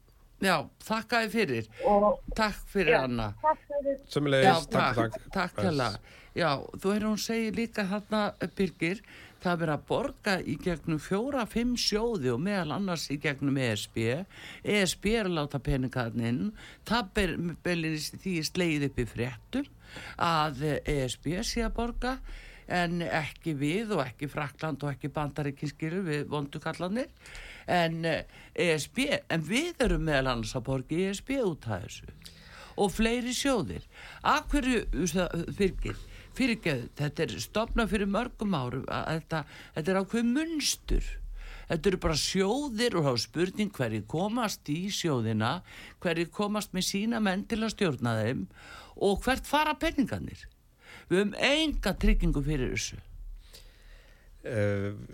[0.45, 1.69] já, þakkaði fyrir.
[1.87, 3.33] Og Takk fyrir, Anna.
[3.41, 6.01] takk fyrir Já, Sömulegis, takk, takk, takk, takk.
[6.35, 8.21] Já, þú er hún segir líka þarna,
[8.59, 9.03] Birgir,
[9.39, 13.59] það er verið að borga í gegnum fjóra, fimm sjóði og meðal annars í gegnum
[13.61, 13.99] E ESB.
[14.65, 16.41] ESB er að láta peningarn inn.
[16.89, 19.69] Það ber, belinist því sleið upp í fréttum
[20.19, 22.17] að ESB sé að borga
[22.67, 27.13] en ekki við og ekki Frakland og ekki Bandaríkinskilu við vondukallanir
[27.71, 28.25] en eh,
[28.55, 32.11] ESB, en við erum meðal annars að borga ESB út af þessu
[32.81, 33.85] og fleiri sjóðir
[34.27, 35.07] að hverju
[35.55, 36.03] fyrir
[36.39, 39.45] fyrirgeðu, þetta er stopnað fyrir mörgum árum þetta,
[39.77, 41.13] þetta er ákveð munstur.
[41.65, 45.55] Þetta eru bara sjóðir og þá spurning hverju komast í sjóðina
[46.05, 48.43] hverju komast með sína menn til að stjórna þeim
[49.09, 50.45] og hvert fara penningarnir
[51.09, 53.01] við höfum enga tryggingu fyrir þessu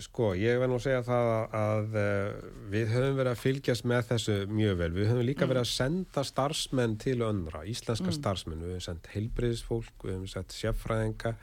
[0.02, 2.38] sko, ég verð nú að segja það að uh,
[2.72, 4.90] við höfum verið að fylgjast með þessu mjög vel.
[4.96, 5.52] Við höfum líka mm.
[5.52, 8.16] verið að senda starfsmenn til öndra, íslenska mm.
[8.18, 8.64] starfsmenn.
[8.64, 11.34] Við höfum sendt heilbriðsfólk, við höfum sendt sérfræðinga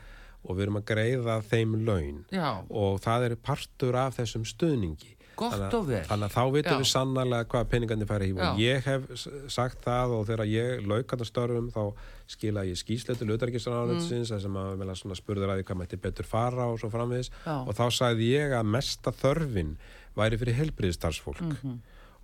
[0.44, 2.50] og við höfum að greiða þeim laun Já.
[2.68, 5.17] og það er partur af þessum stuðningi.
[5.38, 6.04] Gott og vel.
[6.08, 8.36] Þannig að þá vitum við sannarlega hvað peningandi færi í.
[8.38, 9.08] Og ég hef
[9.54, 11.82] sagt það og þegar ég laukata störfum þá
[12.28, 14.42] skila ég skýsleitu löðarkistaránöðsins mm.
[14.44, 17.32] sem að spurður að því hvað mætti betur fara og svo framvegis.
[17.46, 19.76] Og þá sagði ég að mesta þörfin
[20.18, 21.82] væri fyrir helbriðstarfsfólk mm -hmm.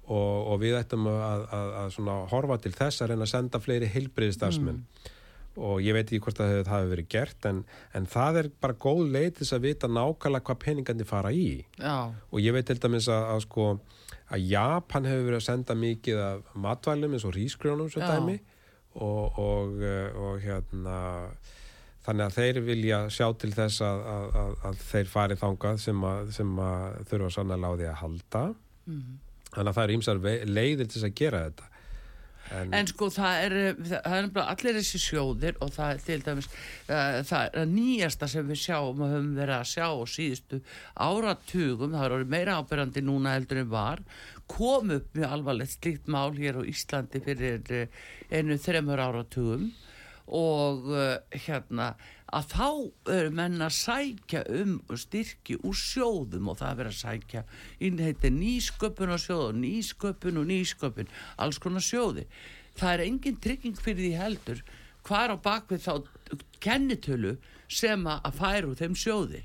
[0.10, 3.92] og, og við ættum að, að, að horfa til þess að reyna að senda fleiri
[3.94, 5.12] helbriðstarfsmenn mm
[5.54, 7.64] og ég veit ekki hvort að það hefur verið gert en,
[7.94, 11.66] en það er bara góð leið til að vita nákvæmlega hvað peningandi fara í.
[11.78, 12.10] Já.
[12.10, 13.68] og ég veit til dæmis að, að sko
[14.34, 18.40] að Japan hefur verið að senda mikið af matvælum eins og rísgrjónum svo dæmi.
[18.94, 19.80] Og, og,
[20.22, 20.98] og hérna
[22.06, 26.34] þannig að þeir vilja sjá til þess að, að, að þeir fari þangað sem að,
[26.36, 28.44] sem að þurfa sannlega á því að halda.
[28.84, 29.14] Mm.
[29.54, 30.18] þannig að það er ímsar
[30.50, 31.73] leiðir til að gera þetta
[32.52, 33.56] En, en sko það er,
[33.88, 38.50] það er allir þessi sjóðir og það er til dæmis uh, það er nýjasta sem
[38.50, 40.60] við sjáum og höfum verið að sjá og síðustu
[41.08, 44.04] áratugum, það er meira ábyrgandi núna heldur en var,
[44.52, 48.04] kom upp mjög alvarlegt slíkt mál hér á Íslandi fyrir uh,
[48.34, 49.72] einu þremur áratugum
[50.28, 51.16] og uh,
[51.48, 51.94] hérna
[52.34, 52.68] að þá
[53.14, 57.46] eru menn að sækja um styrki úr sjóðum og það er verið að sækja
[57.86, 61.16] inn heitir nýsköpun og sjóð og nýsköpun og nýsköpun
[61.46, 62.26] alls konar sjóði
[62.80, 64.64] það er engin trygging fyrir því heldur
[65.04, 65.94] hvar á bakvið þá
[66.64, 67.36] kennitölu
[67.68, 69.42] sem að færu þeim sjóði.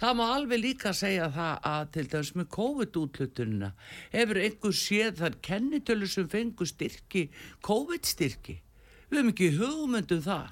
[0.00, 3.70] Það má alveg líka segja það að til dæmis með COVID-útlutunina
[4.14, 7.28] hefur einhver séð þar kennitölu sem fengur styrki
[7.66, 8.58] COVID-styrki?
[9.10, 10.50] Við hefum ekki hugmyndum það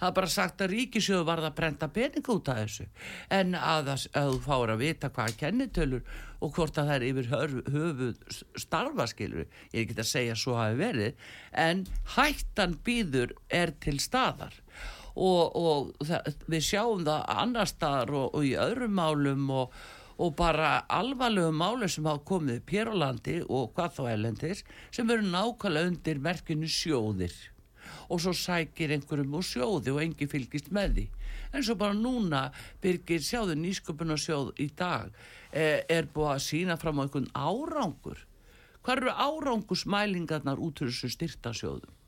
[0.00, 2.88] það er bara sagt að ríkisjóðu varða að brenda pening út af þessu.
[3.30, 6.04] En að, að þú fáur að vita hvaða kennitölur
[6.42, 7.28] og hvort að það er yfir
[7.72, 8.08] höfu
[8.58, 11.26] starfa skilur ég er ekki að segja svo hafi verið
[11.64, 11.84] en
[12.16, 14.56] hættan býður er til staðar.
[15.12, 19.74] Og, og það, við sjáum það annar staðar og, og í öðrum málum og,
[20.22, 25.10] og bara alvarlegu máli sem hafa komið pér á landi og hvað þá elendis sem
[25.12, 27.36] eru nákvæmlega undir merkinu sjóðir
[28.08, 31.06] og svo sækir einhverjum úr sjóði og engi fylgist með því.
[31.52, 32.42] En svo bara núna
[32.82, 35.08] byrgir sjáðu nýsköpun og sjóð í dag
[35.52, 38.22] eh, er búið að sína fram á einhvern árangur.
[38.82, 41.98] Hvað eru árangusmælingarnar út fyrir þessu styrtasjóðum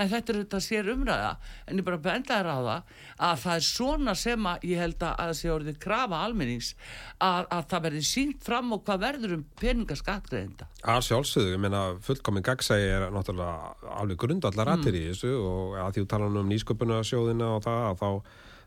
[0.00, 1.32] en þetta er þetta sér umræða
[1.66, 2.94] en ég bara bendaður á það
[3.28, 6.72] að það er svona sem að ég held að það sé orðið krafa almennings
[7.18, 11.84] að, að það verði sínt fram og hvað verður um peningaskattgreðinda að sjálfsögðu, ég meina
[12.06, 14.90] fullkominn gagsægi er náttúrulega alveg grundallar mm.
[14.92, 18.10] í þessu og að því þú tala um nýsköpunarsjóðina og það að þá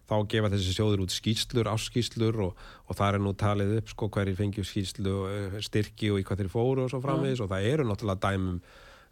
[0.10, 4.10] þá gefa þessi sjóður út skýslur, áskýslur og, og það er nú talið upp sko
[4.16, 7.46] hverjir fengjum skýslu, eh, styrki og í hvað þeir fóru og svo framvegis mm.
[7.46, 8.62] og það eru náttúrulega dæmum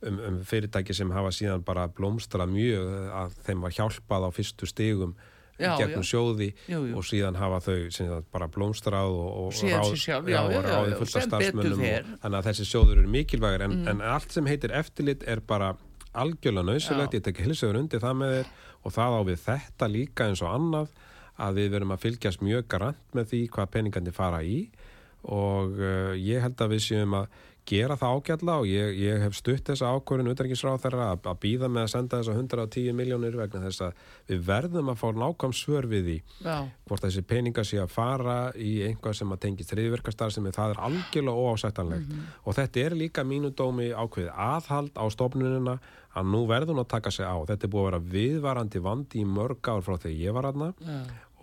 [0.05, 2.93] um, um fyrirtæki sem hafa síðan bara blómstrað mjög
[3.23, 5.15] að þeim var hjálpað á fyrstu stigum
[5.57, 6.09] já, gegnum já.
[6.11, 6.93] sjóði jú, jú.
[6.99, 11.27] og síðan hafa þau síðan bara blómstrað og, og ráð, sjálf, já, ráði fullt af
[11.27, 11.83] starfsmönnum
[12.21, 13.91] þannig að þessi sjóður eru mikilvægir en, mm.
[13.93, 15.73] en allt sem heitir eftirlit er bara
[16.17, 18.51] algjörlega nöysulegt, ég tek hilsuður undir það með þér
[18.87, 20.93] og það á við þetta líka eins og annað
[21.37, 24.61] að við verum að fylgjast mjög garant með því hvað peningandi fara í
[25.27, 27.27] og uh, ég held að við séum að
[27.67, 31.69] gera það ágjalla og ég, ég hef stutt þessa ákvörðin utrengisráð þeirra að, að býða
[31.71, 35.89] með að senda þessa 110 miljónir vegna þess að við verðum að fá nákvæm svör
[35.91, 36.17] við því
[36.47, 36.57] Já.
[36.87, 40.83] hvort þessi peningar sé að fara í einhvað sem að tengi þriðverkastar sem það er
[40.89, 42.33] algjörlega óásættanlegt mm -hmm.
[42.43, 45.79] og þetta er líka mínu dómi ákveð aðhald á stofnunina
[46.17, 47.37] að nú verðum að taka sig á.
[47.45, 50.71] Þetta er búið að vera viðvarandi vandi í mörg ár frá þegar ég var aðna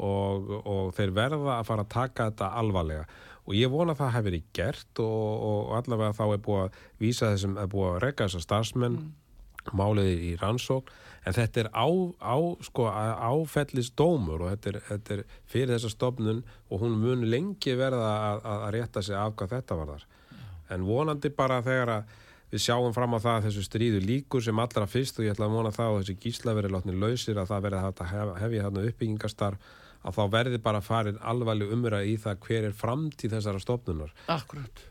[0.03, 3.07] og, og þeir verða að fara að taka þetta alvarlega
[3.45, 6.81] og ég vona að það hefur verið gert og, og allavega þá er búið að
[7.03, 9.77] vísa þessum, er búið að regga þessar starfsmenn mm.
[9.77, 10.93] máliði í rannsók
[11.25, 11.89] en þetta er á,
[12.21, 17.25] á sko, áfellist dómur og þetta er, þetta er fyrir þessa stofnun og hún mun
[17.29, 20.45] lengi verða að, að rétta sig af hvað þetta var þar mm.
[20.77, 22.21] en vonandi bara þegar að
[22.55, 25.49] við sjáum fram á það að þessu stríðu líkur sem allra fyrst og ég ætla
[25.49, 28.85] að vona það og þessi gísla verið látni lausir að það verið að hefja þarna
[28.91, 29.73] uppbyggingastarf
[30.05, 34.11] að þá verði bara farin alvarleg umræð í það hver er framtíð þessara stofnunar.
[34.33, 34.83] Akkurat.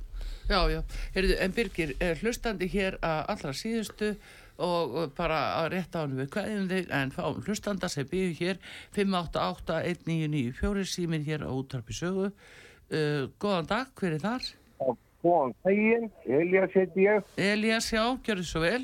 [0.49, 0.81] Já, já.
[1.15, 4.09] Heyrðu, en Birgir, hlustandi hér að allra síðustu
[4.63, 8.59] og bara að rétta ánum við kveðjum þig en fáum hlustanda sem byrju hér
[8.93, 14.51] 588-1994 síminn hér á útarpi sögu uh, góðan dag, hver er þar?
[15.23, 17.33] Góðan daginn, Elias heiti ég.
[17.39, 18.83] Elias, já, gjör þið svo vel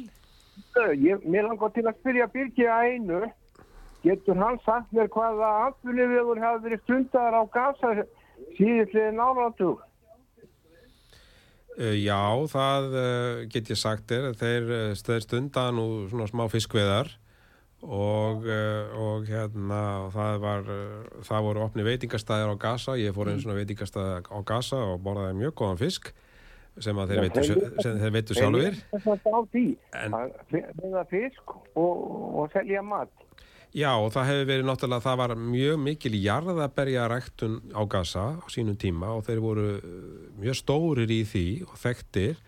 [0.77, 1.23] ég.
[1.25, 3.21] Mér langar til að spyrja Birgi að einu.
[4.03, 7.89] Getur hann sagt mér hvaða atvinnivegur hafi verið stundar á gasa
[8.55, 9.81] síðustliðin áratug?
[11.79, 12.19] Uh, já,
[12.51, 14.29] það uh, get ég sagt þér.
[14.39, 17.11] Þeir uh, stöður stundan nú svona smá fiskveðar
[17.79, 18.43] og,
[18.99, 19.77] og hérna
[20.11, 20.65] það var,
[21.23, 22.97] það voru opni veitingastæðir á Gaza.
[22.99, 26.09] Ég fór einn svona veitingastæð á Gaza og borðaði mjög góðan fisk
[26.83, 28.75] sem að þeir veitu, sjö- sem þeir veitu sjálfur.
[28.91, 32.03] Það er En- að finna fisk og,
[32.43, 33.11] og selja mat.
[33.77, 38.45] Já, og það hefur verið náttúrulega, það var mjög mikil jarðaberja ræktun á Gaza á
[38.49, 39.89] sínum tíma og þeir voru uh,
[40.41, 42.39] mjög stórir í því og þekktir.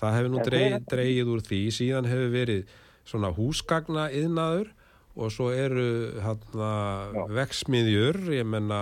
[0.00, 2.72] Það hefur nú dreig, dreigið úr því, síðan hefur verið
[3.08, 4.72] svona húsgagna yðnaður
[5.12, 5.86] og svo eru
[6.24, 6.70] hérna
[7.36, 8.78] veksmiðjur, ég menna,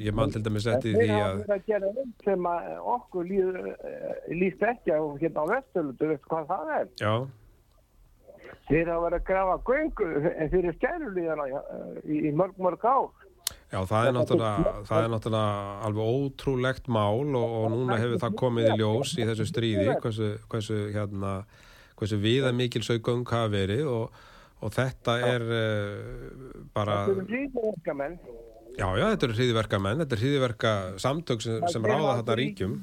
[0.00, 2.48] ég man til dæmis eftir því að, verið að gera einn sem
[2.94, 3.58] okkur líð,
[4.32, 6.88] líst ekki á hérna á vestölu, þú veist hvað það er.
[7.02, 7.12] já,
[8.68, 10.08] Þeir hafa verið að grafa göngu
[10.52, 11.46] fyrir skærulíðana
[12.04, 13.08] í, í mörg mörg ár.
[13.72, 15.52] já, það er náttúrulega, það er náttúrulega
[15.88, 20.28] alveg ótrúlegt mál og, og núna hefur það komið í ljós í þessu stríði, hversu,
[20.52, 21.32] hversu hérna,
[22.00, 24.20] hversu viða mikil sögöng hafa verið og,
[24.64, 28.18] og þetta er uh, bara, Það eru ríðverkamenn.
[28.78, 30.72] já, já, þetta eru hriðiverka menn, þetta eru hriðiverka
[31.06, 32.78] samtök sem, sem ráða þarna ríkjum.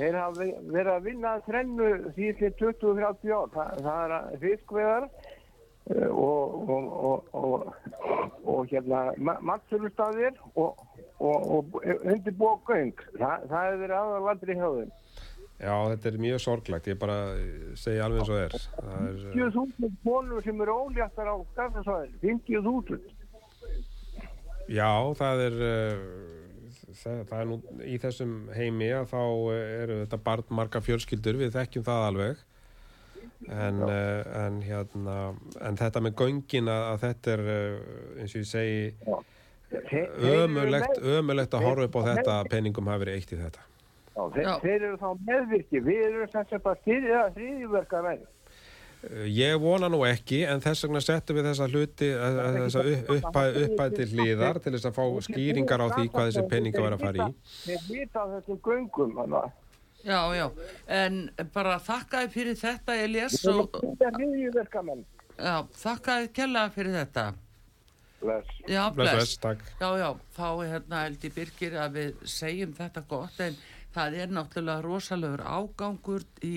[0.00, 3.50] Þeir hafa ve- verið að vinna þrennu síðan 20-30 ár.
[3.54, 7.66] Þa, það er að fiskveðar eh, og, og, og, og,
[8.54, 9.02] og hérna
[9.44, 10.80] mattsölustafir og,
[11.20, 12.96] og, og undirbúa göng.
[13.18, 14.96] Þa, það hefur verið aðalandri hjá þeim.
[15.60, 17.16] Já, þetta er mjög sorglegt, ég bara
[17.76, 22.14] segi alveg eins og uh, 50.000 konur sem eru óléttar á skaffasvæðin.
[22.24, 22.96] 50.000.
[24.72, 24.88] Já,
[25.20, 26.39] það er, uh,
[27.00, 29.50] það, það er nú í þessum heimi að þá uh,
[29.80, 32.46] eru þetta barn marga fjölskyldur, við þekkjum það alveg.
[33.48, 35.16] En, uh, en, hérna,
[35.64, 38.82] en þetta með göngin að, að þetta er, uh, eins og ég segi,
[40.34, 43.66] ömulegt, ömulegt að horfa upp á þetta að peningum hafi verið eitt í þetta.
[44.10, 45.80] Já, þeir, þeir eru þá meðvirki.
[45.86, 48.24] Við erum sem sem bara styrja þriðjverkamenn.
[48.26, 48.39] Uh,
[49.32, 52.82] Ég vona nú ekki, en þess vegna settum við þessa hluti, uh, þessa
[53.16, 56.98] uppæð uppæð til hlýðar til þess að fá skýringar á því hvað þessi peninga verið
[56.98, 57.36] að fara í.
[57.64, 59.14] Þeir vita þessum göngum.
[59.16, 59.50] Þannig að
[60.00, 60.46] Já, já,
[60.88, 61.16] en
[61.52, 65.02] bara þakkaði fyrir þetta Elias Við og að styrja þriðjverkamenn.
[65.36, 67.24] já, þakkaði kella fyrir þetta
[68.20, 68.48] Bless.
[68.68, 69.62] Já, Bless, bless bless, takk.
[69.80, 73.56] Já, já, þá hérna held ég Birgir að við segjum þetta gott en
[73.94, 76.52] það er náttúrulega rosalegur ágangur í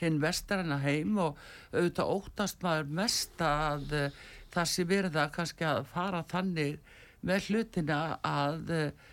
[0.00, 1.40] hinn vestaranna heim og
[1.74, 4.20] auðvitað óttast maður mest að uh,
[4.54, 6.78] það sé verða kannski að fara þannig
[7.26, 9.08] með hlutina að uh,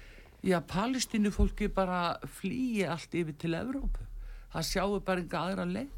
[0.45, 4.05] já, palestínu fólki bara flýi allt yfir til Evrópu.
[4.53, 5.95] Það sjáu bara enga aðra leið.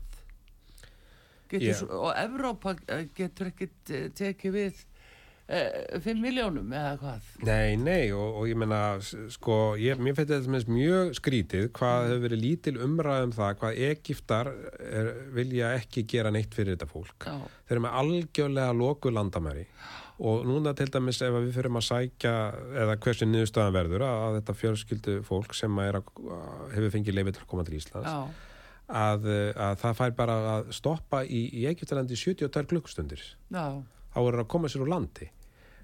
[1.49, 1.73] Getur, Já.
[1.79, 4.81] svo, og Evrópa eh, getur ekkit eh, tekið við
[5.49, 7.29] 5 miljónum eða hvað.
[7.47, 12.03] Nei, nei, og, og ég meina, s- sko, ég, mér finnst þetta mjög skrítið hvað
[12.11, 17.25] hefur verið lítil umræðum það hvað Egiptar er, vilja ekki gera neitt fyrir þetta fólk.
[17.25, 17.33] Já.
[17.65, 19.65] Þeir eru með algjörlega loku landamæri
[20.19, 22.35] og núna til dæmis ef við fyrir að sækja
[22.83, 26.01] eða hversu niðurstöðan verður að, þetta fjölskyldu fólk sem að,
[26.75, 28.09] hefur fengið leifið til að koma til Íslands
[28.89, 33.63] að, að það fær bara að stoppa í, í Egiptalandi í 72 klukkustundir já,
[34.11, 35.29] þá er það að koma sér úr landi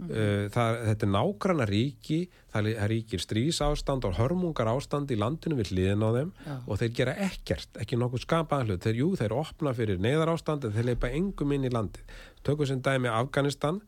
[0.03, 2.19] uh, það, þetta er nágranna ríki
[2.55, 6.55] það ríkir strís ástand og hörmungar ástand í landinu við hliðin á þeim Já.
[6.63, 8.85] og þeir gera ekkert, ekki nokkuð skapaðan hlut.
[8.85, 12.15] Þeir, jú, þeir opna fyrir neyðar ástand en þeir leipa engum inn í landið.
[12.47, 13.81] Tökum sem dæmi Afganistan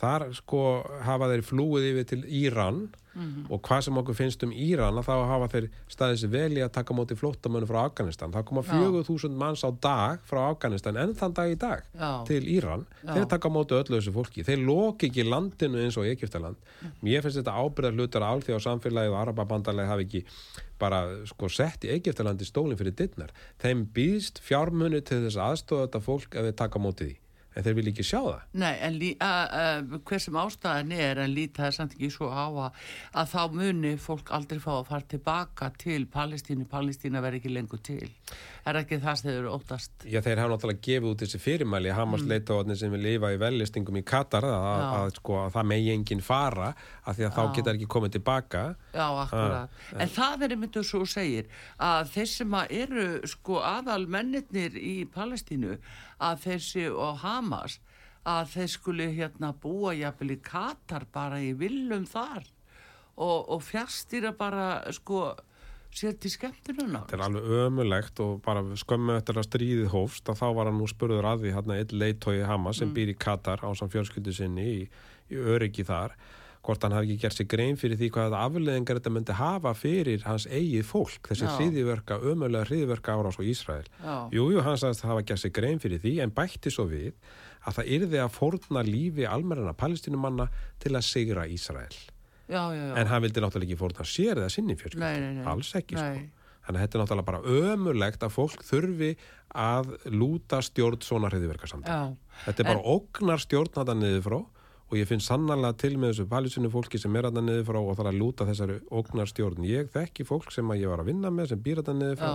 [0.00, 0.60] þar sko
[1.06, 2.84] hafa þeir flúið yfir til Íran
[3.46, 6.62] og hvað sem okkur finnst um Íran að þá hafa þeir staðið sér vel í
[6.64, 8.32] að taka á móti flóttamönu frá Afganistan.
[8.34, 8.72] Það koma Já.
[8.74, 12.10] 4000 manns á dag frá Afganistan enn þann dag í dag Já.
[12.26, 13.12] til Íran, Já.
[13.14, 16.58] þeir taka á móti öllu þessu fólki, þeir loki ekki landinu eins og Egyptaland,
[17.06, 20.24] mér finnst þetta ábyrðar hlutar alþjóð og samfélagið og Arababandalegi hafi ekki
[20.82, 23.30] bara sko sett í Egyptalandi stólinn fyrir dittnar
[23.62, 27.20] þeim býðst fjármunu til þess aðstofa þetta fólk ef þeir taka á móti því
[27.54, 28.46] en þeir vil ekki sjá það.
[28.62, 32.80] Nei, en uh, hver sem ástæðan er en líta er samt ekki svo á að,
[33.14, 37.82] að þá muni fólk aldrei fá að fara tilbaka til Palestínu, Palestína verði ekki lengur
[37.84, 38.10] til.
[38.64, 40.06] Er ekki það sem þeir eru óttast?
[40.08, 42.30] Já, þeir hafa náttúrulega gefið út þessi fyrirmæli Hamas mm.
[42.32, 45.90] leitaotni sem vil lifa í vellistingum í Katar að, að, að, sko, að það megi
[45.94, 46.70] enginn fara
[47.04, 47.34] af því að Já.
[47.36, 48.64] þá geta ekki komið tilbaka
[48.94, 49.74] Já, akkurat.
[49.74, 54.96] Ah, en það er mynduð svo segir að þeir sem eru sko aðal mennirnir í
[55.12, 55.76] Palestínu
[56.22, 57.78] að þessi og Hamas
[58.24, 62.46] að þeir skuli hérna búa jafnvel í Katar bara í villum þar
[63.16, 65.34] og, og fjárstýra bara sko
[65.94, 70.40] sér til skemmtununa Þetta er alveg ömulegt og bara skömmu eftir að stríðið hófst að
[70.40, 72.96] þá var hann nú spurður að því hérna einn leitói Hamas sem mm.
[72.96, 74.80] býr í Katar á samt fjölskyldu sinni í,
[75.30, 76.16] í öryggi þar
[76.64, 80.24] hvort hann hafi ekki gert sig grein fyrir því hvaða afleðingar þetta myndi hafa fyrir
[80.24, 83.84] hans eigið fólk, þessi hriðiverka ömulega hriðiverka árás og Ísrael.
[84.32, 87.12] Jújú, hann sagðist að hafa gert sig grein fyrir því en bætti svo við
[87.64, 90.48] að það yrði að fórna lífi almerina palestinumanna
[90.80, 91.92] til að sigra Ísrael.
[92.44, 92.94] Já, já, já.
[93.00, 96.24] en hann vildi náttúrulega ekki fórna sér eða sinni fjölskyld, alls ekki sko.
[96.66, 99.14] þannig að þetta er náttúrulega bara ömulegt að fólk þurfi
[99.64, 102.84] að lúta stjórn svona hriðiverka samt þetta er bara en...
[102.84, 104.36] ógnar stjórn þetta niður frá
[104.90, 107.80] og ég finn sannarlega til með þessu palisinu fólki sem er að það niður frá
[107.80, 109.64] og þarf að lúta þessari ógnarstjórn.
[109.68, 112.34] Ég þekki fólk sem ég var að vinna með sem býr að það niður frá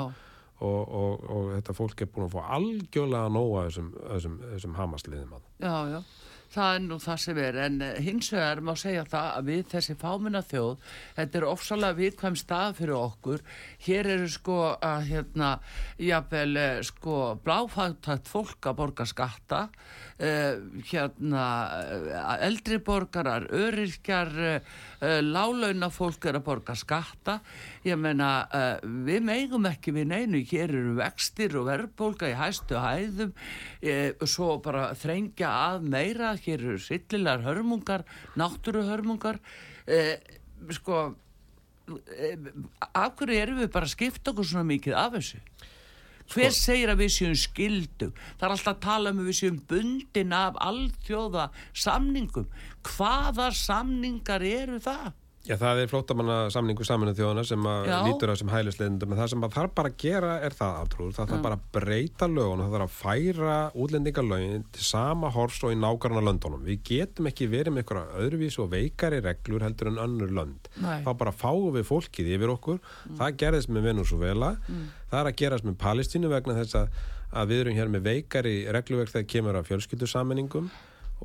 [0.60, 4.76] og, og, og þetta fólk er búin að fá algjörlega að nóa þessum, þessum, þessum
[4.80, 5.48] hamasliðum að.
[5.64, 6.02] Já, já.
[6.50, 7.58] Það er nú það sem er.
[7.62, 10.88] En eh, hins vegar má segja það að við þessi fáminna þjóð
[11.20, 13.44] þetta er ofsalega viðkvæm stað fyrir okkur.
[13.86, 15.52] Hér eru sko að hérna
[16.02, 19.62] jáfnvel eh, sko bláfagtætt fólk að borga skatta
[20.20, 20.60] uh,
[20.92, 21.46] hérna
[22.46, 24.76] eldri borgarar, öryrkjar uh,
[25.24, 27.40] lálauna fólk er að borga skatta.
[27.88, 30.44] Ég menna uh, við meigum ekki við neinu.
[30.50, 33.34] Hér eru vextir og verðbólka í hæstu hæðum.
[34.28, 36.36] Svo bara þrengja að meira.
[36.40, 38.06] Hér eru sillilegar hörmungar,
[38.40, 39.40] náttúruhörmungar.
[39.90, 40.20] Eh,
[40.76, 41.16] sko
[42.14, 42.38] eh,
[42.94, 45.40] af hverju erum við bara að skipta okkur svona mikið af þessu
[46.30, 49.40] hver sko, segir að við séum skildu það er alltaf að tala um að við
[49.40, 51.48] séum bundin af allþjóða
[51.86, 52.52] samningum
[52.90, 55.12] hvaða samningar eru það?
[55.50, 57.64] Já, það er flótamanna samningu saminu þjóðana sem
[58.06, 61.32] lítur að sem hælisleindum en það sem þarf bara að gera er það aftrúð það
[61.32, 65.80] þarf bara að breyta lögun það þarf að færa útlendingalögin til sama horfs og í
[65.82, 70.36] nákvæmna löndunum við getum ekki verið með eitthvað öðruvís og veikari reglur heldur en önnur
[70.38, 70.70] lönd.
[70.84, 71.00] Nei.
[71.08, 72.78] þá bara fáum við fólkið yfir okkur.
[72.78, 73.18] Mm.
[73.24, 74.86] það gerðist með Venezuela mm.
[75.10, 77.02] það er að gerast með Palestínu vegna þess að,
[77.34, 80.70] að við erum hér með veikari regluverk þegar kemur að fjölskyldursammeningum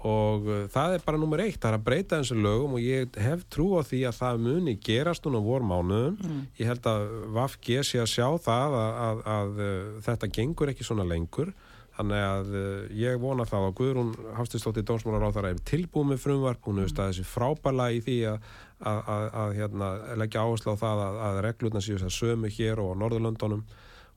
[0.02, 3.14] og uh, það er bara nummer eitt, það er að breyta þessu lögum og ég
[3.22, 6.40] hef trú á því að það muni gerast núna voru mánuðum mm.
[6.58, 7.04] ég held að
[7.36, 11.54] Vafg sé að sjá það að, að, að, að uh, þetta gengur ekki svona lengur.
[11.94, 12.66] Þannig að uh,
[12.98, 16.90] ég vona það að Guðrún Hafstistóttir Dómsmálar á það er tilbúið með frumvarp, hún hefur
[16.90, 22.10] staðið þessi frábæla í því að hérna, leggja áherslu á það að reglurna séu þess
[22.10, 23.62] að sömu hér og á Norðurlöndunum.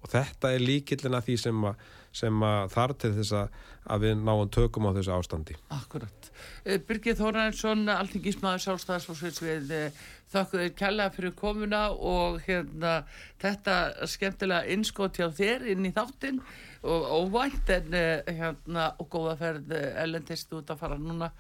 [0.02, 1.86] Og þetta er líkillin að því sem að
[2.18, 3.36] sem þar til þess
[3.88, 5.56] að við náum tökum á þessu ástandi.
[5.74, 6.30] Akkurat.
[6.66, 10.02] Eh, Birgir Þóransson, alltingismæður sjálfstæðarsfórsvits við eh,
[10.34, 12.98] þakkuðir kella fyrir komuna og hérna
[13.42, 16.42] þetta skemmtilega innskot hjá þér inn í þáttinn
[16.88, 21.32] og óvænt en eh, hérna og góða ferð ellendist út að fara núna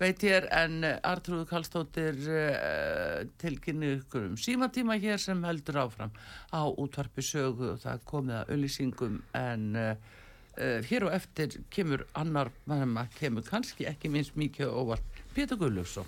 [0.00, 6.14] veit ég er en Artrúð Kallstóttir uh, tilkynni ykkur um símatíma hér sem heldur áfram
[6.56, 9.90] á útvarpi sögu og það komið að auðlýsingum en uh,
[10.60, 12.50] Uh, hér og eftir kemur annar,
[13.16, 16.04] kemur kannski ekki minst mikið óvart, Pétur Gullufsson